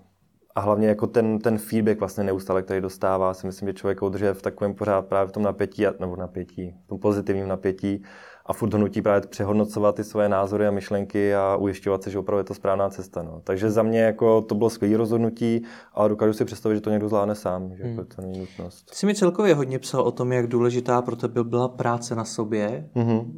a 0.54 0.60
hlavně 0.60 0.88
jako 0.88 1.06
ten, 1.06 1.38
ten 1.38 1.58
feedback 1.58 1.98
vlastně 1.98 2.24
neustále, 2.24 2.62
který 2.62 2.80
dostává, 2.80 3.34
si 3.34 3.46
myslím, 3.46 3.68
že 3.68 3.74
člověk 3.74 4.02
udržuje 4.02 4.34
v 4.34 4.42
takovém 4.42 4.74
pořád 4.74 5.06
právě 5.06 5.28
v 5.28 5.32
tom 5.32 5.42
napětí, 5.42 5.86
nebo 6.00 6.16
napětí, 6.16 6.74
v 6.84 6.88
tom 6.88 6.98
pozitivním 6.98 7.48
napětí 7.48 8.04
a 8.46 8.52
furt 8.52 8.68
donutí 8.68 9.02
právě 9.02 9.28
přehodnocovat 9.28 9.94
ty 9.94 10.04
svoje 10.04 10.28
názory 10.28 10.66
a 10.66 10.70
myšlenky 10.70 11.34
a 11.34 11.56
ujišťovat 11.56 12.02
se, 12.02 12.10
že 12.10 12.18
opravdu 12.18 12.40
je 12.40 12.44
to 12.44 12.54
správná 12.54 12.90
cesta. 12.90 13.22
No. 13.22 13.40
Takže 13.44 13.70
za 13.70 13.82
mě 13.82 14.00
jako 14.00 14.42
to 14.42 14.54
bylo 14.54 14.70
skvělé 14.70 14.96
rozhodnutí, 14.96 15.62
ale 15.92 16.08
dokážu 16.08 16.32
si 16.32 16.44
představit, 16.44 16.74
že 16.74 16.80
to 16.80 16.90
někdo 16.90 17.08
zvládne 17.08 17.34
sám, 17.34 17.76
že 17.76 17.82
jako 17.82 18.00
hmm. 18.00 18.06
to 18.06 18.22
není 18.22 18.38
nutnost. 18.38 18.90
Ty 18.90 18.96
jsi 18.96 19.06
mi 19.06 19.14
celkově 19.14 19.54
hodně 19.54 19.78
psal 19.78 20.02
o 20.02 20.12
tom, 20.12 20.32
jak 20.32 20.46
důležitá 20.46 21.02
pro 21.02 21.16
tebe 21.16 21.44
byla 21.44 21.68
práce 21.68 22.14
na 22.14 22.24
sobě, 22.24 22.88
mm-hmm. 22.94 23.32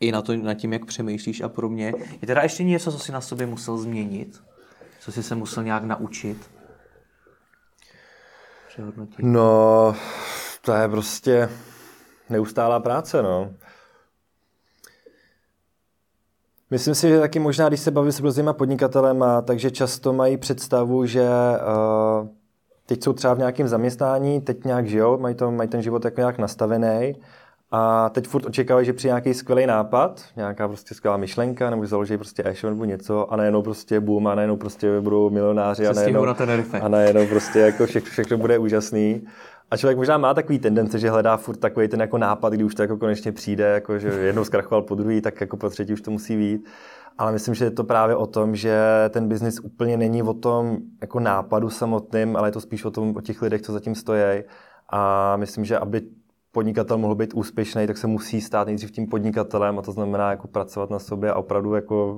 i 0.00 0.12
na, 0.12 0.22
to, 0.22 0.36
na 0.36 0.54
tím, 0.54 0.72
jak 0.72 0.84
přemýšlíš 0.84 1.40
a 1.40 1.48
pro 1.48 1.68
mě. 1.68 1.92
Je 2.20 2.26
teda 2.26 2.42
ještě 2.42 2.64
něco, 2.64 2.92
co 2.92 2.98
jsi 2.98 3.12
na 3.12 3.20
sobě 3.20 3.46
musel 3.46 3.78
změnit? 3.78 4.40
Co 5.00 5.12
jsi 5.12 5.22
se 5.22 5.34
musel 5.34 5.64
nějak 5.64 5.84
naučit? 5.84 6.50
Přehodnotit? 8.68 9.18
No, 9.22 9.94
to 10.64 10.72
je 10.72 10.88
prostě 10.88 11.48
neustálá 12.30 12.80
práce, 12.80 13.22
no. 13.22 13.50
Myslím 16.70 16.94
si, 16.94 17.08
že 17.08 17.20
taky 17.20 17.38
možná, 17.38 17.68
když 17.68 17.80
se 17.80 17.90
baví 17.90 18.12
s 18.12 18.20
různýma 18.20 18.52
podnikatelema, 18.52 19.42
takže 19.42 19.70
často 19.70 20.12
mají 20.12 20.36
představu, 20.36 21.06
že 21.06 21.28
uh, 21.30 22.28
teď 22.86 23.04
jsou 23.04 23.12
třeba 23.12 23.34
v 23.34 23.38
nějakém 23.38 23.68
zaměstnání, 23.68 24.40
teď 24.40 24.64
nějak 24.64 24.86
žijou, 24.86 25.18
mají, 25.18 25.34
to, 25.34 25.50
mají 25.50 25.68
ten 25.68 25.82
život 25.82 26.04
jako 26.04 26.20
nějak 26.20 26.38
nastavený 26.38 27.14
a 27.70 28.08
teď 28.08 28.26
furt 28.26 28.46
očekávají, 28.46 28.86
že 28.86 28.92
přijde 28.92 29.10
nějaký 29.10 29.34
skvělý 29.34 29.66
nápad, 29.66 30.24
nějaká 30.36 30.68
prostě 30.68 30.94
skvělá 30.94 31.16
myšlenka, 31.16 31.70
nebo 31.70 31.84
že 31.84 31.88
založí 31.88 32.16
prostě 32.16 32.42
e 32.46 32.66
nebo 32.70 32.84
něco 32.84 33.32
a 33.32 33.36
najednou 33.36 33.62
prostě 33.62 34.00
boom 34.00 34.26
a 34.26 34.34
najednou 34.34 34.56
prostě 34.56 35.00
budou 35.00 35.30
milionáři 35.30 35.86
a 35.86 35.92
najednou, 35.92 36.24
na 36.24 36.36
a 36.80 36.88
najednou 36.88 37.26
prostě 37.26 37.58
jako 37.58 37.86
všechno, 37.86 38.10
všechno 38.10 38.38
bude 38.38 38.58
úžasný. 38.58 39.22
A 39.70 39.76
člověk 39.76 39.98
možná 39.98 40.18
má 40.18 40.34
takový 40.34 40.58
tendence, 40.58 40.98
že 40.98 41.10
hledá 41.10 41.36
furt 41.36 41.56
takový 41.56 41.88
ten 41.88 42.00
jako 42.00 42.18
nápad, 42.18 42.52
kdy 42.52 42.64
už 42.64 42.74
to 42.74 42.82
jako 42.82 42.96
konečně 42.96 43.32
přijde, 43.32 43.64
jako 43.64 43.98
že 43.98 44.08
jednou 44.08 44.44
zkrachoval 44.44 44.82
po 44.82 44.94
druhý, 44.94 45.20
tak 45.20 45.40
jako 45.40 45.56
po 45.56 45.70
třetí 45.70 45.92
už 45.92 46.00
to 46.00 46.10
musí 46.10 46.36
být. 46.36 46.66
Ale 47.18 47.32
myslím, 47.32 47.54
že 47.54 47.64
je 47.64 47.70
to 47.70 47.84
právě 47.84 48.16
o 48.16 48.26
tom, 48.26 48.56
že 48.56 48.80
ten 49.10 49.28
biznis 49.28 49.60
úplně 49.60 49.96
není 49.96 50.22
o 50.22 50.34
tom 50.34 50.76
jako 51.00 51.20
nápadu 51.20 51.70
samotným, 51.70 52.36
ale 52.36 52.48
je 52.48 52.52
to 52.52 52.60
spíš 52.60 52.84
o 52.84 52.90
tom, 52.90 53.16
o 53.16 53.20
těch 53.20 53.42
lidech, 53.42 53.62
co 53.62 53.72
zatím 53.72 53.94
stojí. 53.94 54.42
A 54.90 55.36
myslím, 55.36 55.64
že 55.64 55.78
aby 55.78 56.02
podnikatel 56.52 56.98
mohl 56.98 57.14
být 57.14 57.34
úspěšný, 57.34 57.86
tak 57.86 57.96
se 57.96 58.06
musí 58.06 58.40
stát 58.40 58.66
nejdřív 58.66 58.90
tím 58.90 59.06
podnikatelem 59.06 59.78
a 59.78 59.82
to 59.82 59.92
znamená 59.92 60.30
jako 60.30 60.48
pracovat 60.48 60.90
na 60.90 60.98
sobě 60.98 61.32
a 61.32 61.34
opravdu 61.34 61.74
jako 61.74 62.16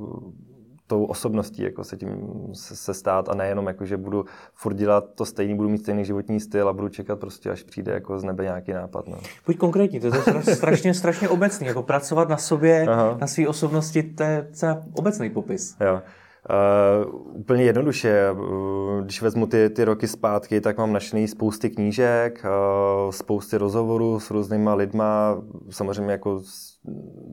tou 0.91 1.05
osobností 1.05 1.63
jako 1.63 1.85
se 1.85 1.97
tím 1.97 2.09
se, 2.53 2.77
se 2.77 2.95
stát 2.95 3.29
a 3.29 3.35
nejenom 3.35 3.67
jako, 3.67 3.87
že 3.87 3.97
budu 3.97 4.25
furt 4.55 4.75
dělat 4.75 5.05
to 5.15 5.25
stejný, 5.25 5.55
budu 5.55 5.69
mít 5.69 5.79
stejný 5.79 6.05
životní 6.05 6.41
styl 6.41 6.69
a 6.69 6.73
budu 6.73 6.89
čekat 6.89 7.19
prostě, 7.19 7.51
až 7.51 7.63
přijde 7.63 7.93
jako 7.93 8.19
z 8.19 8.25
nebe 8.25 8.45
nějaký 8.45 8.73
nápad. 8.73 9.09
No. 9.09 9.19
Buď 9.47 9.57
konkrétní, 9.57 10.01
to 10.01 10.07
je 10.07 10.13
strašně, 10.55 10.95
strašně 10.95 11.29
obecný, 11.29 11.67
jako 11.67 11.83
pracovat 11.83 12.29
na 12.29 12.37
sobě, 12.37 12.87
Aha. 12.89 13.17
na 13.21 13.27
své 13.27 13.49
osobnosti, 13.49 14.03
to 14.03 14.23
je 14.23 14.47
obecný 14.93 15.31
popis. 15.31 15.77
Jo. 15.81 16.03
Uh, 16.49 17.39
úplně 17.41 17.65
jednoduše, 17.65 18.31
uh, 18.33 19.01
když 19.01 19.23
vezmu 19.23 19.47
ty, 19.47 19.71
ty 19.71 19.85
roky 19.85 20.09
zpátky, 20.09 20.61
tak 20.61 20.79
mám 20.79 20.93
našený 20.93 21.29
spousty 21.29 21.71
knížek, 21.71 22.45
uh, 22.45 23.11
spousty 23.11 23.57
rozhovorů 23.57 24.21
s 24.21 24.31
různýma 24.31 24.75
lidma, 24.75 25.43
samozřejmě 25.71 26.13
jako 26.13 26.43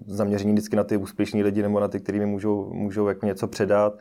zaměření 0.08 0.52
vždycky 0.54 0.76
na 0.76 0.84
ty 0.84 0.98
úspěšní 0.98 1.44
lidi 1.44 1.62
nebo 1.62 1.80
na 1.80 1.88
ty, 1.88 2.00
kteří 2.00 2.20
mi 2.20 2.26
můžou, 2.26 2.74
můžou 2.74 3.08
jako 3.08 3.26
něco 3.26 3.48
předat. 3.48 3.94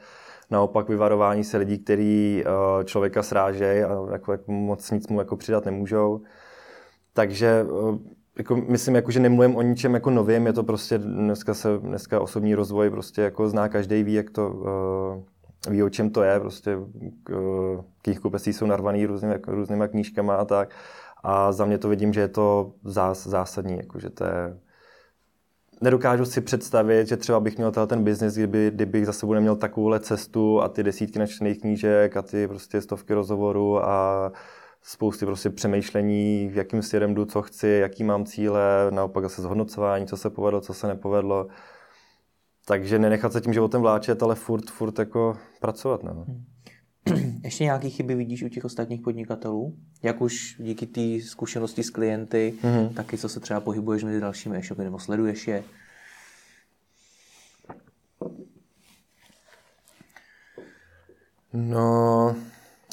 Naopak 0.50 0.88
vyvarování 0.88 1.44
se 1.44 1.56
lidí, 1.56 1.78
kteří 1.78 2.44
uh, 2.46 2.84
člověka 2.84 3.22
srážejí 3.22 3.82
a 3.82 4.12
jako, 4.12 4.32
jako 4.32 4.52
moc 4.52 4.90
nic 4.90 5.08
mu 5.08 5.18
jako 5.18 5.36
přidat 5.36 5.64
nemůžou. 5.64 6.20
Takže 7.12 7.64
uh, 7.70 7.98
jako, 8.38 8.56
myslím, 8.56 8.94
jako, 8.94 9.10
že 9.10 9.20
nemluvím 9.20 9.56
o 9.56 9.62
ničem 9.62 9.94
jako 9.94 10.10
novém, 10.10 10.46
je 10.46 10.52
to 10.52 10.62
prostě 10.62 10.98
dneska, 10.98 11.54
se, 11.54 11.78
dneska 11.78 12.20
osobní 12.20 12.54
rozvoj 12.54 12.90
prostě 12.90 13.22
jako 13.22 13.48
zná 13.48 13.68
každý, 13.68 14.02
ví, 14.02 14.14
jak 14.14 14.30
to, 14.30 14.50
uh, 14.50 15.72
ví, 15.72 15.82
o 15.82 15.90
čem 15.90 16.10
to 16.10 16.22
je, 16.22 16.40
prostě 16.40 16.76
uh, 16.76 16.86
knihkupectví 18.02 18.52
jsou 18.52 18.66
narvaný 18.66 19.06
různými, 19.06 19.32
jako, 19.32 19.50
různýma 19.50 19.88
knížkama 19.88 20.36
a 20.36 20.44
tak. 20.44 20.70
A 21.22 21.52
za 21.52 21.64
mě 21.64 21.78
to 21.78 21.88
vidím, 21.88 22.12
že 22.12 22.20
je 22.20 22.28
to 22.28 22.72
zás, 22.84 23.26
zásadní, 23.26 23.76
jako, 23.76 24.00
že 24.00 24.10
to 24.10 24.24
je, 24.24 24.58
nedokážu 25.80 26.24
si 26.24 26.40
představit, 26.40 27.08
že 27.08 27.16
třeba 27.16 27.40
bych 27.40 27.56
měl 27.56 27.72
ten 27.72 28.04
biznis, 28.04 28.34
kdyby, 28.34 28.70
kdybych 28.74 29.06
za 29.06 29.12
sebou 29.12 29.34
neměl 29.34 29.56
takovouhle 29.56 30.00
cestu 30.00 30.62
a 30.62 30.68
ty 30.68 30.82
desítky 30.82 31.18
načtených 31.18 31.60
knížek 31.60 32.16
a 32.16 32.22
ty 32.22 32.48
prostě 32.48 32.80
stovky 32.80 33.14
rozhovorů 33.14 33.84
a 33.84 34.32
spousty 34.86 35.26
prostě 35.26 35.50
přemýšlení, 35.50 36.48
v 36.48 36.56
jakým 36.56 36.82
směrem 36.82 37.14
jdu, 37.14 37.24
co 37.24 37.42
chci, 37.42 37.68
jaký 37.68 38.04
mám 38.04 38.24
cíle, 38.24 38.90
naopak 38.90 39.24
zase 39.24 39.42
zhodnocování, 39.42 40.06
co 40.06 40.16
se 40.16 40.30
povedlo, 40.30 40.60
co 40.60 40.74
se 40.74 40.86
nepovedlo. 40.86 41.48
Takže 42.64 42.98
nenechat 42.98 43.32
se 43.32 43.40
tím 43.40 43.52
životem 43.52 43.80
vláčet, 43.80 44.22
ale 44.22 44.34
furt, 44.34 44.70
furt 44.70 44.98
jako 44.98 45.36
pracovat. 45.60 46.02
No. 46.02 46.26
Hmm. 46.28 46.44
Ještě 47.44 47.64
nějaké 47.64 47.88
chyby 47.88 48.14
vidíš 48.14 48.42
u 48.42 48.48
těch 48.48 48.64
ostatních 48.64 49.00
podnikatelů? 49.00 49.76
Jak 50.02 50.20
už 50.20 50.56
díky 50.58 50.86
té 50.86 51.26
zkušenosti 51.26 51.82
s 51.82 51.90
klienty, 51.90 52.54
mm-hmm. 52.62 52.94
taky 52.94 53.18
co 53.18 53.28
se 53.28 53.40
třeba 53.40 53.60
pohybuješ 53.60 54.04
mezi 54.04 54.20
dalšími 54.20 54.56
e-shopy 54.58 54.84
nebo 54.84 54.98
sleduješ 54.98 55.48
je? 55.48 55.64
No, 61.52 62.36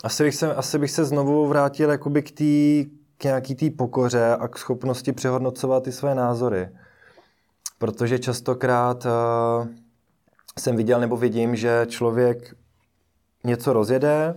asi 0.03 0.23
bych 0.23 0.35
se, 0.35 0.55
asi 0.55 0.79
bych 0.79 0.91
se 0.91 1.05
znovu 1.05 1.47
vrátil 1.47 1.89
jakoby 1.89 2.21
k, 2.21 2.31
tý, 2.31 2.85
k 3.17 3.23
nějaký 3.23 3.55
té 3.55 3.69
pokoře 3.69 4.35
a 4.39 4.47
k 4.47 4.57
schopnosti 4.57 5.11
přehodnocovat 5.11 5.83
ty 5.83 5.91
své 5.91 6.15
názory. 6.15 6.69
Protože 7.77 8.19
častokrát 8.19 9.05
uh, 9.05 9.67
jsem 10.59 10.75
viděl 10.75 10.99
nebo 10.99 11.17
vidím, 11.17 11.55
že 11.55 11.85
člověk 11.89 12.55
něco 13.43 13.73
rozjede 13.73 14.35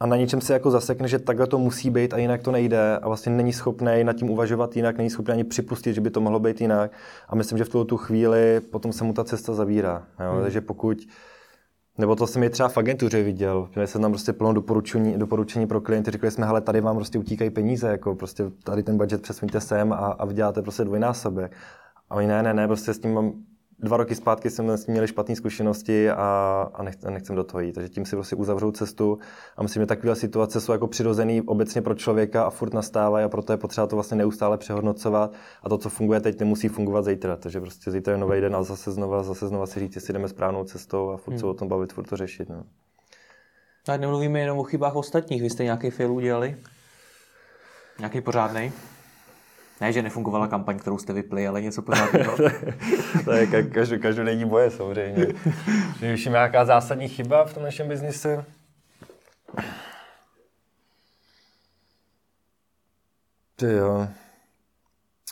a 0.00 0.06
na 0.06 0.16
něčem 0.16 0.40
se 0.40 0.52
jako 0.52 0.70
zasekne, 0.70 1.08
že 1.08 1.18
takhle 1.18 1.46
to 1.46 1.58
musí 1.58 1.90
být 1.90 2.14
a 2.14 2.16
jinak 2.16 2.42
to 2.42 2.52
nejde 2.52 2.98
a 2.98 3.08
vlastně 3.08 3.32
není 3.32 3.52
schopný 3.52 4.04
nad 4.04 4.12
tím 4.12 4.30
uvažovat 4.30 4.76
jinak, 4.76 4.96
není 4.96 5.10
schopný 5.10 5.32
ani 5.32 5.44
připustit, 5.44 5.94
že 5.94 6.00
by 6.00 6.10
to 6.10 6.20
mohlo 6.20 6.40
být 6.40 6.60
jinak. 6.60 6.92
A 7.28 7.34
myslím, 7.34 7.58
že 7.58 7.64
v 7.64 7.68
tu 7.68 7.96
chvíli 7.96 8.60
potom 8.60 8.92
se 8.92 9.04
mu 9.04 9.12
ta 9.12 9.24
cesta 9.24 9.54
zavírá. 9.54 10.06
Jo? 10.20 10.32
Hmm. 10.32 10.42
Takže 10.42 10.60
pokud 10.60 10.98
nebo 11.98 12.16
to 12.16 12.26
jsem 12.26 12.42
je 12.42 12.50
třeba 12.50 12.68
v 12.68 12.78
agentuře 12.78 13.22
viděl. 13.22 13.68
Měli 13.74 13.86
jsme 13.88 14.00
tam 14.00 14.12
prostě 14.12 14.32
plno 14.32 14.52
doporučení, 14.52 15.18
doporučení 15.18 15.66
pro 15.66 15.80
klienty. 15.80 16.10
Řekli 16.10 16.30
jsme, 16.30 16.46
hele, 16.46 16.60
tady 16.60 16.80
vám 16.80 16.96
prostě 16.96 17.18
utíkají 17.18 17.50
peníze, 17.50 17.88
jako 17.88 18.14
prostě 18.14 18.50
tady 18.64 18.82
ten 18.82 18.96
budget 18.96 19.22
přesuňte 19.22 19.60
sem 19.60 19.92
a, 19.92 19.96
a 19.96 20.24
vyděláte 20.24 20.62
prostě 20.62 20.84
dvojnásobek. 20.84 21.52
A 22.10 22.14
oni 22.14 22.26
ne, 22.26 22.42
ne, 22.42 22.54
ne, 22.54 22.66
prostě 22.66 22.94
s 22.94 22.98
tím 22.98 23.14
mám, 23.14 23.32
dva 23.78 23.96
roky 23.96 24.14
zpátky 24.14 24.50
jsme 24.50 24.78
s 24.78 24.84
tím 24.84 24.92
měli 24.92 25.08
špatné 25.08 25.36
zkušenosti 25.36 26.10
a, 26.10 26.68
a 26.74 26.82
nech, 26.82 27.02
nechcem 27.02 27.36
do 27.36 27.44
toho 27.44 27.60
jít. 27.60 27.72
Takže 27.72 27.88
tím 27.88 28.06
si 28.06 28.16
prostě 28.16 28.36
uzavřou 28.36 28.70
cestu 28.70 29.18
a 29.56 29.62
myslím, 29.62 29.82
že 29.82 29.86
takové 29.86 30.14
situace 30.14 30.60
jsou 30.60 30.72
jako 30.72 30.86
přirozený 30.86 31.42
obecně 31.42 31.82
pro 31.82 31.94
člověka 31.94 32.44
a 32.44 32.50
furt 32.50 32.74
nastávají 32.74 33.24
a 33.24 33.28
proto 33.28 33.52
je 33.52 33.56
potřeba 33.56 33.86
to 33.86 33.96
vlastně 33.96 34.16
neustále 34.16 34.58
přehodnocovat 34.58 35.32
a 35.62 35.68
to, 35.68 35.78
co 35.78 35.88
funguje 35.88 36.20
teď, 36.20 36.40
nemusí 36.40 36.68
fungovat 36.68 37.04
zítra. 37.04 37.36
Takže 37.36 37.60
prostě 37.60 37.90
zítra 37.90 38.12
je 38.12 38.18
nový 38.18 38.40
den 38.40 38.56
a 38.56 38.62
zase 38.62 38.92
znova, 38.92 39.22
zase 39.22 39.48
znova 39.48 39.66
si 39.66 39.80
říct, 39.80 39.94
jestli 39.94 40.12
jdeme 40.12 40.28
správnou 40.28 40.64
cestou 40.64 41.10
a 41.10 41.16
furt 41.16 41.32
hmm. 41.32 41.40
se 41.40 41.46
o 41.46 41.54
tom 41.54 41.68
bavit, 41.68 41.92
furt 41.92 42.08
to 42.08 42.16
řešit. 42.16 42.48
No. 42.48 42.64
Tak 43.86 44.00
nemluvíme 44.00 44.40
jenom 44.40 44.58
o 44.58 44.62
chybách 44.62 44.96
ostatních. 44.96 45.42
Vy 45.42 45.50
jste 45.50 45.64
nějaký 45.64 45.90
fail 45.90 46.12
udělali? 46.12 46.56
Nějaký 47.98 48.20
pořádný? 48.20 48.72
Ne, 49.82 49.92
že 49.92 50.02
nefungovala 50.02 50.48
kampaň, 50.48 50.78
kterou 50.78 50.98
jste 50.98 51.12
vypli, 51.12 51.48
ale 51.48 51.62
něco 51.62 51.82
pořádného. 51.82 52.36
to 53.24 53.32
je 53.32 53.46
každý, 53.46 53.98
každý 53.98 54.24
není 54.24 54.44
boje 54.44 54.70
samozřejmě. 54.70 55.26
Když 55.98 56.24
je 56.24 56.32
nějaká 56.32 56.64
zásadní 56.64 57.08
chyba 57.08 57.44
v 57.44 57.54
tom 57.54 57.62
našem 57.62 57.88
biznise? 57.88 58.44
Ty 63.56 63.72
jo. 63.72 64.08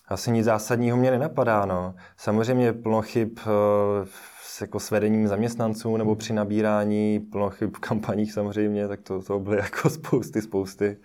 Asi 0.09 0.31
nic 0.31 0.45
zásadního 0.45 0.97
mě 0.97 1.11
nenapadá, 1.11 1.67
no. 1.67 1.95
Samozřejmě 2.17 2.73
plno 2.73 3.03
chyb 3.03 3.39
uh, 3.39 4.09
s, 4.43 4.61
jako 4.61 4.81
s 4.81 4.91
vedením 4.91 5.29
zaměstnanců 5.29 5.97
nebo 5.97 6.17
při 6.17 6.33
nabírání, 6.33 7.21
plno 7.21 7.51
chyb 7.51 7.71
v 7.77 7.79
kampaních 7.79 8.33
samozřejmě, 8.33 8.89
tak 8.89 9.01
to, 9.01 9.23
to 9.23 9.39
byly 9.39 9.57
jako 9.57 9.91
spousty, 9.91 10.43
spousty. 10.43 10.97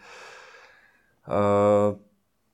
Uh, 1.28 2.06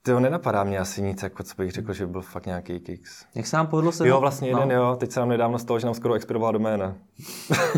to 0.03 0.19
nenapadá 0.19 0.63
mě 0.63 0.79
asi 0.79 1.01
nic, 1.01 1.23
jako 1.23 1.43
co 1.43 1.53
bych 1.57 1.71
řekl, 1.71 1.93
že 1.93 2.07
byl 2.07 2.21
fakt 2.21 2.45
nějaký 2.45 2.79
kicks. 2.79 3.25
Jak 3.35 3.47
se 3.47 3.57
nám 3.57 3.67
povedlo 3.67 3.91
se... 3.91 4.07
Jo, 4.07 4.19
vlastně 4.19 4.49
jeden, 4.49 4.69
no. 4.69 4.75
jo. 4.75 4.95
Teď 4.99 5.11
se 5.11 5.19
nám 5.19 5.29
nedávno 5.29 5.59
stalo, 5.59 5.79
že 5.79 5.85
nám 5.85 5.95
skoro 5.95 6.13
expirovala 6.13 6.51
doména. 6.51 6.95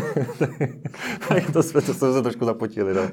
tak 1.28 1.50
to 1.52 1.62
jsme, 1.62 1.82
to 1.82 1.94
jsme 1.94 2.12
se 2.12 2.22
trošku 2.22 2.44
zapotili, 2.44 2.94
no. 2.94 3.02
uh, 3.02 3.10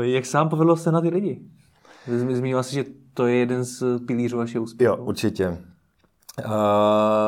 jak 0.00 0.26
se 0.26 0.36
nám 0.36 0.48
povedlo 0.48 0.76
se 0.76 0.92
na 0.92 1.00
ty 1.00 1.08
lidi? 1.08 1.40
Zmínil 2.06 2.62
jsi, 2.62 2.74
že 2.74 2.84
to 3.14 3.26
je 3.26 3.36
jeden 3.36 3.64
z 3.64 3.82
pilířů 4.06 4.36
vašeho 4.36 4.64
úspěchu. 4.64 4.92
Jo, 4.92 5.04
určitě. 5.04 5.48
Uh, 5.48 5.56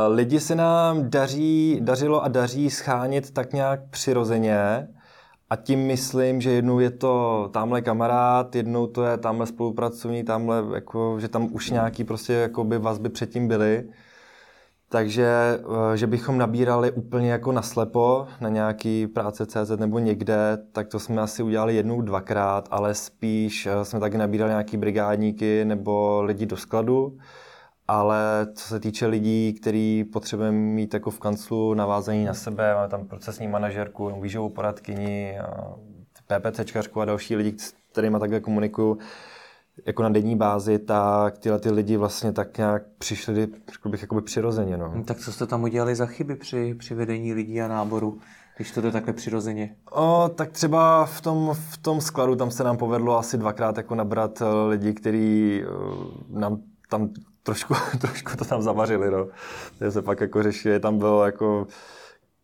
lidi 0.09 0.41
se 0.41 0.55
nám 0.55 1.11
daří, 1.11 1.79
dařilo 1.81 2.25
a 2.25 2.29
daří 2.29 2.71
schánit 2.71 3.31
tak 3.31 3.53
nějak 3.53 3.81
přirozeně. 3.91 4.89
A 5.53 5.57
tím 5.57 5.87
myslím, 5.87 6.41
že 6.41 6.51
jednou 6.51 6.81
je 6.81 6.91
to 6.91 7.49
tamhle 7.53 7.83
kamarád, 7.83 8.57
jednou 8.57 8.87
to 8.87 9.05
je 9.05 9.19
tamhle 9.19 9.47
spolupracovník, 9.47 10.27
tamhle, 10.27 10.65
jako, 10.75 11.21
že 11.21 11.29
tam 11.29 11.49
už 11.53 11.71
nějaký 11.71 12.05
prostě 12.05 12.33
jakoby 12.33 12.79
vazby 12.79 13.09
předtím 13.09 13.49
byly. 13.49 13.89
Takže, 14.89 15.27
eh, 15.93 15.97
že 15.97 16.07
bychom 16.07 16.39
nabírali 16.39 16.91
úplně 16.91 17.33
jako 17.33 17.53
naslepo 17.53 18.27
na 18.41 18.49
nějaký 18.49 19.07
práce 19.07 19.47
CZ 19.47 19.71
nebo 19.77 19.99
někde, 19.99 20.59
tak 20.73 20.89
to 20.89 20.99
jsme 20.99 21.23
asi 21.23 21.43
udělali 21.43 21.75
jednou, 21.75 22.01
dvakrát, 22.03 22.69
ale 22.71 22.95
spíš 22.95 23.67
eh, 23.67 23.85
jsme 23.85 24.01
taky 24.01 24.19
nabírali 24.19 24.51
nějaký 24.51 24.77
brigádníky 24.77 25.65
nebo 25.65 26.23
lidi 26.23 26.47
do 26.47 26.57
skladu 26.57 27.19
ale 27.93 28.47
co 28.55 28.69
se 28.69 28.81
týče 28.81 29.07
lidí, 29.07 29.53
který 29.53 30.05
potřebujeme 30.05 30.59
mít 30.59 30.95
jako 30.95 31.11
v 31.11 31.19
kanclu 31.19 31.75
navázaní 31.75 32.25
na 32.25 32.35
sebe, 32.35 32.75
máme 32.75 32.89
tam 32.89 33.07
procesní 33.07 33.49
manažerku, 33.49 34.21
výživou 34.21 34.49
poradkyni, 34.49 35.39
PPCčkařku 36.27 37.01
a 37.01 37.05
další 37.05 37.37
lidi, 37.37 37.59
s 37.59 37.75
kterými 37.93 38.19
takhle 38.21 38.41
komunikuju, 38.41 38.99
jako 39.87 40.03
na 40.03 40.09
denní 40.09 40.37
bázi, 40.37 40.79
tak 40.79 41.39
tyhle 41.39 41.59
ty 41.59 41.71
lidi 41.71 41.97
vlastně 41.97 42.33
tak 42.33 42.59
nějak 42.59 42.83
přišli, 42.99 43.49
řekl 43.73 43.89
bych, 43.89 44.03
jakoby 44.03 44.23
přirozeně. 44.23 44.77
No. 44.77 44.93
no. 44.95 45.05
Tak 45.05 45.19
co 45.19 45.33
jste 45.33 45.47
tam 45.47 45.63
udělali 45.63 45.95
za 45.95 46.07
chyby 46.07 46.37
při, 46.37 46.75
při 46.79 46.95
vedení 46.95 47.33
lidí 47.33 47.61
a 47.61 47.69
náboru, 47.69 48.19
když 48.57 48.71
to 48.71 48.81
jde 48.81 48.91
takhle 48.91 49.13
přirozeně? 49.13 49.77
O, 49.91 50.31
tak 50.35 50.51
třeba 50.51 51.05
v 51.05 51.21
tom, 51.21 51.51
v 51.55 51.79
tom 51.79 52.01
skladu 52.01 52.37
tam 52.37 52.51
se 52.51 52.65
nám 52.65 52.77
povedlo 52.77 53.19
asi 53.19 53.39
dvakrát 53.39 53.77
jako 53.77 53.95
nabrat 53.95 54.43
eh, 54.43 54.69
lidi, 54.69 54.95
kteří 54.95 55.63
eh, 55.63 55.69
nám 56.29 56.59
tam 56.91 57.11
trošku, 57.43 57.75
trošku 58.01 58.37
to 58.37 58.45
tam 58.45 58.63
zavařili, 58.63 59.11
no. 59.11 59.29
Takže 59.79 59.93
se 59.93 60.03
pak 60.03 60.21
jako 60.21 60.43
řešili, 60.43 60.81
tam 60.81 60.99
bylo 60.99 61.27
jako 61.27 61.67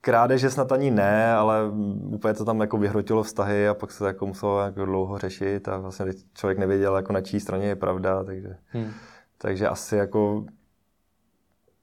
krádeže 0.00 0.50
snad 0.50 0.72
ani 0.72 0.90
ne, 0.90 1.32
ale 1.32 1.70
úplně 2.04 2.34
to 2.34 2.44
tam 2.44 2.60
jako 2.60 2.78
vyhrotilo 2.78 3.22
vztahy 3.22 3.68
a 3.68 3.74
pak 3.74 3.92
se 3.92 3.98
to 3.98 4.06
jako 4.06 4.26
muselo 4.26 4.60
jako 4.60 4.84
dlouho 4.84 5.18
řešit 5.18 5.68
a 5.68 5.78
vlastně 5.78 6.12
člověk 6.34 6.58
nevěděl, 6.58 6.96
jako 6.96 7.12
na 7.12 7.20
čí 7.20 7.40
straně 7.40 7.66
je 7.66 7.76
pravda, 7.76 8.24
takže, 8.24 8.56
hmm. 8.66 8.90
takže 9.38 9.68
asi 9.68 9.96
jako 9.96 10.44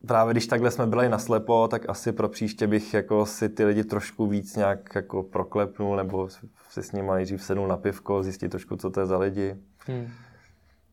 právě 0.08 0.34
když 0.34 0.48
takhle 0.48 0.72
jsme 0.72 0.88
byli 0.88 1.10
naslepo, 1.10 1.68
tak 1.68 1.90
asi 1.90 2.12
pro 2.12 2.30
příště 2.30 2.68
bych 2.68 2.94
jako 2.94 3.26
si 3.26 3.50
ty 3.50 3.66
lidi 3.66 3.84
trošku 3.84 4.28
víc 4.28 4.56
nějak 4.56 4.96
jako 4.96 5.24
proklepnul 5.24 5.96
nebo 5.96 6.30
si 6.70 6.84
s 6.84 6.92
nimi 6.92 7.12
nejdřív 7.16 7.44
sednul 7.44 7.68
na 7.68 7.78
pivko, 7.78 8.24
zjistit 8.24 8.50
trošku, 8.50 8.76
co 8.76 8.90
to 8.90 9.00
je 9.00 9.06
za 9.06 9.18
lidi. 9.18 9.56
Hmm. 9.88 10.08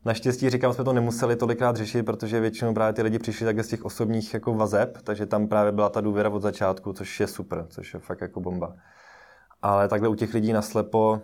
Naštěstí, 0.05 0.49
říkám, 0.49 0.73
jsme 0.73 0.83
to 0.83 0.93
nemuseli 0.93 1.35
tolikrát 1.35 1.75
řešit, 1.75 2.03
protože 2.03 2.39
většinou 2.39 2.73
právě 2.73 2.93
ty 2.93 3.01
lidi 3.01 3.19
přišli 3.19 3.45
takhle 3.45 3.63
z 3.63 3.67
těch 3.67 3.85
osobních 3.85 4.33
jako 4.33 4.53
vazeb, 4.53 4.97
takže 5.03 5.25
tam 5.25 5.47
právě 5.47 5.71
byla 5.71 5.89
ta 5.89 6.01
důvěra 6.01 6.29
od 6.29 6.41
začátku, 6.41 6.93
což 6.93 7.19
je 7.19 7.27
super, 7.27 7.65
což 7.69 7.93
je 7.93 7.99
fakt 7.99 8.21
jako 8.21 8.39
bomba. 8.41 8.75
Ale 9.61 9.87
takhle 9.87 10.09
u 10.09 10.15
těch 10.15 10.33
lidí 10.33 10.53
naslepo, 10.53 11.21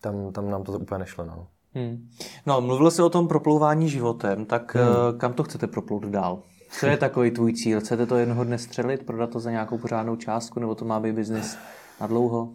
tam, 0.00 0.32
tam 0.32 0.50
nám 0.50 0.64
to 0.64 0.72
úplně 0.72 0.98
nešlo. 0.98 1.24
No. 1.24 1.46
Hmm. 1.74 2.08
No, 2.46 2.60
mluvil 2.60 2.90
jsi 2.90 3.02
o 3.02 3.10
tom 3.10 3.28
proplouvání 3.28 3.88
životem, 3.88 4.44
tak 4.44 4.74
hmm. 4.74 4.86
Eh, 4.88 5.18
kam 5.18 5.32
to 5.32 5.42
chcete 5.42 5.66
proplout 5.66 6.04
dál? 6.04 6.42
Co 6.70 6.86
je 6.86 6.96
takový 6.96 7.30
tvůj 7.30 7.52
cíl? 7.52 7.80
Chcete 7.80 8.06
to 8.06 8.16
jednoho 8.16 8.44
dne 8.44 8.58
střelit, 8.58 9.06
prodat 9.06 9.30
to 9.30 9.40
za 9.40 9.50
nějakou 9.50 9.78
pořádnou 9.78 10.16
částku, 10.16 10.60
nebo 10.60 10.74
to 10.74 10.84
má 10.84 11.00
být 11.00 11.12
biznis 11.12 11.58
na 12.00 12.06
dlouho? 12.06 12.52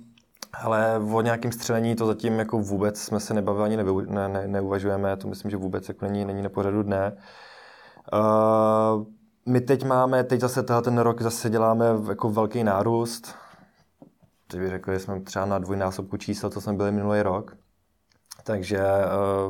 Ale 0.61 0.99
o 1.13 1.21
nějakém 1.21 1.51
střelení 1.51 1.95
to 1.95 2.05
zatím 2.05 2.39
jako 2.39 2.59
vůbec 2.59 3.01
jsme 3.01 3.19
se 3.19 3.33
nebavili 3.33 3.65
ani 3.65 3.77
nevy, 3.77 3.91
ne, 4.07 4.29
ne, 4.29 4.47
neuvažujeme, 4.47 5.17
to 5.17 5.27
myslím, 5.27 5.51
že 5.51 5.57
vůbec 5.57 5.87
jako 5.87 6.05
není, 6.05 6.25
není 6.25 6.41
na 6.41 6.49
pořadu 6.49 6.83
dne. 6.83 7.17
Uh, 8.13 9.05
my 9.45 9.61
teď 9.61 9.85
máme, 9.85 10.23
teď 10.23 10.39
zase 10.39 10.63
ten 10.63 10.97
rok 10.97 11.21
zase 11.21 11.49
děláme 11.49 11.85
jako 12.09 12.29
velký 12.29 12.63
nárůst. 12.63 13.35
Teď 14.47 14.59
bych 14.59 14.69
řekl, 14.69 14.93
že 14.93 14.99
jsme 14.99 15.21
třeba 15.21 15.45
na 15.45 15.59
dvojnásobku 15.59 16.17
čísel, 16.17 16.49
co 16.49 16.61
jsme 16.61 16.73
byli 16.73 16.91
minulý 16.91 17.21
rok. 17.21 17.57
Takže, 18.43 18.81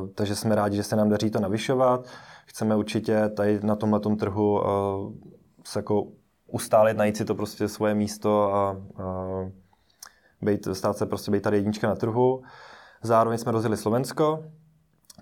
uh, 0.00 0.08
takže 0.14 0.36
jsme 0.36 0.54
rádi, 0.54 0.76
že 0.76 0.82
se 0.82 0.96
nám 0.96 1.08
daří 1.08 1.30
to 1.30 1.40
navyšovat. 1.40 2.06
Chceme 2.46 2.76
určitě 2.76 3.28
tady 3.28 3.60
na 3.62 3.76
tomhle 3.76 4.00
trhu 4.00 4.60
uh, 4.60 5.12
se 5.64 5.78
jako 5.78 6.06
ustálit, 6.46 6.96
najít 6.96 7.16
si 7.16 7.24
to 7.24 7.34
prostě 7.34 7.68
svoje 7.68 7.94
místo 7.94 8.54
a 8.54 8.72
uh, 8.72 9.50
být, 10.44 10.68
stát 10.72 10.96
se 10.96 11.06
prostě 11.06 11.30
být 11.30 11.42
tady 11.42 11.56
jednička 11.56 11.88
na 11.88 11.94
trhu. 11.94 12.42
Zároveň 13.02 13.38
jsme 13.38 13.52
rozjeli 13.52 13.76
Slovensko, 13.76 14.44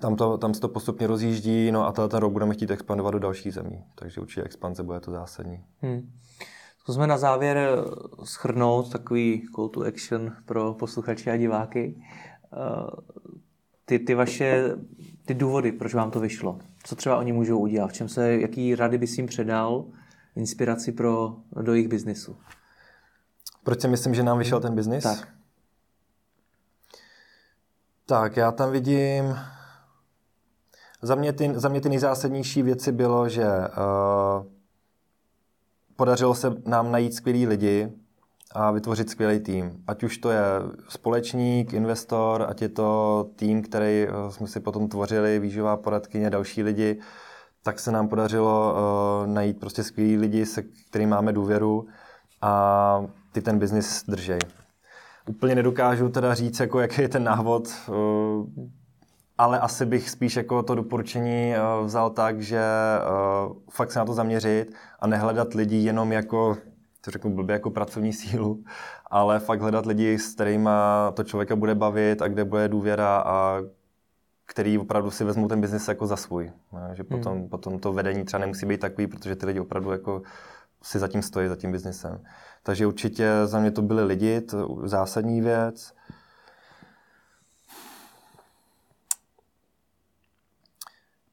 tam, 0.01 0.17
to, 0.17 0.39
tam 0.39 0.55
se 0.55 0.61
to 0.61 0.69
postupně 0.69 1.07
rozjíždí, 1.07 1.73
no 1.73 1.87
a 1.87 1.93
ten 1.93 2.21
rok 2.21 2.33
budeme 2.33 2.55
chtít 2.55 2.71
expandovat 2.71 3.13
do 3.13 3.19
dalších 3.19 3.55
zemí, 3.55 3.85
takže 3.95 4.21
určitě 4.21 4.43
expanze 4.43 4.83
bude 4.83 5.01
to 5.01 5.11
zásadní. 5.11 5.65
Hmm. 5.81 6.13
Zkusme 6.79 7.07
na 7.07 7.19
závěr 7.19 7.57
eh, 7.57 7.77
schrnout 8.25 8.93
takový 8.93 9.49
call 9.55 9.69
to 9.69 9.81
action 9.81 10.33
pro 10.47 10.75
posluchače 10.75 11.31
a 11.31 11.37
diváky. 11.37 12.03
Eh, 12.53 12.91
ty, 13.85 13.99
ty 13.99 14.15
vaše 14.15 14.77
ty 15.27 15.35
důvody, 15.35 15.73
proč 15.73 15.95
vám 15.95 16.11
to 16.11 16.21
vyšlo. 16.21 16.59
Co 16.85 16.97
třeba 16.97 17.17
oni 17.17 17.33
můžou 17.33 17.59
udělat? 17.59 17.87
V 17.87 17.93
čem 17.93 18.09
se, 18.09 18.41
jaký 18.41 18.75
rady 18.75 18.99
bys 18.99 19.19
jim 19.19 19.27
předal, 19.27 19.85
inspiraci 20.37 20.93
pro, 20.93 21.37
do 21.63 21.75
jejich 21.75 21.89
biznisu? 21.89 22.37
Proč 23.64 23.81
si 23.81 23.88
myslím, 23.88 24.14
že 24.14 24.22
nám 24.22 24.38
vyšel 24.38 24.61
ten 24.61 24.75
biznis? 24.75 25.03
Tak. 25.03 25.29
Tak, 28.07 28.37
já 28.37 28.53
tam 28.53 28.70
vidím... 28.70 29.38
Za 31.05 31.14
mě 31.14 31.33
ty, 31.33 31.53
za 31.55 31.68
mě 31.68 31.81
ty 31.81 31.88
nejzásadnější 31.88 32.62
věci 32.62 32.92
bylo, 32.92 33.29
že 33.29 33.46
uh, 33.46 34.46
podařilo 35.96 36.35
se 36.35 36.55
nám 36.66 36.92
najít 36.92 37.14
skvělý 37.14 37.46
lidi 37.46 37.92
a 38.53 38.70
vytvořit 38.70 39.11
skvělý 39.11 39.40
tým. 39.40 39.85
Ať 39.87 40.03
už 40.03 40.18
to 40.18 40.31
je 40.31 40.40
společník, 40.88 41.72
investor, 41.72 42.46
ať 42.48 42.63
je 42.63 42.69
to 42.69 43.27
tým, 43.37 43.63
který 43.63 44.06
uh, 44.08 44.31
jsme 44.31 44.46
si 44.46 44.60
potom 44.60 44.88
tvořili, 44.88 45.38
výživá 45.38 45.77
poradkyně, 45.77 46.31
další 46.31 46.63
lidi, 46.63 47.00
tak 47.63 47.81
se 47.81 47.92
nám 47.92 48.08
podařilo 48.08 48.75
uh, 48.75 49.27
najít 49.27 49.60
prostě 49.60 49.83
skvělý 49.83 50.17
lidi, 50.17 50.46
se 50.46 50.63
kterými 50.63 51.10
máme 51.10 51.33
důvěru 51.33 51.87
a 52.43 53.05
ty 53.33 53.43
ten 53.43 53.59
biznis 53.59 54.05
držej. 54.09 54.38
Úplně 55.29 55.55
nedokážu 55.55 56.09
teda 56.09 56.35
říct, 56.35 56.61
jako 56.61 56.81
jaký 56.81 57.03
je 57.03 57.09
ten 57.09 57.25
návod, 57.25 57.69
eh, 57.69 57.93
ale 59.38 59.59
asi 59.61 59.87
bych 59.87 60.11
spíš 60.11 60.37
jako 60.37 60.63
to 60.63 60.75
doporučení 60.75 61.55
eh, 61.55 61.61
vzal 61.85 62.11
tak, 62.11 62.43
že 62.43 62.59
eh, 62.59 63.55
fakt 63.71 63.93
se 63.93 63.99
na 63.99 64.05
to 64.05 64.15
zaměřit 64.15 64.75
a 65.01 65.07
nehledat 65.07 65.55
lidi 65.55 65.77
jenom 65.77 66.13
jako, 66.13 66.57
to 67.01 67.11
řeknu 67.11 67.35
blbě, 67.35 67.53
jako 67.55 67.71
pracovní 67.71 68.13
sílu, 68.13 68.65
ale 69.11 69.40
fakt 69.40 69.61
hledat 69.61 69.87
lidi, 69.87 70.19
s 70.19 70.35
kterými 70.35 70.71
to 71.15 71.25
člověka 71.25 71.57
bude 71.57 71.75
bavit 71.75 72.23
a 72.23 72.29
kde 72.29 72.45
bude 72.45 72.69
důvěra 72.69 73.23
a 73.27 73.59
který 74.47 74.79
opravdu 74.79 75.11
si 75.11 75.25
vezmou 75.25 75.49
ten 75.49 75.61
biznis 75.61 75.88
jako 75.88 76.07
za 76.07 76.17
svůj. 76.17 76.53
Že 76.93 77.05
potom, 77.05 77.33
hmm. 77.33 77.49
potom 77.49 77.79
to 77.79 77.93
vedení 77.93 78.25
třeba 78.25 78.40
nemusí 78.40 78.67
být 78.67 78.81
takový, 78.81 79.07
protože 79.07 79.37
ty 79.37 79.47
lidi 79.47 79.61
opravdu 79.61 79.90
jako 79.90 80.23
si 80.83 80.99
zatím 80.99 81.23
stojí, 81.23 81.49
za 81.49 81.57
tím 81.57 81.73
biznisem. 81.73 82.25
Takže 82.63 82.87
určitě 82.87 83.31
za 83.45 83.61
mě 83.61 83.71
to 83.71 83.83
byly 83.83 84.05
lidi, 84.05 84.41
to 84.41 84.79
zásadní 84.85 85.41
věc. 85.41 85.95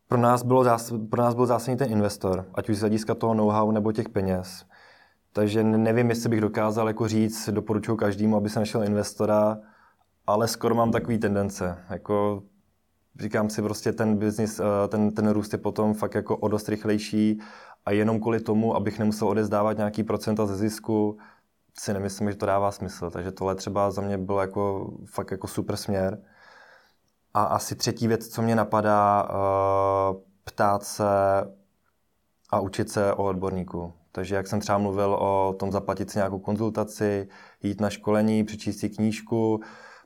Pro 0.08 0.18
nás, 0.18 0.43
bylo 0.43 0.64
zás, 0.64 0.93
pro 1.10 1.22
nás 1.22 1.36
byl 1.36 1.45
zásadní 1.45 1.78
ten 1.78 1.91
investor, 1.91 2.45
ať 2.54 2.70
už 2.70 2.78
z 2.78 2.80
hlediska 2.80 3.16
toho 3.16 3.34
know-how 3.34 3.72
nebo 3.72 3.91
těch 3.91 4.10
peněz. 4.10 4.66
Takže 5.34 5.64
nevím, 5.64 6.10
jestli 6.10 6.30
bych 6.30 6.41
dokázal 6.41 6.88
jako 6.88 7.08
říct, 7.08 7.50
doporučuji 7.50 7.95
každému, 7.95 8.38
aby 8.38 8.50
se 8.50 8.60
našel 8.60 8.84
investora, 8.84 9.58
ale 10.28 10.47
skoro 10.47 10.76
mám 10.76 10.91
takový 10.91 11.18
tendence. 11.18 11.78
Jako 11.89 12.43
říkám 13.20 13.50
si 13.50 13.62
prostě 13.62 13.91
ten 13.91 14.18
biznis, 14.18 14.60
eh, 14.60 14.88
ten, 14.88 15.12
ten 15.12 15.30
růst 15.30 15.54
je 15.54 15.60
potom 15.60 15.93
fakt 15.93 16.16
jako 16.16 16.38
o 16.38 16.47
dost 16.47 16.70
rychlejší 16.70 17.41
a 17.86 17.91
jenom 17.91 18.19
kvůli 18.19 18.39
tomu, 18.39 18.75
abych 18.75 18.99
nemusel 18.99 19.27
odezdávat 19.27 19.77
nějaký 19.77 20.03
procenta 20.03 20.45
ze 20.45 20.55
zisku, 20.55 21.17
si 21.80 21.93
nemyslím, 21.93 22.30
že 22.30 22.36
to 22.36 22.45
dává 22.45 22.71
smysl. 22.71 23.09
Takže 23.09 23.32
tohle 23.32 23.55
třeba 23.55 23.91
za 23.91 24.01
mě 24.01 24.17
bylo 24.17 24.41
jako 24.41 24.93
fakt 25.05 25.32
jako 25.32 25.47
super 25.47 25.77
směr. 25.77 26.21
A 27.34 27.43
asi 27.43 27.75
třetí 27.75 28.07
věc, 28.07 28.27
co 28.27 28.41
mě 28.41 28.55
napadá, 28.55 29.23
uh, 29.23 30.21
ptát 30.43 30.84
se 30.84 31.05
a 32.49 32.59
učit 32.59 32.89
se 32.89 33.13
o 33.13 33.23
odborníku. 33.23 33.93
Takže 34.11 34.36
jak 34.36 34.47
jsem 34.47 34.59
třeba 34.59 34.77
mluvil 34.77 35.13
o 35.13 35.55
tom 35.59 35.71
zaplatit 35.71 36.11
si 36.11 36.17
nějakou 36.17 36.39
konzultaci, 36.39 37.30
jít 37.63 37.82
na 37.82 37.89
školení, 37.89 38.43
přečíst 38.43 38.80
si 38.80 38.89
knížku, 38.89 39.59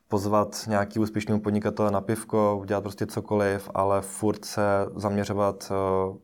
pozvat 0.07 0.65
nějaký 0.67 0.99
úspěšný 0.99 1.39
podnikatele 1.39 1.91
na 1.91 2.01
pivko, 2.01 2.57
udělat 2.61 2.81
prostě 2.81 3.05
cokoliv, 3.05 3.69
ale 3.73 4.01
furt 4.01 4.45
se 4.45 4.61
zaměřovat 4.95 5.71
uh, 5.71 6.17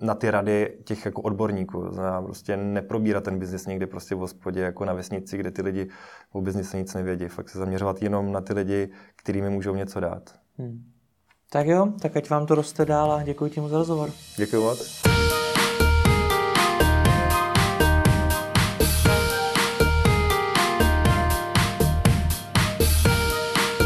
na 0.00 0.14
ty 0.14 0.30
rady 0.30 0.78
těch 0.84 1.04
jako 1.04 1.22
odborníků. 1.22 1.88
Znamená 1.92 2.22
prostě 2.22 2.56
neprobírat 2.56 3.24
ten 3.24 3.38
biznis 3.38 3.66
někde 3.66 3.86
prostě 3.86 4.14
v 4.14 4.18
hospodě 4.18 4.60
jako 4.60 4.84
na 4.84 4.92
vesnici, 4.92 5.38
kde 5.38 5.50
ty 5.50 5.62
lidi 5.62 5.88
o 6.32 6.40
biznise 6.40 6.76
nic 6.76 6.94
nevědí. 6.94 7.28
Fakt 7.28 7.48
se 7.48 7.58
zaměřovat 7.58 8.02
jenom 8.02 8.32
na 8.32 8.40
ty 8.40 8.52
lidi, 8.52 8.88
kterými 9.16 9.50
můžou 9.50 9.74
něco 9.74 10.00
dát. 10.00 10.34
Hmm. 10.58 10.84
Tak 11.50 11.66
jo, 11.66 11.92
tak 12.00 12.16
ať 12.16 12.30
vám 12.30 12.46
to 12.46 12.54
roste 12.54 12.84
dál 12.84 13.12
a 13.12 13.22
děkuji 13.22 13.50
ti 13.50 13.60
za 13.66 13.78
rozhovor. 13.78 14.10
Děkuji 14.36 14.62
moc. 14.62 15.15